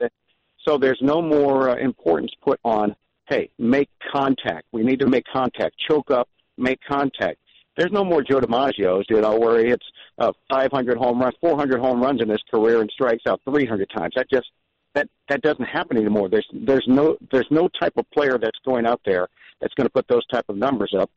So 0.66 0.78
there's 0.78 1.00
no 1.00 1.20
more 1.20 1.70
uh, 1.70 1.76
importance 1.76 2.32
put 2.42 2.60
on, 2.64 2.94
hey, 3.28 3.50
make 3.58 3.88
contact. 4.12 4.66
We 4.72 4.82
need 4.82 5.00
to 5.00 5.06
make 5.06 5.24
contact. 5.32 5.76
Choke 5.88 6.10
up, 6.10 6.28
make 6.56 6.80
contact. 6.88 7.38
There's 7.76 7.92
no 7.92 8.04
more 8.04 8.22
Joe 8.22 8.40
DiMaggio's, 8.40 9.06
you 9.08 9.20
know, 9.20 9.38
where 9.38 9.58
he 9.58 9.70
hits 9.70 9.84
uh, 10.18 10.32
500 10.50 10.98
home 10.98 11.20
runs, 11.20 11.34
400 11.40 11.80
home 11.80 12.02
runs 12.02 12.20
in 12.20 12.28
his 12.28 12.42
career 12.50 12.80
and 12.80 12.90
strikes 12.90 13.22
out 13.26 13.40
300 13.48 13.88
times. 13.90 14.12
That 14.14 14.28
just 14.30 14.46
that 14.94 15.08
that 15.28 15.40
doesn't 15.40 15.64
happen 15.64 15.96
anymore. 15.96 16.28
There's 16.28 16.46
there's 16.52 16.84
no 16.86 17.16
there's 17.30 17.46
no 17.50 17.68
type 17.80 17.94
of 17.96 18.10
player 18.10 18.38
that's 18.38 18.58
going 18.64 18.86
out 18.86 19.00
there 19.06 19.28
that's 19.60 19.72
going 19.74 19.86
to 19.86 19.92
put 19.92 20.06
those 20.08 20.26
type 20.26 20.44
of 20.48 20.56
numbers 20.56 20.94
up. 20.98 21.10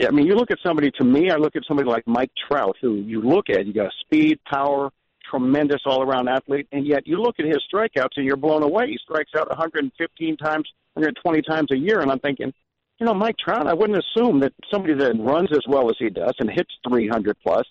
I 0.00 0.10
mean, 0.10 0.26
you 0.26 0.34
look 0.34 0.50
at 0.50 0.58
somebody. 0.64 0.90
To 0.92 1.04
me, 1.04 1.30
I 1.30 1.36
look 1.36 1.54
at 1.54 1.62
somebody 1.68 1.88
like 1.88 2.06
Mike 2.06 2.32
Trout, 2.48 2.76
who 2.80 2.96
you 2.96 3.20
look 3.20 3.50
at. 3.50 3.66
You 3.66 3.72
got 3.72 3.92
speed, 4.00 4.40
power, 4.50 4.90
tremendous 5.32 5.80
all-around 5.86 6.28
athlete, 6.28 6.68
and 6.72 6.86
yet 6.86 7.06
you 7.06 7.20
look 7.20 7.36
at 7.38 7.46
his 7.46 7.62
strikeouts 7.72 8.16
and 8.16 8.26
you're 8.26 8.36
blown 8.36 8.62
away. 8.62 8.88
He 8.88 8.98
strikes 9.02 9.30
out 9.36 9.48
115 9.48 10.36
times, 10.36 10.68
120 10.94 11.42
times 11.42 11.68
a 11.72 11.76
year, 11.76 12.00
and 12.00 12.10
I'm 12.10 12.18
thinking, 12.18 12.52
you 13.00 13.06
know, 13.06 13.14
Mike 13.14 13.36
Trout. 13.42 13.66
I 13.66 13.74
wouldn't 13.74 13.98
assume 13.98 14.40
that 14.40 14.52
somebody 14.70 14.94
that 14.94 15.14
runs 15.18 15.48
as 15.52 15.64
well 15.66 15.88
as 15.88 15.96
he 15.98 16.10
does 16.10 16.34
and 16.38 16.50
hits 16.50 16.70
300 16.88 17.36
plus 17.42 17.64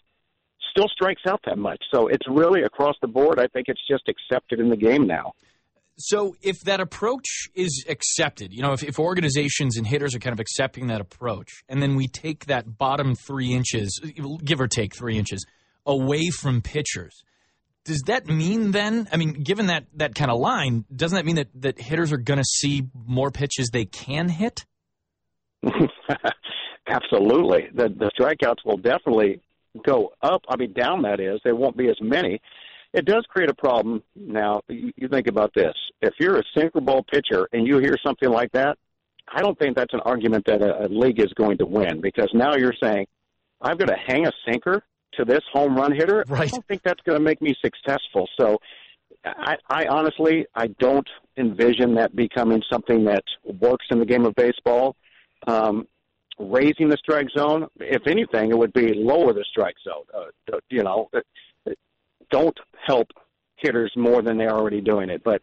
still 0.71 0.87
strikes 0.87 1.21
out 1.27 1.41
that 1.45 1.57
much. 1.57 1.81
So 1.93 2.07
it's 2.07 2.27
really 2.27 2.63
across 2.63 2.95
the 3.01 3.07
board. 3.07 3.39
I 3.39 3.47
think 3.47 3.67
it's 3.67 3.85
just 3.87 4.09
accepted 4.09 4.59
in 4.59 4.69
the 4.69 4.77
game 4.77 5.05
now. 5.05 5.33
So 5.97 6.35
if 6.41 6.61
that 6.61 6.79
approach 6.79 7.49
is 7.53 7.85
accepted, 7.87 8.53
you 8.53 8.61
know, 8.61 8.73
if, 8.73 8.83
if 8.83 8.97
organizations 8.97 9.77
and 9.77 9.85
hitters 9.85 10.15
are 10.15 10.19
kind 10.19 10.33
of 10.33 10.39
accepting 10.39 10.87
that 10.87 11.01
approach, 11.01 11.63
and 11.69 11.81
then 11.81 11.95
we 11.95 12.07
take 12.07 12.45
that 12.45 12.77
bottom 12.77 13.13
three 13.15 13.53
inches, 13.53 13.99
give 14.43 14.59
or 14.59 14.67
take 14.67 14.95
three 14.95 15.17
inches, 15.17 15.45
away 15.85 16.29
from 16.29 16.61
pitchers, 16.61 17.23
does 17.85 18.03
that 18.07 18.27
mean 18.27 18.71
then? 18.71 19.07
I 19.11 19.17
mean, 19.17 19.33
given 19.33 19.67
that 19.67 19.85
that 19.95 20.15
kind 20.15 20.31
of 20.31 20.39
line, 20.39 20.85
doesn't 20.95 21.15
that 21.15 21.25
mean 21.25 21.35
that 21.35 21.49
that 21.55 21.79
hitters 21.79 22.11
are 22.11 22.17
going 22.17 22.39
to 22.39 22.45
see 22.45 22.83
more 22.93 23.31
pitches 23.31 23.69
they 23.71 23.85
can 23.85 24.29
hit? 24.29 24.65
Absolutely, 26.87 27.69
the 27.73 27.89
the 27.89 28.11
strikeouts 28.19 28.65
will 28.65 28.77
definitely 28.77 29.41
go 29.85 30.13
up. 30.21 30.41
I 30.49 30.57
mean, 30.57 30.73
down 30.73 31.03
that 31.03 31.19
is. 31.19 31.39
There 31.43 31.55
won't 31.55 31.77
be 31.77 31.89
as 31.89 31.97
many 32.01 32.41
it 32.93 33.05
does 33.05 33.25
create 33.29 33.49
a 33.49 33.53
problem. 33.53 34.03
Now, 34.15 34.61
you 34.67 35.07
think 35.09 35.27
about 35.27 35.53
this. 35.53 35.73
If 36.01 36.13
you're 36.19 36.37
a 36.39 36.43
sinker 36.55 36.81
ball 36.81 37.03
pitcher 37.11 37.47
and 37.53 37.65
you 37.65 37.77
hear 37.79 37.95
something 38.05 38.29
like 38.29 38.51
that, 38.51 38.77
I 39.33 39.41
don't 39.41 39.57
think 39.57 39.77
that's 39.77 39.93
an 39.93 40.01
argument 40.03 40.45
that 40.47 40.61
a, 40.61 40.85
a 40.85 40.87
league 40.87 41.19
is 41.19 41.31
going 41.35 41.57
to 41.59 41.65
win 41.65 42.01
because 42.01 42.29
now 42.33 42.55
you're 42.55 42.73
saying, 42.81 43.05
I've 43.61 43.77
got 43.77 43.87
to 43.87 43.95
hang 43.95 44.25
a 44.25 44.31
sinker 44.45 44.83
to 45.13 45.25
this 45.25 45.41
home 45.51 45.75
run 45.75 45.93
hitter. 45.93 46.23
Right. 46.27 46.41
I 46.41 46.45
don't 46.47 46.65
think 46.67 46.83
that's 46.83 47.01
going 47.01 47.17
to 47.17 47.23
make 47.23 47.41
me 47.41 47.55
successful. 47.61 48.27
So, 48.39 48.59
I, 49.25 49.57
I 49.69 49.85
honestly, 49.87 50.47
I 50.55 50.67
don't 50.67 51.07
envision 51.37 51.95
that 51.95 52.15
becoming 52.15 52.63
something 52.71 53.05
that 53.05 53.23
works 53.59 53.85
in 53.91 53.99
the 53.99 54.05
game 54.05 54.25
of 54.25 54.33
baseball. 54.35 54.95
Um, 55.47 55.87
raising 56.39 56.89
the 56.89 56.97
strike 56.97 57.27
zone, 57.37 57.67
if 57.79 58.07
anything, 58.07 58.49
it 58.51 58.57
would 58.57 58.73
be 58.73 58.93
lower 58.93 59.33
the 59.33 59.45
strike 59.49 59.75
zone. 59.83 60.03
Uh, 60.13 60.57
you 60.69 60.83
know, 60.83 61.09
don't 62.31 62.57
help 62.85 63.07
hitters 63.57 63.91
more 63.95 64.21
than 64.21 64.37
they're 64.37 64.55
already 64.55 64.81
doing 64.81 65.09
it. 65.09 65.23
But 65.23 65.41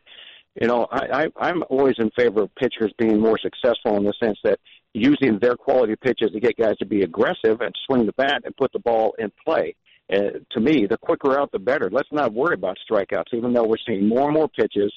you 0.61 0.67
know, 0.67 0.87
I, 0.91 1.25
I 1.25 1.29
I'm 1.37 1.63
always 1.69 1.97
in 1.99 2.11
favor 2.11 2.43
of 2.43 2.55
pitchers 2.57 2.93
being 2.99 3.21
more 3.21 3.39
successful 3.39 3.97
in 3.97 4.05
the 4.05 4.15
sense 4.21 4.39
that 4.45 4.59
using 4.95 5.39
their 5.39 5.57
quality 5.57 5.97
pitches 5.97 6.31
to 6.33 6.41
get 6.41 6.57
guys 6.57 6.77
to 6.79 6.87
be 6.87 7.03
aggressive 7.03 7.61
and 7.61 7.75
swing 7.87 8.07
the 8.07 8.13
bat 8.13 8.43
and 8.45 8.57
put 8.57 8.73
the 8.73 8.79
ball 8.79 9.15
in 9.19 9.31
play. 9.45 9.75
Uh, 10.13 10.39
to 10.51 10.61
me, 10.61 10.87
the 10.87 10.97
quicker 10.97 11.39
out, 11.39 11.53
the 11.53 11.59
better. 11.59 11.91
Let's 11.91 12.11
not 12.11 12.33
worry 12.33 12.55
about 12.55 12.79
strikeouts, 12.91 13.35
even 13.35 13.53
though 13.53 13.67
we're 13.67 13.77
seeing 13.87 14.09
more 14.09 14.25
and 14.25 14.35
more 14.35 14.49
pitches. 14.49 14.93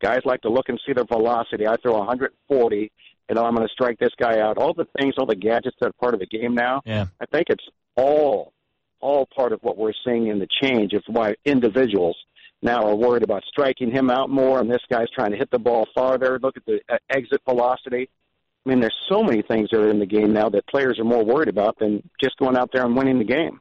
Guys 0.00 0.20
like 0.24 0.40
to 0.42 0.48
look 0.48 0.68
and 0.68 0.80
see 0.86 0.92
their 0.92 1.04
velocity. 1.04 1.66
I 1.66 1.76
throw 1.76 1.98
140, 1.98 2.92
and 3.28 3.38
I'm 3.38 3.54
going 3.54 3.66
to 3.66 3.72
strike 3.72 3.98
this 3.98 4.12
guy 4.16 4.38
out. 4.40 4.58
All 4.58 4.74
the 4.74 4.86
things, 4.98 5.14
all 5.18 5.26
the 5.26 5.36
gadgets 5.36 5.76
that 5.80 5.88
are 5.88 5.92
part 5.92 6.14
of 6.14 6.20
the 6.20 6.26
game 6.26 6.54
now. 6.54 6.82
Yeah. 6.84 7.06
I 7.20 7.26
think 7.26 7.48
it's 7.50 7.64
all 7.96 8.52
all 9.00 9.26
part 9.34 9.52
of 9.52 9.60
what 9.62 9.76
we're 9.76 9.92
seeing 10.04 10.28
in 10.28 10.38
the 10.38 10.46
change 10.62 10.92
of 10.92 11.02
why 11.08 11.34
individuals 11.44 12.16
now 12.62 12.86
are 12.86 12.94
worried 12.94 13.24
about 13.24 13.42
striking 13.48 13.90
him 13.90 14.08
out 14.08 14.30
more, 14.30 14.60
and 14.60 14.70
this 14.70 14.82
guy's 14.88 15.10
trying 15.10 15.32
to 15.32 15.36
hit 15.36 15.50
the 15.50 15.58
ball 15.58 15.88
farther. 15.92 16.38
Look 16.40 16.56
at 16.56 16.64
the 16.64 16.80
uh, 16.88 16.98
exit 17.10 17.40
velocity. 17.44 18.08
I 18.64 18.68
mean, 18.68 18.80
there's 18.80 18.96
so 19.08 19.22
many 19.22 19.42
things 19.42 19.68
that 19.72 19.80
are 19.80 19.90
in 19.90 19.98
the 19.98 20.06
game 20.06 20.32
now 20.32 20.48
that 20.48 20.66
players 20.68 20.98
are 21.00 21.04
more 21.04 21.24
worried 21.24 21.48
about 21.48 21.78
than 21.78 22.08
just 22.22 22.36
going 22.38 22.56
out 22.56 22.70
there 22.72 22.84
and 22.84 22.96
winning 22.96 23.18
the 23.18 23.24
game. 23.24 23.60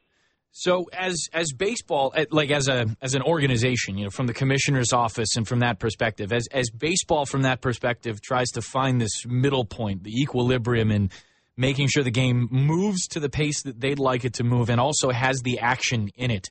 So, 0.54 0.90
as 0.92 1.28
as 1.34 1.54
baseball, 1.54 2.12
eh, 2.16 2.26
like 2.30 2.52
as 2.52 2.68
a 2.68 2.86
as 3.02 3.16
an 3.16 3.22
organization, 3.22 3.98
you 3.98 4.04
know, 4.04 4.10
from 4.10 4.28
the 4.28 4.34
commissioner's 4.34 4.92
office 4.92 5.38
and 5.38 5.48
from 5.48 5.60
that 5.60 5.80
perspective, 5.80 6.34
as 6.34 6.48
as 6.52 6.70
baseball 6.70 7.26
from 7.26 7.44
that 7.44 7.62
perspective 7.62 8.22
tries 8.22 8.50
to 8.52 8.62
find 8.62 9.00
this 9.00 9.26
middle 9.26 9.64
point, 9.64 10.04
the 10.04 10.12
equilibrium 10.12 10.92
in 10.92 11.10
making 11.56 11.88
sure 11.88 12.04
the 12.04 12.12
game 12.12 12.50
moves 12.52 13.08
to 13.08 13.20
the 13.22 13.30
pace 13.30 13.64
that 13.64 13.80
they'd 13.80 14.00
like 14.00 14.26
it 14.26 14.34
to 14.34 14.44
move 14.44 14.70
and 14.70 14.82
also 14.82 15.10
has 15.10 15.42
the 15.42 15.60
action 15.60 16.10
in 16.16 16.32
it. 16.32 16.50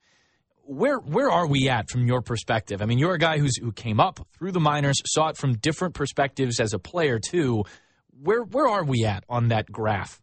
Where 0.64 0.98
where 0.98 1.30
are 1.30 1.46
we 1.46 1.68
at 1.68 1.90
from 1.90 2.06
your 2.06 2.22
perspective? 2.22 2.80
I 2.80 2.86
mean, 2.86 2.98
you're 2.98 3.14
a 3.14 3.18
guy 3.18 3.38
who's 3.38 3.58
who 3.58 3.70
came 3.70 4.00
up 4.00 4.26
through 4.38 4.52
the 4.52 4.60
minors, 4.60 4.96
saw 5.04 5.28
it 5.28 5.36
from 5.36 5.58
different 5.58 5.94
perspectives 5.94 6.58
as 6.58 6.72
a 6.72 6.78
player 6.78 7.18
too. 7.18 7.64
Where 8.22 8.42
where 8.42 8.66
are 8.66 8.84
we 8.84 9.04
at 9.04 9.24
on 9.28 9.48
that 9.48 9.70
graph? 9.72 10.20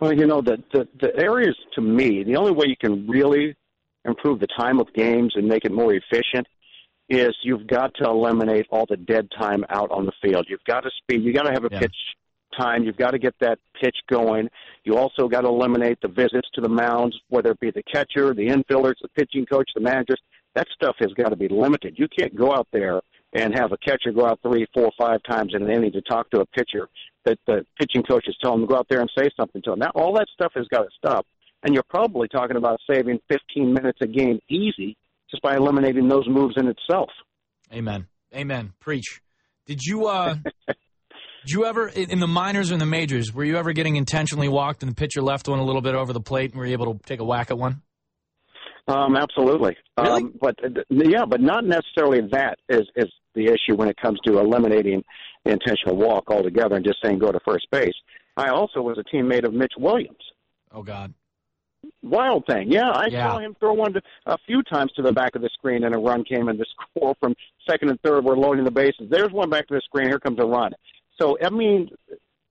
Well, 0.00 0.12
you 0.12 0.26
know, 0.26 0.40
the, 0.40 0.62
the 0.72 0.88
the 1.00 1.16
areas 1.16 1.56
to 1.74 1.80
me, 1.80 2.24
the 2.24 2.36
only 2.36 2.52
way 2.52 2.66
you 2.68 2.76
can 2.78 3.06
really 3.08 3.56
improve 4.04 4.40
the 4.40 4.46
time 4.58 4.78
of 4.78 4.92
games 4.94 5.32
and 5.36 5.46
make 5.48 5.64
it 5.64 5.72
more 5.72 5.92
efficient 5.92 6.46
is 7.08 7.34
you've 7.42 7.66
got 7.66 7.94
to 7.94 8.04
eliminate 8.04 8.66
all 8.70 8.86
the 8.88 8.96
dead 8.96 9.28
time 9.38 9.64
out 9.70 9.90
on 9.90 10.06
the 10.06 10.12
field. 10.22 10.46
You've 10.48 10.64
got 10.66 10.80
to 10.80 10.90
speed. 11.02 11.22
You've 11.22 11.34
got 11.34 11.44
to 11.44 11.52
have 11.52 11.64
a 11.64 11.68
yeah. 11.70 11.80
pitch 11.80 11.94
time. 12.58 12.84
You've 12.84 12.96
got 12.96 13.12
to 13.12 13.18
get 13.18 13.34
that 13.40 13.58
pitch 13.80 13.96
going. 14.10 14.48
You 14.84 14.96
also 14.96 15.28
got 15.28 15.42
to 15.42 15.48
eliminate 15.48 16.00
the 16.00 16.08
visits 16.08 16.48
to 16.54 16.60
the 16.60 16.68
mounds, 16.68 17.16
whether 17.28 17.50
it 17.50 17.60
be 17.60 17.70
the 17.70 17.82
catcher, 17.82 18.34
the 18.34 18.48
infielders, 18.48 18.94
the 19.02 19.08
pitching 19.16 19.46
coach, 19.46 19.70
the 19.74 19.80
managers. 19.80 20.20
That 20.54 20.66
stuff 20.74 20.96
has 21.00 21.12
got 21.12 21.28
to 21.28 21.36
be 21.36 21.48
limited. 21.48 21.96
You 21.98 22.08
can't 22.08 22.34
go 22.34 22.52
out 22.52 22.66
there 22.72 23.00
and 23.32 23.54
have 23.54 23.72
a 23.72 23.76
catcher 23.78 24.12
go 24.12 24.26
out 24.26 24.40
three, 24.42 24.66
four, 24.72 24.90
five 24.98 25.20
times 25.28 25.52
in 25.54 25.62
an 25.62 25.70
inning 25.70 25.92
to 25.92 26.02
talk 26.02 26.30
to 26.30 26.40
a 26.40 26.46
pitcher. 26.46 26.88
That 27.24 27.38
the 27.46 27.66
pitching 27.78 28.02
coach 28.02 28.24
is 28.28 28.36
telling 28.42 28.60
him 28.60 28.68
to 28.68 28.72
go 28.72 28.78
out 28.78 28.86
there 28.88 29.00
and 29.00 29.10
say 29.18 29.28
something 29.36 29.60
to 29.62 29.72
him. 29.72 29.80
Now, 29.80 29.90
all 29.94 30.14
that 30.14 30.26
stuff 30.32 30.52
has 30.54 30.66
got 30.68 30.82
to 30.82 30.88
stop. 30.96 31.26
And 31.62 31.74
you're 31.74 31.84
probably 31.88 32.28
talking 32.28 32.56
about 32.56 32.78
saving 32.88 33.18
15 33.28 33.72
minutes 33.72 33.98
a 34.00 34.06
game 34.06 34.38
easy 34.48 34.96
just 35.30 35.42
by 35.42 35.56
eliminating 35.56 36.08
those 36.08 36.28
moves 36.28 36.54
in 36.56 36.68
itself. 36.68 37.10
Amen. 37.72 38.06
Amen. 38.34 38.72
Preach. 38.78 39.20
Did 39.66 39.82
you 39.82 40.06
uh 40.06 40.36
Did 41.46 41.52
you 41.52 41.64
ever, 41.66 41.86
in 41.86 42.18
the 42.18 42.26
minors 42.26 42.72
or 42.72 42.74
in 42.74 42.80
the 42.80 42.86
majors, 42.86 43.32
were 43.32 43.44
you 43.44 43.56
ever 43.56 43.72
getting 43.72 43.94
intentionally 43.94 44.48
walked 44.48 44.82
and 44.82 44.90
the 44.90 44.96
pitcher 44.96 45.22
left 45.22 45.48
one 45.48 45.60
a 45.60 45.64
little 45.64 45.80
bit 45.80 45.94
over 45.94 46.12
the 46.12 46.20
plate 46.20 46.50
and 46.50 46.58
were 46.58 46.66
you 46.66 46.72
able 46.72 46.94
to 46.94 47.00
take 47.04 47.20
a 47.20 47.24
whack 47.24 47.52
at 47.52 47.58
one? 47.58 47.82
Um, 48.88 49.16
absolutely. 49.16 49.76
Really? 49.98 50.10
Um, 50.22 50.34
but 50.40 50.54
uh, 50.64 50.82
yeah, 50.90 51.24
but 51.24 51.40
not 51.40 51.64
necessarily 51.64 52.20
that 52.32 52.58
is 52.68 52.86
is 52.94 53.06
the 53.34 53.46
issue 53.46 53.74
when 53.74 53.88
it 53.88 53.96
comes 53.96 54.18
to 54.24 54.38
eliminating 54.38 55.02
the 55.44 55.52
intentional 55.52 55.96
walk 55.96 56.30
altogether 56.30 56.76
and 56.76 56.84
just 56.84 56.98
saying 57.02 57.18
go 57.18 57.32
to 57.32 57.40
first 57.44 57.66
base. 57.70 57.94
I 58.36 58.48
also 58.50 58.82
was 58.82 58.98
a 58.98 59.04
teammate 59.14 59.44
of 59.44 59.52
Mitch 59.52 59.72
Williams. 59.78 60.16
Oh 60.72 60.82
God. 60.82 61.12
Wild 62.02 62.44
thing, 62.46 62.70
yeah. 62.70 62.90
I 62.90 63.06
Yeah. 63.10 63.30
saw 63.30 63.38
him 63.38 63.54
throw 63.58 63.72
one 63.72 63.92
to, 63.94 64.02
a 64.26 64.36
few 64.46 64.62
times 64.62 64.92
to 64.92 65.02
the 65.02 65.12
back 65.12 65.34
of 65.36 65.42
the 65.42 65.48
screen, 65.50 65.84
and 65.84 65.94
a 65.94 65.98
run 65.98 66.24
came 66.24 66.48
in 66.48 66.56
to 66.58 66.64
score 66.96 67.14
from 67.20 67.34
second 67.68 67.90
and 67.90 68.00
third. 68.02 68.24
We're 68.24 68.36
loading 68.36 68.64
the 68.64 68.70
bases. 68.70 69.08
There's 69.10 69.30
one 69.32 69.50
back 69.50 69.66
to 69.68 69.74
the 69.74 69.80
screen. 69.82 70.08
Here 70.08 70.18
comes 70.20 70.38
a 70.40 70.46
run. 70.46 70.72
So 71.20 71.36
I 71.44 71.50
mean, 71.50 71.90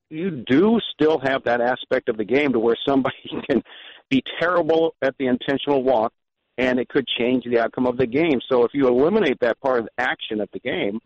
you 0.10 0.32
do 0.32 0.80
still 0.94 1.20
have 1.20 1.44
that 1.44 1.62
aspect 1.62 2.10
of 2.10 2.18
the 2.18 2.24
game 2.26 2.54
to 2.54 2.60
where 2.60 2.76
somebody 2.88 3.16
can 3.50 3.64
be 4.10 4.24
terrible 4.40 4.96
at 5.02 5.16
the 5.18 5.28
intentional 5.28 5.84
walk, 5.84 6.14
and 6.58 6.80
it 6.80 6.90
could 6.90 7.08
change 7.08 7.44
the 7.46 7.60
outcome 7.60 7.86
of 7.86 7.98
the 7.98 8.08
game. 8.08 8.40
So 8.50 8.64
if 8.64 8.72
you 8.74 8.88
eliminate 8.88 9.40
that 9.42 9.60
part 9.60 9.80
of 9.80 9.86
the 9.86 9.92
action 10.04 10.40
of 10.42 10.50
the 10.54 10.60
game, 10.60 11.00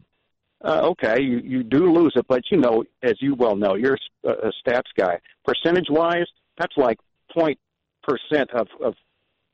uh, 0.63 0.81
okay, 0.91 1.21
you, 1.21 1.39
you 1.39 1.63
do 1.63 1.91
lose 1.91 2.13
it. 2.15 2.25
But 2.27 2.43
you 2.51 2.57
know, 2.57 2.83
as 3.01 3.15
you 3.21 3.35
well 3.35 3.55
know, 3.55 3.75
you're 3.75 3.97
a, 4.23 4.29
a 4.29 4.51
stats 4.63 4.91
guy. 4.97 5.19
Percentage 5.45 5.87
wise, 5.89 6.27
that's 6.57 6.75
like 6.77 6.99
point 7.31 7.57
percent 8.03 8.51
of 8.51 8.67
of 8.83 8.95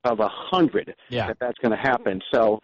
of 0.04 0.20
a 0.20 0.30
hundred 0.30 0.96
Yeah. 1.10 1.28
that 1.28 1.38
that's 1.40 1.58
going 1.60 1.72
to 1.72 1.78
happen. 1.78 2.22
So 2.34 2.60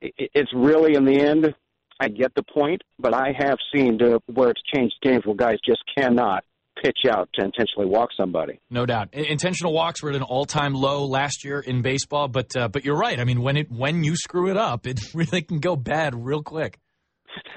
it, 0.00 0.12
it's 0.34 0.52
really 0.54 0.94
in 0.94 1.04
the 1.04 1.18
end. 1.18 1.54
I 2.00 2.08
get 2.08 2.34
the 2.34 2.42
point, 2.42 2.82
but 2.98 3.14
I 3.14 3.32
have 3.38 3.58
seen 3.72 3.98
to 3.98 4.20
where 4.26 4.50
it's 4.50 4.62
changed 4.74 4.96
games 5.00 5.24
where 5.24 5.36
guys 5.36 5.58
just 5.64 5.82
cannot 5.96 6.44
pitch 6.82 6.98
out 7.10 7.28
to 7.34 7.44
intentionally 7.44 7.86
walk 7.86 8.10
somebody. 8.16 8.60
No 8.70 8.86
doubt. 8.86 9.14
Intentional 9.14 9.72
walks 9.72 10.02
were 10.02 10.10
at 10.10 10.16
an 10.16 10.22
all-time 10.22 10.74
low 10.74 11.06
last 11.06 11.44
year 11.44 11.60
in 11.60 11.82
baseball, 11.82 12.28
but 12.28 12.56
uh, 12.56 12.68
but 12.68 12.84
you're 12.84 12.96
right. 12.96 13.18
I 13.18 13.24
mean, 13.24 13.42
when 13.42 13.56
it 13.56 13.70
when 13.70 14.04
you 14.04 14.16
screw 14.16 14.50
it 14.50 14.56
up, 14.56 14.86
it 14.86 15.00
really 15.14 15.42
can 15.42 15.58
go 15.60 15.76
bad 15.76 16.14
real 16.14 16.42
quick. 16.42 16.78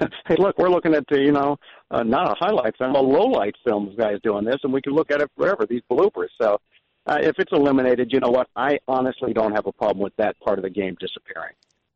hey, 0.26 0.36
look, 0.38 0.58
we're 0.58 0.70
looking 0.70 0.94
at 0.94 1.04
the 1.08 1.18
you 1.18 1.32
know 1.32 1.56
uh, 1.90 2.02
not 2.02 2.30
a 2.30 2.34
highlight 2.38 2.76
film, 2.76 2.94
a 2.94 3.00
low 3.00 3.26
light 3.26 3.54
film 3.66 3.94
guys 3.98 4.16
doing 4.22 4.44
this, 4.44 4.56
and 4.62 4.72
we 4.72 4.82
can 4.82 4.92
look 4.92 5.10
at 5.10 5.20
it 5.20 5.30
forever. 5.36 5.66
These 5.68 5.82
bloopers. 5.90 6.28
So 6.40 6.58
uh, 7.06 7.18
if 7.20 7.36
it's 7.38 7.52
eliminated, 7.52 8.10
you 8.12 8.20
know 8.20 8.30
what? 8.30 8.48
I 8.54 8.78
honestly 8.86 9.32
don't 9.32 9.52
have 9.52 9.66
a 9.66 9.72
problem 9.72 10.02
with 10.02 10.14
that 10.16 10.38
part 10.40 10.58
of 10.58 10.62
the 10.62 10.70
game 10.70 10.96
disappearing. 11.00 11.54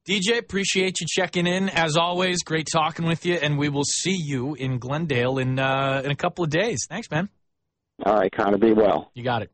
DJ, 0.08 0.38
appreciate 0.38 1.00
you 1.00 1.06
checking 1.08 1.46
in 1.46 1.68
as 1.68 1.96
always. 1.96 2.42
Great 2.42 2.66
talking 2.72 3.06
with 3.06 3.24
you, 3.24 3.34
and 3.34 3.56
we 3.56 3.68
will 3.68 3.84
see 3.84 4.16
you 4.16 4.54
in 4.54 4.78
Glendale 4.78 5.38
in 5.38 5.60
uh, 5.60 6.02
in 6.04 6.10
a 6.10 6.16
couple 6.16 6.42
of 6.42 6.50
days. 6.50 6.86
Thanks, 6.88 7.08
man. 7.08 7.28
All 8.04 8.16
right, 8.16 8.32
Connor, 8.32 8.58
be 8.58 8.72
well. 8.72 9.12
You 9.14 9.22
got 9.22 9.42
it. 9.42 9.52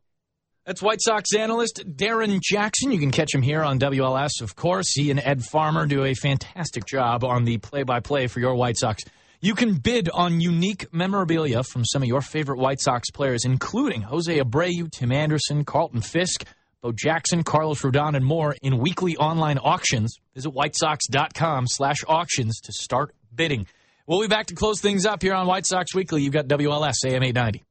That's 0.65 0.81
White 0.81 1.01
Sox 1.01 1.35
analyst 1.35 1.83
Darrin 1.95 2.39
Jackson. 2.43 2.91
You 2.91 2.97
can 2.99 3.11
catch 3.11 3.33
him 3.33 3.43
here 3.43 3.63
on 3.63 3.79
WLS, 3.79 4.41
of 4.41 4.55
course. 4.55 4.91
He 4.93 5.11
and 5.11 5.19
Ed 5.19 5.43
Farmer 5.43 5.85
do 5.85 6.03
a 6.03 6.15
fantastic 6.15 6.85
job 6.85 7.23
on 7.23 7.43
the 7.43 7.59
play 7.59 7.83
by 7.83 7.99
play 7.99 8.25
for 8.25 8.39
your 8.39 8.55
White 8.55 8.77
Sox. 8.77 9.03
You 9.41 9.53
can 9.53 9.75
bid 9.75 10.09
on 10.09 10.41
unique 10.41 10.91
memorabilia 10.91 11.63
from 11.63 11.85
some 11.85 12.01
of 12.01 12.07
your 12.07 12.21
favorite 12.21 12.59
White 12.59 12.81
Sox 12.81 13.09
players, 13.11 13.45
including 13.45 14.01
Jose 14.01 14.35
Abreu, 14.37 14.91
Tim 14.91 15.11
Anderson, 15.11 15.63
Carlton 15.63 16.01
Fisk, 16.01 16.45
Bo 16.81 16.93
Jackson, 16.93 17.43
Carlos 17.43 17.81
Rodon, 17.81 18.15
and 18.15 18.25
more 18.25 18.55
in 18.61 18.77
weekly 18.77 19.17
online 19.17 19.57
auctions. 19.57 20.15
Visit 20.33 20.53
whitesox.com 20.53 21.65
slash 21.67 21.97
auctions 22.07 22.61
to 22.61 22.71
start 22.71 23.13
bidding. 23.35 23.67
We'll 24.07 24.21
be 24.21 24.27
back 24.27 24.45
to 24.47 24.55
close 24.55 24.79
things 24.79 25.05
up 25.05 25.21
here 25.21 25.33
on 25.33 25.45
White 25.45 25.65
Sox 25.65 25.93
Weekly. 25.93 26.21
You've 26.21 26.33
got 26.33 26.47
WLS 26.47 26.95
AM 27.05 27.21
890. 27.21 27.63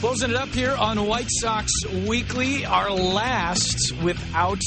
Closing 0.00 0.30
it 0.30 0.36
up 0.36 0.48
here 0.48 0.74
on 0.74 1.06
White 1.06 1.28
Sox 1.28 1.72
Weekly, 2.08 2.66
our 2.66 2.90
last 2.90 3.92
without 4.02 4.60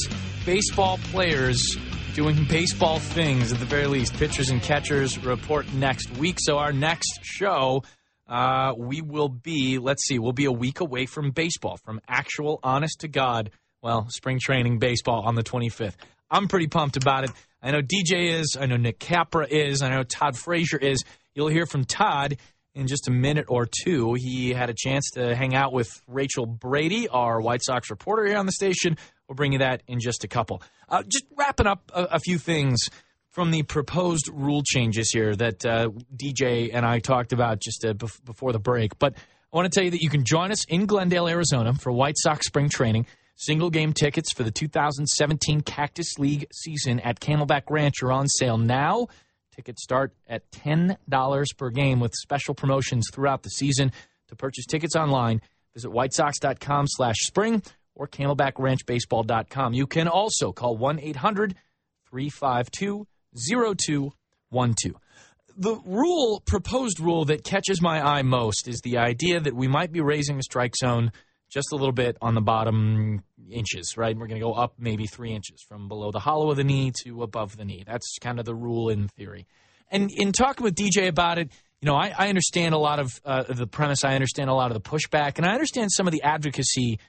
baseball 0.46 0.98
players 1.12 1.78
doing 2.14 2.46
baseball 2.46 3.00
things 3.00 3.52
at 3.52 3.60
the 3.60 3.66
very 3.66 3.88
least. 3.88 4.14
Pitchers 4.14 4.50
and 4.50 4.62
catchers 4.62 5.18
report 5.24 5.72
next 5.74 6.10
week. 6.18 6.38
So 6.40 6.58
our 6.58 6.74
next 6.74 7.20
show, 7.22 7.84
uh, 8.32 8.74
we 8.78 9.02
will 9.02 9.28
be, 9.28 9.78
let's 9.78 10.08
see, 10.08 10.18
we'll 10.18 10.32
be 10.32 10.46
a 10.46 10.52
week 10.52 10.80
away 10.80 11.06
from 11.06 11.32
baseball, 11.32 11.78
from 11.84 12.00
actual, 12.08 12.62
honest 12.64 13.02
to 13.02 13.10
God, 13.10 13.52
well, 13.82 14.08
spring 14.10 14.40
training 14.42 14.80
baseball 14.80 15.24
on 15.26 15.36
the 15.36 15.44
25th. 15.44 15.96
I'm 16.30 16.48
pretty 16.48 16.68
pumped 16.68 16.96
about 16.96 17.26
it. 17.26 17.32
I 17.62 17.72
know 17.72 17.82
DJ 17.82 18.40
is, 18.40 18.56
I 18.58 18.68
know 18.68 18.78
Nick 18.78 19.00
Capra 19.00 19.46
is, 19.46 19.82
I 19.82 19.90
know 19.90 20.04
Todd 20.04 20.38
Frazier 20.38 20.78
is. 20.78 21.04
You'll 21.36 21.50
hear 21.50 21.66
from 21.66 21.84
Todd 21.84 22.38
in 22.74 22.88
just 22.88 23.10
a 23.10 23.12
minute 23.12 23.48
or 23.50 23.66
two. 23.66 24.14
He 24.14 24.52
had 24.52 24.70
a 24.70 24.74
chance 24.74 25.12
to 25.16 25.36
hang 25.36 25.54
out 25.54 25.74
with 25.74 25.90
Rachel 26.08 26.46
Brady, 26.46 27.10
our 27.10 27.42
White 27.42 27.62
Sox 27.62 27.90
reporter 27.90 28.26
here 28.26 28.38
on 28.38 28.46
the 28.46 28.54
station. 28.54 28.96
We'll 29.28 29.36
bring 29.36 29.52
you 29.52 29.60
that 29.60 29.84
in 29.88 30.00
just 30.00 30.24
a 30.24 30.30
couple. 30.30 30.64
Uh, 30.88 31.04
just 31.04 31.26
wrapping 31.36 31.68
up 31.68 31.92
a, 31.94 32.04
a 32.04 32.20
few 32.20 32.38
things 32.38 32.80
from 33.32 33.50
the 33.52 33.64
proposed 33.64 34.30
rule 34.32 34.62
changes 34.64 35.10
here 35.12 35.36
that 35.36 35.66
uh, 35.66 35.90
DJ 36.16 36.70
and 36.74 36.86
I 36.86 37.00
talked 37.00 37.34
about 37.34 37.60
just 37.60 37.84
uh, 37.84 37.94
bef- 37.94 38.24
before 38.24 38.52
the 38.52 38.60
break. 38.60 39.00
But 39.00 39.16
I 39.16 39.58
want 39.58 39.72
to 39.72 39.76
tell 39.76 39.84
you 39.84 39.92
that 39.92 40.02
you 40.02 40.10
can 40.10 40.24
join 40.24 40.52
us 40.52 40.66
in 40.66 40.86
Glendale, 40.86 41.28
Arizona 41.28 41.74
for 41.74 41.92
White 41.92 42.16
Sox 42.18 42.46
spring 42.46 42.70
training. 42.70 43.08
Single 43.36 43.70
game 43.70 43.94
tickets 43.94 44.32
for 44.34 44.44
the 44.44 44.52
2017 44.52 45.62
Cactus 45.62 46.20
League 46.20 46.48
season 46.54 47.00
at 47.00 47.20
Camelback 47.20 47.64
Ranch 47.70 48.04
are 48.04 48.12
on 48.12 48.28
sale 48.28 48.58
now. 48.58 49.08
Tickets 49.56 49.82
start 49.82 50.14
at 50.28 50.50
$10 50.52 51.58
per 51.58 51.70
game 51.70 52.00
with 52.00 52.14
special 52.14 52.54
promotions 52.54 53.08
throughout 53.12 53.44
the 53.44 53.50
season. 53.50 53.92
To 54.28 54.36
purchase 54.36 54.66
tickets 54.66 54.96
online, 54.96 55.42
visit 55.74 55.90
whitesox.com 55.90 56.86
slash 56.88 57.18
spring 57.22 57.64
or 57.96 58.08
camelbackranchbaseball.com. 58.08 59.74
You 59.74 59.88
can 59.88 60.08
also 60.08 60.52
call 60.52 60.78
1-800-352-0212. 63.36 64.94
The 65.58 65.76
rule, 65.86 66.42
proposed 66.46 67.00
rule 67.00 67.26
that 67.26 67.44
catches 67.44 67.82
my 67.82 68.02
eye 68.02 68.22
most 68.22 68.68
is 68.68 68.82
the 68.82 68.98
idea 68.98 69.40
that 69.40 69.54
we 69.54 69.68
might 69.68 69.92
be 69.92 70.02
raising 70.02 70.38
the 70.38 70.44
strike 70.44 70.76
zone 70.76 71.12
just 71.50 71.74
a 71.74 71.76
little 71.76 71.92
bit 71.92 72.18
on 72.22 72.34
the 72.34 72.42
bottom 72.42 73.24
inches, 73.50 73.98
right? 73.98 74.18
We're 74.18 74.28
going 74.28 74.40
to 74.40 74.46
go 74.46 74.54
up 74.54 74.76
maybe 74.80 75.06
three 75.06 75.34
inches 75.34 75.62
from 75.68 75.90
below 75.90 76.12
the 76.12 76.20
hollow 76.20 76.50
of 76.50 76.58
the 76.58 76.64
knee 76.64 76.94
to 77.04 77.22
above 77.24 77.58
the 77.58 77.66
knee. 77.66 77.84
That's 77.86 78.18
kind 78.20 78.40
of 78.40 78.46
the 78.46 78.56
rule 78.56 78.90
in 78.90 79.10
theory. 79.10 79.46
And 79.92 80.10
in 80.16 80.32
talking 80.32 80.64
with 80.64 80.76
DJ 80.76 81.10
about 81.10 81.38
it, 81.38 81.52
you 81.82 81.88
know, 81.88 81.96
I, 81.96 82.14
I 82.18 82.30
understand 82.30 82.74
a 82.74 82.78
lot 82.78 83.00
of 83.00 83.12
uh, 83.26 83.44
the 83.44 83.68
premise. 83.68 84.06
I 84.06 84.14
understand 84.14 84.50
a 84.50 84.54
lot 84.54 84.72
of 84.72 84.82
the 84.82 84.90
pushback, 84.90 85.38
and 85.38 85.46
I 85.46 85.54
understand 85.54 85.92
some 85.92 86.08
of 86.08 86.14
the 86.14 86.24
advocacy 86.24 87.00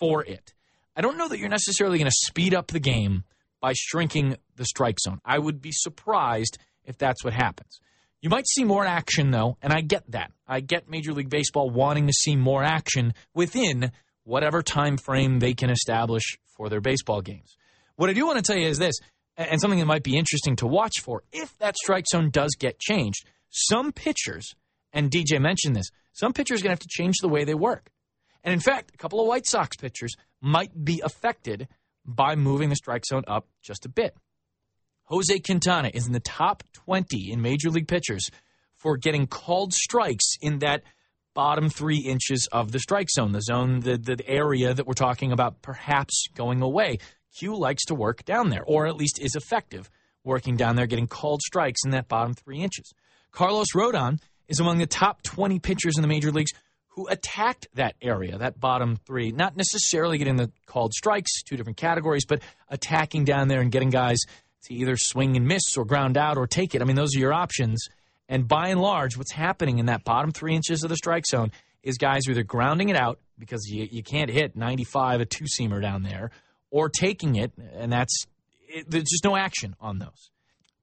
for 0.00 0.24
it. 0.24 0.54
I 0.96 1.02
don't 1.02 1.18
know 1.18 1.28
that 1.28 1.38
you're 1.38 1.48
necessarily 1.48 1.98
going 1.98 2.10
to 2.10 2.26
speed 2.26 2.54
up 2.54 2.68
the 2.68 2.80
game 2.80 3.24
by 3.66 3.72
shrinking 3.74 4.36
the 4.54 4.64
strike 4.64 4.96
zone. 5.00 5.18
I 5.24 5.40
would 5.40 5.60
be 5.60 5.72
surprised 5.72 6.56
if 6.84 6.98
that's 6.98 7.24
what 7.24 7.32
happens. 7.32 7.80
You 8.22 8.30
might 8.30 8.46
see 8.46 8.62
more 8.62 8.84
action, 8.84 9.32
though, 9.32 9.56
and 9.60 9.72
I 9.72 9.80
get 9.80 10.08
that. 10.12 10.30
I 10.46 10.60
get 10.60 10.88
Major 10.88 11.12
League 11.12 11.30
Baseball 11.30 11.68
wanting 11.68 12.06
to 12.06 12.12
see 12.12 12.36
more 12.36 12.62
action 12.62 13.12
within 13.34 13.90
whatever 14.22 14.62
time 14.62 14.98
frame 14.98 15.40
they 15.40 15.52
can 15.52 15.68
establish 15.68 16.38
for 16.56 16.68
their 16.68 16.80
baseball 16.80 17.22
games. 17.22 17.56
What 17.96 18.08
I 18.08 18.12
do 18.12 18.24
want 18.24 18.36
to 18.36 18.42
tell 18.44 18.56
you 18.56 18.68
is 18.68 18.78
this, 18.78 18.94
and 19.36 19.60
something 19.60 19.80
that 19.80 19.86
might 19.86 20.04
be 20.04 20.16
interesting 20.16 20.54
to 20.56 20.68
watch 20.68 21.00
for 21.02 21.24
if 21.32 21.58
that 21.58 21.76
strike 21.76 22.04
zone 22.06 22.30
does 22.30 22.54
get 22.56 22.78
changed. 22.78 23.26
Some 23.50 23.90
pitchers, 23.90 24.54
and 24.92 25.10
DJ 25.10 25.40
mentioned 25.40 25.74
this, 25.74 25.90
some 26.12 26.32
pitchers 26.32 26.60
are 26.60 26.62
going 26.62 26.76
to 26.76 26.78
have 26.78 26.88
to 26.88 27.02
change 27.02 27.16
the 27.20 27.28
way 27.28 27.42
they 27.42 27.54
work. 27.54 27.90
And 28.44 28.52
in 28.52 28.60
fact, 28.60 28.92
a 28.94 28.96
couple 28.96 29.20
of 29.20 29.26
White 29.26 29.44
Sox 29.44 29.76
pitchers 29.76 30.14
might 30.40 30.84
be 30.84 31.00
affected 31.04 31.66
by 32.06 32.36
moving 32.36 32.68
the 32.68 32.76
strike 32.76 33.04
zone 33.04 33.24
up 33.26 33.46
just 33.62 33.84
a 33.86 33.88
bit. 33.88 34.16
Jose 35.04 35.38
Quintana 35.40 35.90
is 35.94 36.06
in 36.06 36.12
the 36.12 36.20
top 36.20 36.62
20 36.72 37.30
in 37.30 37.40
major 37.40 37.70
league 37.70 37.88
pitchers 37.88 38.30
for 38.76 38.96
getting 38.96 39.26
called 39.26 39.72
strikes 39.72 40.36
in 40.40 40.58
that 40.58 40.82
bottom 41.34 41.68
three 41.68 41.98
inches 41.98 42.48
of 42.50 42.72
the 42.72 42.78
strike 42.78 43.08
zone, 43.10 43.32
the 43.32 43.42
zone, 43.42 43.80
the, 43.80 43.98
the 43.98 44.18
area 44.26 44.74
that 44.74 44.86
we're 44.86 44.94
talking 44.94 45.32
about 45.32 45.62
perhaps 45.62 46.26
going 46.34 46.62
away. 46.62 46.98
Q 47.38 47.56
likes 47.56 47.84
to 47.86 47.94
work 47.94 48.24
down 48.24 48.48
there, 48.48 48.64
or 48.64 48.86
at 48.86 48.96
least 48.96 49.20
is 49.20 49.36
effective 49.36 49.90
working 50.24 50.56
down 50.56 50.76
there, 50.76 50.86
getting 50.86 51.06
called 51.06 51.40
strikes 51.42 51.80
in 51.84 51.92
that 51.92 52.08
bottom 52.08 52.34
three 52.34 52.58
inches. 52.58 52.92
Carlos 53.30 53.68
Rodon 53.74 54.18
is 54.48 54.60
among 54.60 54.78
the 54.78 54.86
top 54.86 55.22
20 55.22 55.58
pitchers 55.60 55.96
in 55.96 56.02
the 56.02 56.08
major 56.08 56.32
leagues 56.32 56.52
who 56.96 57.06
attacked 57.08 57.68
that 57.74 57.94
area, 58.00 58.38
that 58.38 58.58
bottom 58.58 58.96
three, 59.06 59.30
not 59.30 59.54
necessarily 59.54 60.16
getting 60.16 60.36
the 60.36 60.50
called 60.64 60.94
strikes, 60.94 61.42
two 61.42 61.56
different 61.56 61.76
categories, 61.76 62.24
but 62.24 62.40
attacking 62.70 63.24
down 63.24 63.48
there 63.48 63.60
and 63.60 63.70
getting 63.70 63.90
guys 63.90 64.18
to 64.64 64.74
either 64.74 64.96
swing 64.96 65.36
and 65.36 65.46
miss 65.46 65.76
or 65.76 65.84
ground 65.84 66.16
out 66.16 66.38
or 66.38 66.46
take 66.46 66.74
it. 66.74 66.80
I 66.80 66.86
mean, 66.86 66.96
those 66.96 67.14
are 67.14 67.20
your 67.20 67.34
options. 67.34 67.86
And 68.28 68.48
by 68.48 68.68
and 68.68 68.80
large, 68.80 69.16
what's 69.16 69.32
happening 69.32 69.78
in 69.78 69.86
that 69.86 70.04
bottom 70.04 70.32
three 70.32 70.54
inches 70.54 70.82
of 70.82 70.88
the 70.88 70.96
strike 70.96 71.26
zone 71.26 71.52
is 71.82 71.98
guys 71.98 72.26
are 72.26 72.32
either 72.32 72.42
grounding 72.42 72.88
it 72.88 72.96
out 72.96 73.20
because 73.38 73.68
you, 73.68 73.86
you 73.90 74.02
can't 74.02 74.30
hit 74.30 74.56
95, 74.56 75.20
a 75.20 75.26
two 75.26 75.44
seamer 75.44 75.80
down 75.80 76.02
there, 76.02 76.30
or 76.70 76.88
taking 76.88 77.36
it, 77.36 77.52
and 77.74 77.92
that's 77.92 78.26
it, 78.68 78.90
there's 78.90 79.04
just 79.04 79.22
no 79.22 79.36
action 79.36 79.76
on 79.80 79.98
those. 79.98 80.30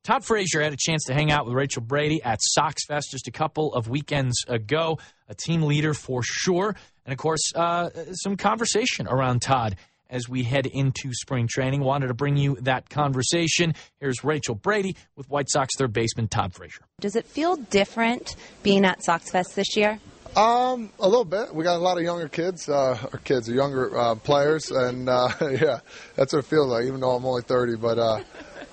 Todd 0.04 0.26
Frazier 0.26 0.62
had 0.62 0.74
a 0.74 0.78
chance 0.78 1.06
to 1.06 1.14
hang 1.14 1.32
out 1.32 1.46
with 1.46 1.56
Rachel 1.56 1.82
Brady 1.82 2.22
at 2.22 2.40
Sox 2.42 2.86
Fest 2.86 3.12
just 3.12 3.30
a 3.30 3.32
couple 3.32 3.74
of 3.74 3.88
weekends 3.88 4.44
ago. 4.50 5.00
A 5.30 5.34
team 5.34 5.62
leader 5.62 5.94
for 5.94 6.22
sure. 6.22 6.76
And 7.06 7.14
of 7.14 7.18
course, 7.18 7.54
uh, 7.56 7.90
some 8.12 8.36
conversation 8.36 9.08
around 9.08 9.42
Todd 9.42 9.78
as 10.10 10.28
we 10.28 10.44
head 10.44 10.66
into 10.66 11.14
spring 11.14 11.48
training. 11.48 11.80
Wanted 11.80 12.08
to 12.08 12.14
bring 12.14 12.36
you 12.36 12.58
that 12.64 12.90
conversation. 12.90 13.76
Here's 14.02 14.26
Rachel 14.26 14.56
Brady 14.56 14.98
with 15.16 15.30
White 15.30 15.50
Sox 15.50 15.74
third 15.78 15.94
baseman 15.94 16.28
Todd 16.28 16.54
Frazier. 16.54 16.82
Does 17.00 17.16
it 17.16 17.26
feel 17.26 17.56
different 17.56 18.36
being 18.62 18.84
at 18.84 19.06
Sox 19.06 19.32
Fest 19.32 19.56
this 19.56 19.78
year? 19.78 20.02
Um, 20.36 20.90
a 21.00 21.08
little 21.08 21.24
bit. 21.24 21.56
We 21.56 21.64
got 21.64 21.78
a 21.78 21.80
lot 21.80 21.98
of 21.98 22.04
younger 22.04 22.28
kids, 22.28 22.68
uh, 22.68 22.98
or 23.14 23.20
kids, 23.20 23.48
are 23.48 23.54
younger 23.54 23.98
uh, 23.98 24.16
players, 24.16 24.70
and 24.70 25.08
uh, 25.08 25.30
yeah, 25.42 25.80
that's 26.18 26.34
what 26.34 26.40
it 26.40 26.46
feels 26.46 26.68
like. 26.68 26.86
Even 26.86 27.00
though 27.00 27.12
I'm 27.12 27.24
only 27.24 27.44
30, 27.44 27.78
but 27.78 27.98
uh, 27.98 28.20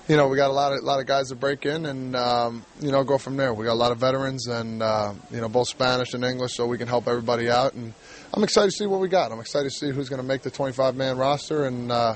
you 0.07 0.17
know, 0.17 0.27
we 0.27 0.35
got 0.35 0.49
a 0.49 0.53
lot 0.53 0.73
of 0.73 0.83
lot 0.83 0.99
of 0.99 1.05
guys 1.05 1.29
to 1.29 1.35
break 1.35 1.65
in, 1.65 1.85
and 1.85 2.15
um, 2.15 2.65
you 2.79 2.91
know, 2.91 3.03
go 3.03 3.17
from 3.17 3.37
there. 3.37 3.53
We 3.53 3.65
got 3.65 3.73
a 3.73 3.75
lot 3.75 3.91
of 3.91 3.99
veterans, 3.99 4.47
and 4.47 4.81
uh, 4.81 5.13
you 5.31 5.39
know, 5.39 5.49
both 5.49 5.67
Spanish 5.67 6.13
and 6.13 6.23
English, 6.23 6.55
so 6.55 6.65
we 6.65 6.77
can 6.77 6.87
help 6.87 7.07
everybody 7.07 7.49
out. 7.49 7.73
And 7.73 7.93
I'm 8.33 8.43
excited 8.43 8.71
to 8.71 8.75
see 8.77 8.85
what 8.85 8.99
we 8.99 9.07
got. 9.07 9.31
I'm 9.31 9.39
excited 9.39 9.69
to 9.71 9.75
see 9.75 9.91
who's 9.91 10.09
going 10.09 10.21
to 10.21 10.27
make 10.27 10.41
the 10.41 10.51
25 10.51 10.95
man 10.95 11.17
roster, 11.17 11.65
and 11.65 11.91
uh, 11.91 12.15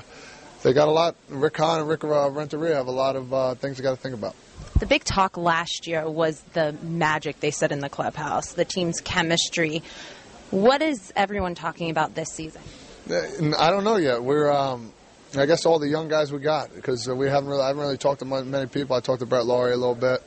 they 0.62 0.72
got 0.72 0.88
a 0.88 0.90
lot. 0.90 1.14
Rick 1.28 1.56
Hahn 1.56 1.80
and 1.80 1.88
Rick 1.88 2.04
uh, 2.04 2.30
Renteria 2.30 2.76
have 2.76 2.88
a 2.88 2.92
lot 2.92 3.16
of 3.16 3.32
uh, 3.32 3.54
things 3.54 3.76
they 3.76 3.82
got 3.82 3.90
to 3.90 4.00
think 4.00 4.14
about. 4.14 4.34
The 4.78 4.86
big 4.86 5.04
talk 5.04 5.36
last 5.38 5.86
year 5.86 6.08
was 6.08 6.40
the 6.52 6.74
magic 6.82 7.40
they 7.40 7.50
said 7.50 7.72
in 7.72 7.80
the 7.80 7.88
clubhouse, 7.88 8.52
the 8.52 8.64
team's 8.64 9.00
chemistry. 9.00 9.82
What 10.50 10.82
is 10.82 11.12
everyone 11.16 11.54
talking 11.54 11.90
about 11.90 12.14
this 12.14 12.28
season? 12.28 12.60
I 13.08 13.70
don't 13.70 13.84
know 13.84 13.96
yet. 13.96 14.22
We're, 14.22 14.50
um, 14.50 14.92
I 15.34 15.46
guess, 15.46 15.66
all 15.66 15.78
the 15.78 15.88
young 15.88 16.08
guys 16.08 16.32
we 16.32 16.38
got 16.38 16.74
because 16.74 17.08
we 17.08 17.28
haven't 17.28 17.48
really, 17.48 17.62
I 17.62 17.68
haven't 17.68 17.82
really 17.82 17.98
talked 17.98 18.20
to 18.20 18.24
many 18.24 18.66
people. 18.66 18.96
I 18.96 19.00
talked 19.00 19.20
to 19.20 19.26
Brett 19.26 19.44
Lawrie 19.44 19.72
a 19.72 19.76
little 19.76 19.94
bit, 19.94 20.22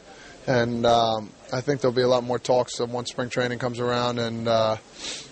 and 0.46 0.86
um, 0.86 1.32
I 1.54 1.62
think 1.62 1.82
there'll 1.82 1.96
be 1.96 2.02
a 2.02 2.08
lot 2.08 2.24
more 2.24 2.40
talks 2.40 2.80
once 2.80 3.10
spring 3.10 3.30
training 3.30 3.60
comes 3.60 3.80
around, 3.80 4.20
and 4.20 4.48
uh, 4.48 4.78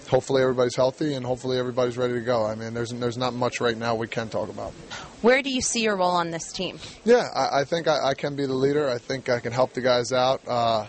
hopefully 0.08 0.42
everybody's 0.42 0.76
healthy 0.76 1.14
and 1.14 1.26
hopefully 1.26 1.60
everybody's 1.60 1.98
ready 1.98 2.14
to 2.14 2.22
go. 2.22 2.46
I 2.46 2.56
mean, 2.56 2.74
there's 2.74 2.90
there's 2.92 3.18
not 3.18 3.34
much 3.34 3.62
right 3.62 3.78
now 3.78 3.96
we 3.96 4.08
can 4.08 4.30
talk 4.30 4.50
about. 4.50 4.72
Where 5.22 5.42
do 5.42 5.50
you 5.50 5.62
see 5.62 5.82
your 5.82 5.98
role 5.98 6.12
on 6.12 6.32
this 6.32 6.52
team? 6.52 6.80
Yeah, 7.04 7.28
I, 7.36 7.62
I 7.62 7.64
think 7.66 7.88
I, 7.88 8.10
I, 8.10 8.14
can 8.14 8.36
be 8.36 8.46
the 8.46 8.54
leader. 8.54 8.90
I 8.90 8.98
think 8.98 9.30
I 9.30 9.40
can 9.40 9.52
help 9.52 9.74
the 9.74 9.82
guys 9.82 10.12
out. 10.12 10.48
Uh, 10.48 10.88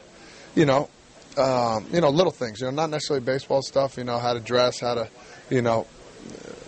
you 0.54 0.66
know, 0.66 0.88
um, 1.36 1.86
you 1.92 2.00
know, 2.00 2.10
little 2.10 2.32
things. 2.32 2.60
You 2.60 2.66
know, 2.66 2.72
not 2.72 2.90
necessarily 2.90 3.24
baseball 3.24 3.62
stuff. 3.62 3.96
You 3.96 4.04
know, 4.04 4.18
how 4.18 4.34
to 4.34 4.40
dress, 4.40 4.80
how 4.80 4.94
to, 4.94 5.08
you 5.50 5.62
know, 5.62 5.86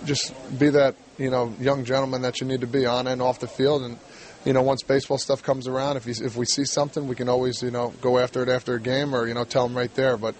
just 0.04 0.32
be 0.58 0.70
that 0.70 0.94
you 1.18 1.30
know 1.30 1.54
young 1.60 1.84
gentleman 1.84 2.22
that 2.22 2.40
you 2.40 2.46
need 2.46 2.60
to 2.60 2.66
be 2.66 2.86
on 2.86 3.06
and 3.06 3.20
off 3.22 3.40
the 3.40 3.48
field. 3.48 3.82
And 3.82 3.98
you 4.44 4.52
know, 4.52 4.62
once 4.62 4.82
baseball 4.82 5.18
stuff 5.18 5.42
comes 5.42 5.68
around, 5.68 5.96
if 5.96 6.06
you, 6.06 6.14
if 6.24 6.36
we 6.36 6.46
see 6.46 6.64
something, 6.64 7.06
we 7.06 7.14
can 7.14 7.28
always 7.28 7.62
you 7.62 7.70
know 7.70 7.92
go 8.00 8.18
after 8.18 8.42
it 8.42 8.48
after 8.48 8.74
a 8.74 8.80
game 8.80 9.14
or 9.14 9.26
you 9.26 9.34
know 9.34 9.44
tell 9.44 9.66
them 9.66 9.76
right 9.76 9.94
there. 9.94 10.16
But 10.16 10.34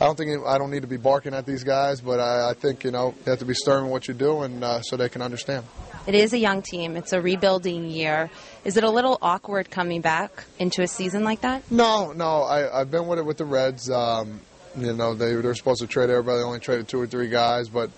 I 0.00 0.04
don't 0.04 0.16
think 0.16 0.46
I 0.46 0.58
don't 0.58 0.70
need 0.70 0.82
to 0.82 0.88
be 0.88 0.98
barking 0.98 1.32
at 1.34 1.46
these 1.46 1.64
guys, 1.64 2.00
but 2.00 2.20
I, 2.20 2.50
I 2.50 2.54
think 2.54 2.84
you 2.84 2.90
know 2.90 3.14
you 3.24 3.30
have 3.30 3.38
to 3.38 3.46
be 3.46 3.54
stern 3.54 3.84
in 3.84 3.90
what 3.90 4.08
you 4.08 4.14
do, 4.14 4.42
and 4.42 4.62
uh, 4.62 4.82
so 4.82 4.96
they 4.96 5.08
can 5.08 5.22
understand. 5.22 5.64
It 6.06 6.14
is 6.14 6.32
a 6.32 6.38
young 6.38 6.62
team. 6.62 6.96
It's 6.96 7.12
a 7.12 7.20
rebuilding 7.20 7.90
year. 7.90 8.30
Is 8.64 8.76
it 8.76 8.84
a 8.84 8.90
little 8.90 9.18
awkward 9.20 9.70
coming 9.70 10.02
back 10.02 10.44
into 10.58 10.82
a 10.82 10.86
season 10.86 11.24
like 11.24 11.40
that? 11.40 11.68
No, 11.70 12.12
no. 12.12 12.42
I, 12.42 12.80
I've 12.80 12.92
been 12.92 13.08
with 13.08 13.18
it 13.18 13.26
with 13.26 13.38
the 13.38 13.44
Reds. 13.44 13.90
Um, 13.90 14.40
you 14.76 14.92
know, 14.92 15.14
they 15.14 15.34
they're 15.34 15.54
supposed 15.54 15.80
to 15.80 15.86
trade 15.86 16.10
everybody. 16.10 16.38
They 16.38 16.44
only 16.44 16.60
traded 16.60 16.88
two 16.88 17.00
or 17.00 17.06
three 17.06 17.28
guys, 17.28 17.68
but 17.68 17.90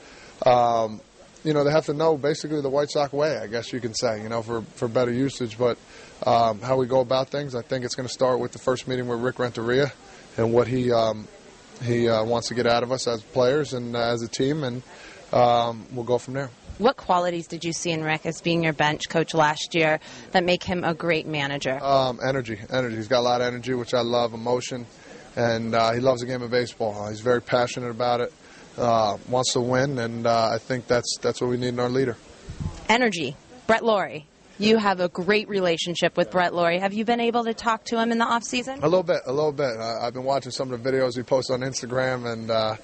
um, 0.47 1.01
you 1.45 1.53
know 1.53 1.65
they 1.65 1.71
have 1.71 1.87
to 1.87 1.95
know 1.95 2.17
basically 2.17 2.61
the 2.61 2.69
White 2.69 2.91
Sox 2.91 3.13
way. 3.13 3.39
I 3.39 3.47
guess 3.47 3.73
you 3.73 3.81
can 3.81 3.95
say, 3.95 4.23
you 4.23 4.29
know, 4.29 4.43
for 4.43 4.63
for 4.75 4.89
better 4.89 5.13
usage. 5.13 5.59
But 5.59 5.79
um, 6.27 6.61
how 6.61 6.77
we 6.77 6.87
go 6.87 7.01
about 7.01 7.29
things, 7.29 7.55
I 7.55 7.63
think 7.63 7.85
it's 7.85 7.95
going 7.95 8.07
to 8.09 8.13
start 8.13 8.41
with 8.41 8.53
the 8.53 8.59
first 8.59 8.89
meeting 8.89 9.07
with 9.09 9.21
Rick 9.21 9.39
Renteria 9.39 9.93
and 10.37 10.53
what 10.53 10.67
he 10.67 10.93
um, 10.93 11.29
he 11.83 12.09
uh, 12.09 12.25
wants 12.25 12.49
to 12.49 12.55
get 12.55 12.67
out 12.67 12.83
of 12.83 12.93
us 12.93 13.07
as 13.07 13.23
players 13.23 13.73
and 13.73 13.95
uh, 13.95 14.01
as 14.01 14.23
a 14.23 14.29
team, 14.29 14.65
and 14.65 14.83
um, 15.33 15.87
we'll 15.93 16.05
go 16.05 16.19
from 16.19 16.35
there. 16.35 16.51
What 16.79 16.97
qualities 16.97 17.49
did 17.49 17.65
you 17.65 17.73
see 17.73 17.91
in 17.91 18.05
Rick 18.05 18.25
as 18.25 18.41
being 18.41 18.63
your 18.63 18.73
bench 18.73 19.09
coach 19.09 19.35
last 19.35 19.75
year 19.75 19.99
that 20.31 20.45
make 20.45 20.63
him 20.63 20.85
a 20.85 20.95
great 20.95 21.27
manager? 21.27 21.83
Um, 21.83 22.21
energy, 22.25 22.57
energy. 22.71 22.97
He's 22.97 23.09
got 23.09 23.19
a 23.19 23.27
lot 23.27 23.41
of 23.41 23.49
energy, 23.49 23.75
which 23.75 23.95
I 23.95 24.01
love. 24.01 24.33
Emotion, 24.33 24.87
and 25.35 25.75
uh, 25.75 25.93
he 25.93 26.01
loves 26.01 26.21
the 26.21 26.27
game 26.27 26.43
of 26.43 26.51
baseball. 26.51 27.09
he's 27.09 27.21
very 27.21 27.43
passionate 27.43 27.91
about 27.91 28.21
it. 28.21 28.33
Uh, 28.79 29.19
wants 29.29 29.53
to 29.55 29.61
win, 29.61 29.99
and 29.99 30.27
uh, 30.27 30.51
I 30.53 30.59
think 30.59 30.87
that's 30.87 31.19
that's 31.21 31.41
what 31.41 31.51
we 31.51 31.57
need 31.57 31.69
in 31.69 31.81
our 31.81 31.89
leader. 31.89 32.17
Energy. 32.89 33.37
Brett 33.67 33.85
Lawrie. 33.85 34.27
You 34.61 34.77
have 34.79 34.99
a 34.99 35.09
great 35.09 35.49
relationship 35.49 36.17
with 36.17 36.33
Brett 36.33 36.53
Lawrie. 36.53 36.81
Have 36.81 36.93
you 36.93 37.05
been 37.05 37.21
able 37.21 37.45
to 37.45 37.55
talk 37.55 37.85
to 37.87 38.01
him 38.01 38.11
in 38.11 38.19
the 38.19 38.25
off 38.25 38.43
season? 38.43 38.81
A 38.83 38.89
little 38.89 39.05
bit, 39.05 39.21
a 39.27 39.33
little 39.33 39.53
bit. 39.53 39.79
Uh, 39.79 40.01
I've 40.01 40.15
been 40.15 40.25
watching 40.25 40.51
some 40.51 40.73
of 40.73 40.83
the 40.83 40.91
videos 40.91 41.17
he 41.17 41.23
posts 41.23 41.51
on 41.51 41.61
Instagram, 41.61 42.33
and 42.33 42.51
uh, 42.51 42.75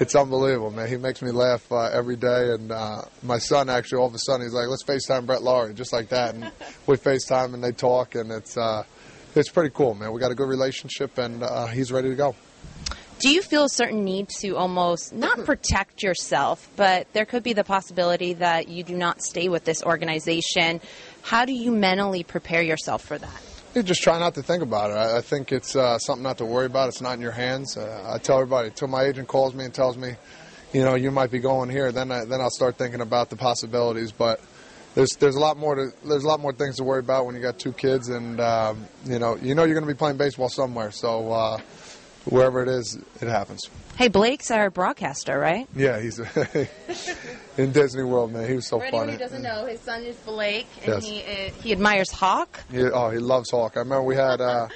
it's 0.00 0.14
unbelievable, 0.14 0.70
man. 0.70 0.86
He 0.86 0.98
makes 0.98 1.22
me 1.22 1.30
laugh 1.30 1.70
uh, 1.72 1.84
every 1.84 2.16
day. 2.16 2.50
And 2.50 2.70
uh, 2.70 3.02
my 3.22 3.38
son 3.38 3.70
actually, 3.70 4.00
all 4.00 4.06
of 4.06 4.14
a 4.14 4.18
sudden, 4.18 4.44
he's 4.44 4.52
like, 4.52 4.68
"Let's 4.68 4.84
FaceTime 4.84 5.24
Brett 5.24 5.42
Lawrie," 5.42 5.72
just 5.72 5.94
like 5.94 6.10
that. 6.10 6.34
And 6.34 6.52
we 6.86 6.96
FaceTime 6.96 7.54
and 7.54 7.64
they 7.64 7.72
talk, 7.72 8.16
and 8.16 8.30
it's 8.30 8.58
uh, 8.58 8.82
it's 9.34 9.48
pretty 9.48 9.70
cool, 9.70 9.94
man. 9.94 10.12
We 10.12 10.20
got 10.20 10.30
a 10.30 10.34
good 10.34 10.48
relationship, 10.48 11.16
and 11.16 11.42
uh, 11.42 11.66
he's 11.68 11.90
ready 11.90 12.10
to 12.10 12.16
go. 12.16 12.34
Do 13.24 13.30
you 13.30 13.40
feel 13.40 13.64
a 13.64 13.70
certain 13.70 14.04
need 14.04 14.28
to 14.40 14.54
almost 14.54 15.14
not 15.14 15.46
protect 15.46 16.02
yourself, 16.02 16.68
but 16.76 17.10
there 17.14 17.24
could 17.24 17.42
be 17.42 17.54
the 17.54 17.64
possibility 17.64 18.34
that 18.34 18.68
you 18.68 18.84
do 18.84 18.94
not 18.94 19.22
stay 19.22 19.48
with 19.48 19.64
this 19.64 19.82
organization 19.82 20.82
how 21.22 21.46
do 21.46 21.54
you 21.54 21.70
mentally 21.70 22.22
prepare 22.22 22.60
yourself 22.60 23.02
for 23.02 23.16
that? 23.16 23.42
You 23.74 23.82
just 23.82 24.02
try 24.02 24.18
not 24.18 24.34
to 24.34 24.42
think 24.42 24.62
about 24.62 24.90
it. 24.90 24.98
I, 24.98 25.16
I 25.16 25.20
think 25.22 25.52
it's 25.52 25.74
uh, 25.74 25.96
something 25.96 26.22
not 26.22 26.36
to 26.36 26.44
worry 26.44 26.66
about. 26.66 26.88
It's 26.88 27.00
not 27.00 27.14
in 27.14 27.22
your 27.22 27.32
hands. 27.32 27.78
Uh, 27.78 28.12
I 28.14 28.18
tell 28.18 28.36
everybody 28.36 28.68
until 28.68 28.88
my 28.88 29.04
agent 29.04 29.26
calls 29.26 29.54
me 29.54 29.64
and 29.64 29.72
tells 29.72 29.96
me, 29.96 30.16
you 30.74 30.82
know, 30.84 30.94
you 30.94 31.10
might 31.10 31.30
be 31.30 31.38
going 31.38 31.70
here. 31.70 31.92
Then 31.92 32.12
I, 32.12 32.26
then 32.26 32.42
I'll 32.42 32.50
start 32.50 32.76
thinking 32.76 33.00
about 33.00 33.30
the 33.30 33.36
possibilities. 33.36 34.12
But 34.12 34.42
there's 34.94 35.12
there's 35.18 35.36
a 35.36 35.40
lot 35.40 35.56
more 35.56 35.74
to 35.76 35.92
there's 36.06 36.24
a 36.24 36.28
lot 36.28 36.40
more 36.40 36.52
things 36.52 36.76
to 36.76 36.84
worry 36.84 37.00
about 37.00 37.24
when 37.24 37.34
you 37.34 37.40
got 37.40 37.58
two 37.58 37.72
kids, 37.72 38.10
and 38.10 38.38
um, 38.38 38.86
you 39.06 39.18
know 39.18 39.36
you 39.36 39.54
know 39.54 39.64
you're 39.64 39.74
going 39.74 39.88
to 39.88 39.94
be 39.94 39.96
playing 39.96 40.18
baseball 40.18 40.50
somewhere. 40.50 40.90
So 40.90 41.32
uh, 41.32 41.58
wherever 42.26 42.62
it 42.62 42.68
is, 42.68 42.98
it 43.20 43.28
happens. 43.28 43.68
Hey, 43.96 44.08
Blake's 44.08 44.50
our 44.50 44.70
broadcaster, 44.70 45.38
right? 45.38 45.68
Yeah, 45.74 46.00
he's 46.00 46.18
in 47.58 47.72
Disney 47.72 48.02
World, 48.02 48.32
man. 48.32 48.48
He 48.48 48.54
was 48.54 48.66
so 48.66 48.80
For 48.80 48.90
funny. 48.90 49.12
who 49.12 49.18
doesn't 49.18 49.42
know, 49.42 49.66
his 49.66 49.80
son 49.80 50.02
is 50.02 50.16
Blake, 50.16 50.66
and 50.84 50.94
yes. 50.94 51.06
he 51.06 51.20
uh, 51.22 51.50
he 51.62 51.72
admires 51.72 52.10
Hawk. 52.10 52.60
He, 52.70 52.82
oh, 52.82 53.10
he 53.10 53.18
loves 53.18 53.50
Hawk. 53.50 53.76
I 53.76 53.80
remember 53.80 54.02
we 54.02 54.16
had 54.16 54.40
uh, 54.40 54.68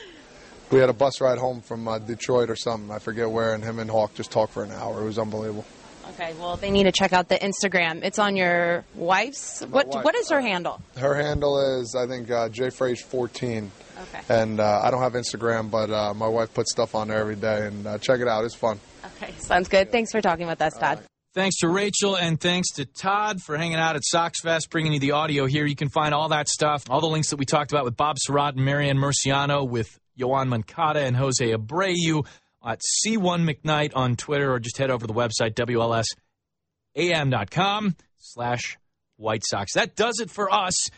we 0.70 0.78
had 0.78 0.88
a 0.88 0.94
bus 0.94 1.20
ride 1.20 1.38
home 1.38 1.60
from 1.60 1.88
uh, 1.88 1.98
Detroit 1.98 2.50
or 2.50 2.56
something. 2.56 2.90
I 2.90 2.98
forget 2.98 3.30
where, 3.30 3.54
and 3.54 3.64
him 3.64 3.78
and 3.78 3.90
Hawk 3.90 4.14
just 4.14 4.30
talked 4.30 4.52
for 4.52 4.62
an 4.62 4.70
hour. 4.72 5.00
It 5.00 5.04
was 5.04 5.18
unbelievable. 5.18 5.64
Okay, 6.10 6.34
well, 6.40 6.56
they 6.56 6.70
need 6.70 6.84
to 6.84 6.92
check 6.92 7.12
out 7.12 7.28
the 7.28 7.36
Instagram. 7.36 8.02
It's 8.02 8.18
on 8.18 8.36
your 8.36 8.84
wife's. 8.94 9.60
My 9.62 9.68
what 9.68 9.88
wife, 9.88 10.04
what 10.04 10.14
is 10.14 10.30
her 10.30 10.40
handle? 10.40 10.80
Her 10.96 11.14
handle 11.14 11.80
is 11.80 11.94
I 11.94 12.06
think 12.06 12.30
uh, 12.30 12.48
jfrage14. 12.48 13.68
Okay. 14.00 14.20
And 14.28 14.60
uh, 14.60 14.80
I 14.82 14.90
don't 14.90 15.02
have 15.02 15.12
Instagram, 15.12 15.70
but 15.70 15.90
uh, 15.90 16.14
my 16.14 16.28
wife 16.28 16.54
puts 16.54 16.70
stuff 16.72 16.94
on 16.94 17.08
there 17.08 17.18
every 17.18 17.36
day, 17.36 17.66
and 17.66 17.86
uh, 17.86 17.98
check 17.98 18.20
it 18.20 18.28
out. 18.28 18.44
It's 18.44 18.54
fun. 18.54 18.78
Okay, 19.16 19.32
sounds 19.38 19.68
good. 19.68 19.90
Thanks 19.90 20.12
for 20.12 20.20
talking 20.20 20.46
with 20.46 20.62
us, 20.62 20.74
Todd. 20.78 21.02
Thanks 21.34 21.58
to 21.58 21.68
Rachel 21.68 22.16
and 22.16 22.40
thanks 22.40 22.72
to 22.76 22.84
Todd 22.84 23.42
for 23.42 23.56
hanging 23.56 23.76
out 23.76 23.96
at 23.96 24.02
Sox 24.04 24.40
Fest, 24.40 24.70
bringing 24.70 24.94
you 24.94 24.98
the 24.98 25.12
audio 25.12 25.46
here. 25.46 25.66
You 25.66 25.76
can 25.76 25.88
find 25.88 26.14
all 26.14 26.30
that 26.30 26.48
stuff, 26.48 26.84
all 26.90 27.00
the 27.00 27.06
links 27.06 27.30
that 27.30 27.36
we 27.36 27.44
talked 27.44 27.70
about 27.70 27.84
with 27.84 27.96
Bob 27.96 28.16
Sirott 28.16 28.56
and 28.56 28.64
Marianne 28.64 28.96
Murciano, 28.96 29.68
with 29.68 29.98
Yoan 30.18 30.48
Moncada 30.48 31.00
and 31.00 31.16
Jose 31.16 31.46
Abreu 31.46 32.26
at 32.68 32.80
C1 32.80 33.48
McKnight 33.48 33.92
on 33.96 34.14
Twitter, 34.16 34.52
or 34.52 34.60
just 34.60 34.76
head 34.76 34.90
over 34.90 35.06
to 35.06 35.12
the 35.12 35.18
website, 35.18 35.54
WLSAM.com 36.94 37.96
slash 38.18 38.78
White 39.16 39.42
Sox. 39.46 39.72
That 39.74 39.96
does 39.96 40.20
it 40.20 40.30
for 40.30 40.52
us 40.52 40.90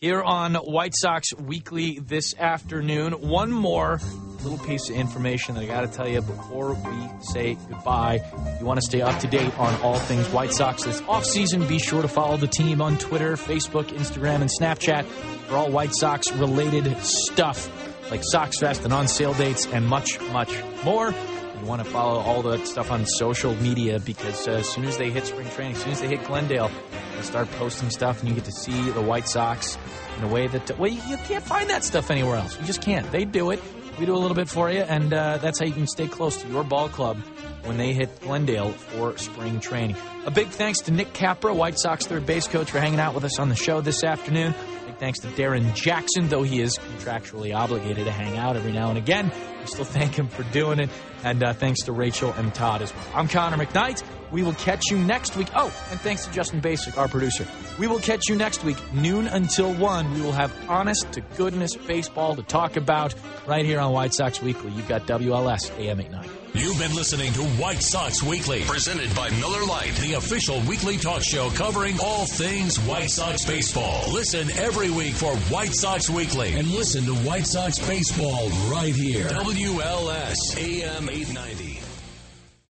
here 0.00 0.22
on 0.22 0.54
White 0.54 0.94
Sox 0.96 1.34
Weekly 1.34 1.98
this 1.98 2.34
afternoon. 2.36 3.12
One 3.12 3.50
more 3.50 4.00
little 4.42 4.58
piece 4.58 4.88
of 4.88 4.96
information 4.96 5.56
that 5.56 5.64
I 5.64 5.66
got 5.66 5.80
to 5.80 5.88
tell 5.88 6.08
you 6.08 6.22
before 6.22 6.74
we 6.74 7.08
say 7.20 7.58
goodbye. 7.68 8.22
If 8.54 8.60
you 8.60 8.66
want 8.66 8.80
to 8.80 8.86
stay 8.86 9.02
up 9.02 9.18
to 9.20 9.26
date 9.26 9.58
on 9.58 9.80
all 9.82 9.98
things 9.98 10.26
White 10.28 10.52
Sox 10.52 10.84
this 10.84 11.00
offseason, 11.02 11.68
be 11.68 11.78
sure 11.78 12.02
to 12.02 12.08
follow 12.08 12.36
the 12.36 12.46
team 12.46 12.80
on 12.80 12.96
Twitter, 12.98 13.36
Facebook, 13.36 13.88
Instagram, 13.88 14.40
and 14.40 14.50
Snapchat 14.60 15.04
for 15.04 15.56
all 15.56 15.70
White 15.70 15.94
Sox 15.94 16.32
related 16.32 16.96
stuff 17.02 17.87
like 18.10 18.22
Sox 18.22 18.58
Fest 18.58 18.84
and 18.84 18.92
on 18.92 19.08
sale 19.08 19.34
dates 19.34 19.66
and 19.66 19.86
much, 19.86 20.20
much 20.32 20.62
more. 20.84 21.14
You 21.60 21.66
want 21.66 21.82
to 21.82 21.90
follow 21.90 22.20
all 22.20 22.42
that 22.42 22.66
stuff 22.66 22.90
on 22.90 23.04
social 23.04 23.54
media 23.56 23.98
because 23.98 24.46
uh, 24.46 24.52
as 24.52 24.68
soon 24.68 24.84
as 24.84 24.96
they 24.96 25.10
hit 25.10 25.26
spring 25.26 25.48
training, 25.50 25.74
as 25.74 25.82
soon 25.82 25.92
as 25.92 26.00
they 26.00 26.08
hit 26.08 26.24
Glendale, 26.24 26.70
they 27.16 27.22
start 27.22 27.50
posting 27.52 27.90
stuff 27.90 28.20
and 28.20 28.28
you 28.28 28.34
get 28.34 28.44
to 28.44 28.52
see 28.52 28.90
the 28.90 29.02
White 29.02 29.28
Sox 29.28 29.76
in 30.18 30.24
a 30.24 30.28
way 30.28 30.46
that, 30.46 30.78
well, 30.78 30.90
you, 30.90 31.02
you 31.08 31.16
can't 31.16 31.44
find 31.44 31.68
that 31.70 31.84
stuff 31.84 32.10
anywhere 32.10 32.36
else. 32.36 32.58
You 32.60 32.64
just 32.64 32.80
can't. 32.80 33.10
They 33.10 33.24
do 33.24 33.50
it. 33.50 33.60
We 33.98 34.06
do 34.06 34.14
a 34.14 34.16
little 34.16 34.36
bit 34.36 34.48
for 34.48 34.70
you, 34.70 34.78
and 34.78 35.12
uh, 35.12 35.38
that's 35.38 35.58
how 35.58 35.66
you 35.66 35.72
can 35.72 35.88
stay 35.88 36.06
close 36.06 36.40
to 36.42 36.48
your 36.48 36.62
ball 36.62 36.88
club 36.88 37.16
when 37.64 37.78
they 37.78 37.92
hit 37.92 38.20
Glendale 38.20 38.70
for 38.70 39.18
spring 39.18 39.58
training. 39.58 39.96
A 40.24 40.30
big 40.30 40.46
thanks 40.46 40.82
to 40.82 40.92
Nick 40.92 41.12
Capra, 41.12 41.52
White 41.52 41.80
Sox 41.80 42.06
third 42.06 42.24
base 42.24 42.46
coach, 42.46 42.70
for 42.70 42.78
hanging 42.78 43.00
out 43.00 43.16
with 43.16 43.24
us 43.24 43.40
on 43.40 43.48
the 43.48 43.56
show 43.56 43.80
this 43.80 44.04
afternoon. 44.04 44.54
Thanks 44.98 45.20
to 45.20 45.28
Darrin 45.30 45.74
Jackson, 45.74 46.28
though 46.28 46.42
he 46.42 46.60
is 46.60 46.76
contractually 46.76 47.54
obligated 47.54 48.06
to 48.06 48.10
hang 48.10 48.36
out 48.36 48.56
every 48.56 48.72
now 48.72 48.88
and 48.88 48.98
again. 48.98 49.30
We 49.60 49.66
still 49.66 49.84
thank 49.84 50.14
him 50.14 50.28
for 50.28 50.42
doing 50.44 50.78
it. 50.78 50.90
And 51.24 51.42
uh, 51.42 51.52
thanks 51.52 51.82
to 51.84 51.92
Rachel 51.92 52.32
and 52.32 52.54
Todd 52.54 52.82
as 52.82 52.94
well. 52.94 53.04
I'm 53.14 53.28
Connor 53.28 53.56
McKnight. 53.56 54.02
We 54.30 54.42
will 54.42 54.54
catch 54.54 54.90
you 54.90 54.98
next 54.98 55.36
week. 55.36 55.48
Oh, 55.54 55.72
and 55.90 56.00
thanks 56.00 56.26
to 56.26 56.32
Justin 56.32 56.60
Basic, 56.60 56.96
our 56.98 57.08
producer. 57.08 57.46
We 57.78 57.86
will 57.86 57.98
catch 57.98 58.28
you 58.28 58.36
next 58.36 58.62
week, 58.62 58.76
noon 58.92 59.26
until 59.26 59.72
1. 59.72 60.14
We 60.14 60.20
will 60.20 60.32
have 60.32 60.54
honest 60.68 61.10
to 61.12 61.22
goodness 61.36 61.74
baseball 61.76 62.36
to 62.36 62.42
talk 62.42 62.76
about 62.76 63.14
right 63.46 63.64
here 63.64 63.80
on 63.80 63.92
White 63.92 64.12
Sox 64.14 64.42
Weekly. 64.42 64.70
You've 64.72 64.88
got 64.88 65.06
WLS 65.06 65.76
AM 65.78 66.00
89. 66.00 66.28
You've 66.54 66.78
been 66.78 66.94
listening 66.94 67.32
to 67.34 67.42
White 67.62 67.82
Sox 67.82 68.22
Weekly, 68.22 68.62
presented 68.62 69.14
by 69.14 69.28
Miller 69.30 69.64
Lite, 69.64 69.94
the 69.96 70.14
official 70.14 70.60
weekly 70.62 70.96
talk 70.96 71.22
show 71.22 71.50
covering 71.50 71.96
all 72.02 72.24
things 72.24 72.78
White 72.80 73.10
Sox 73.10 73.44
baseball. 73.44 74.10
Listen 74.10 74.50
every 74.52 74.90
week 74.90 75.14
for 75.14 75.36
White 75.52 75.74
Sox 75.74 76.08
Weekly 76.08 76.54
and 76.54 76.66
listen 76.68 77.04
to 77.04 77.14
White 77.16 77.46
Sox 77.46 77.78
baseball 77.78 78.48
right 78.70 78.94
here. 78.94 79.28
WLS 79.48 80.58
AM 80.58 81.08
890. 81.08 81.87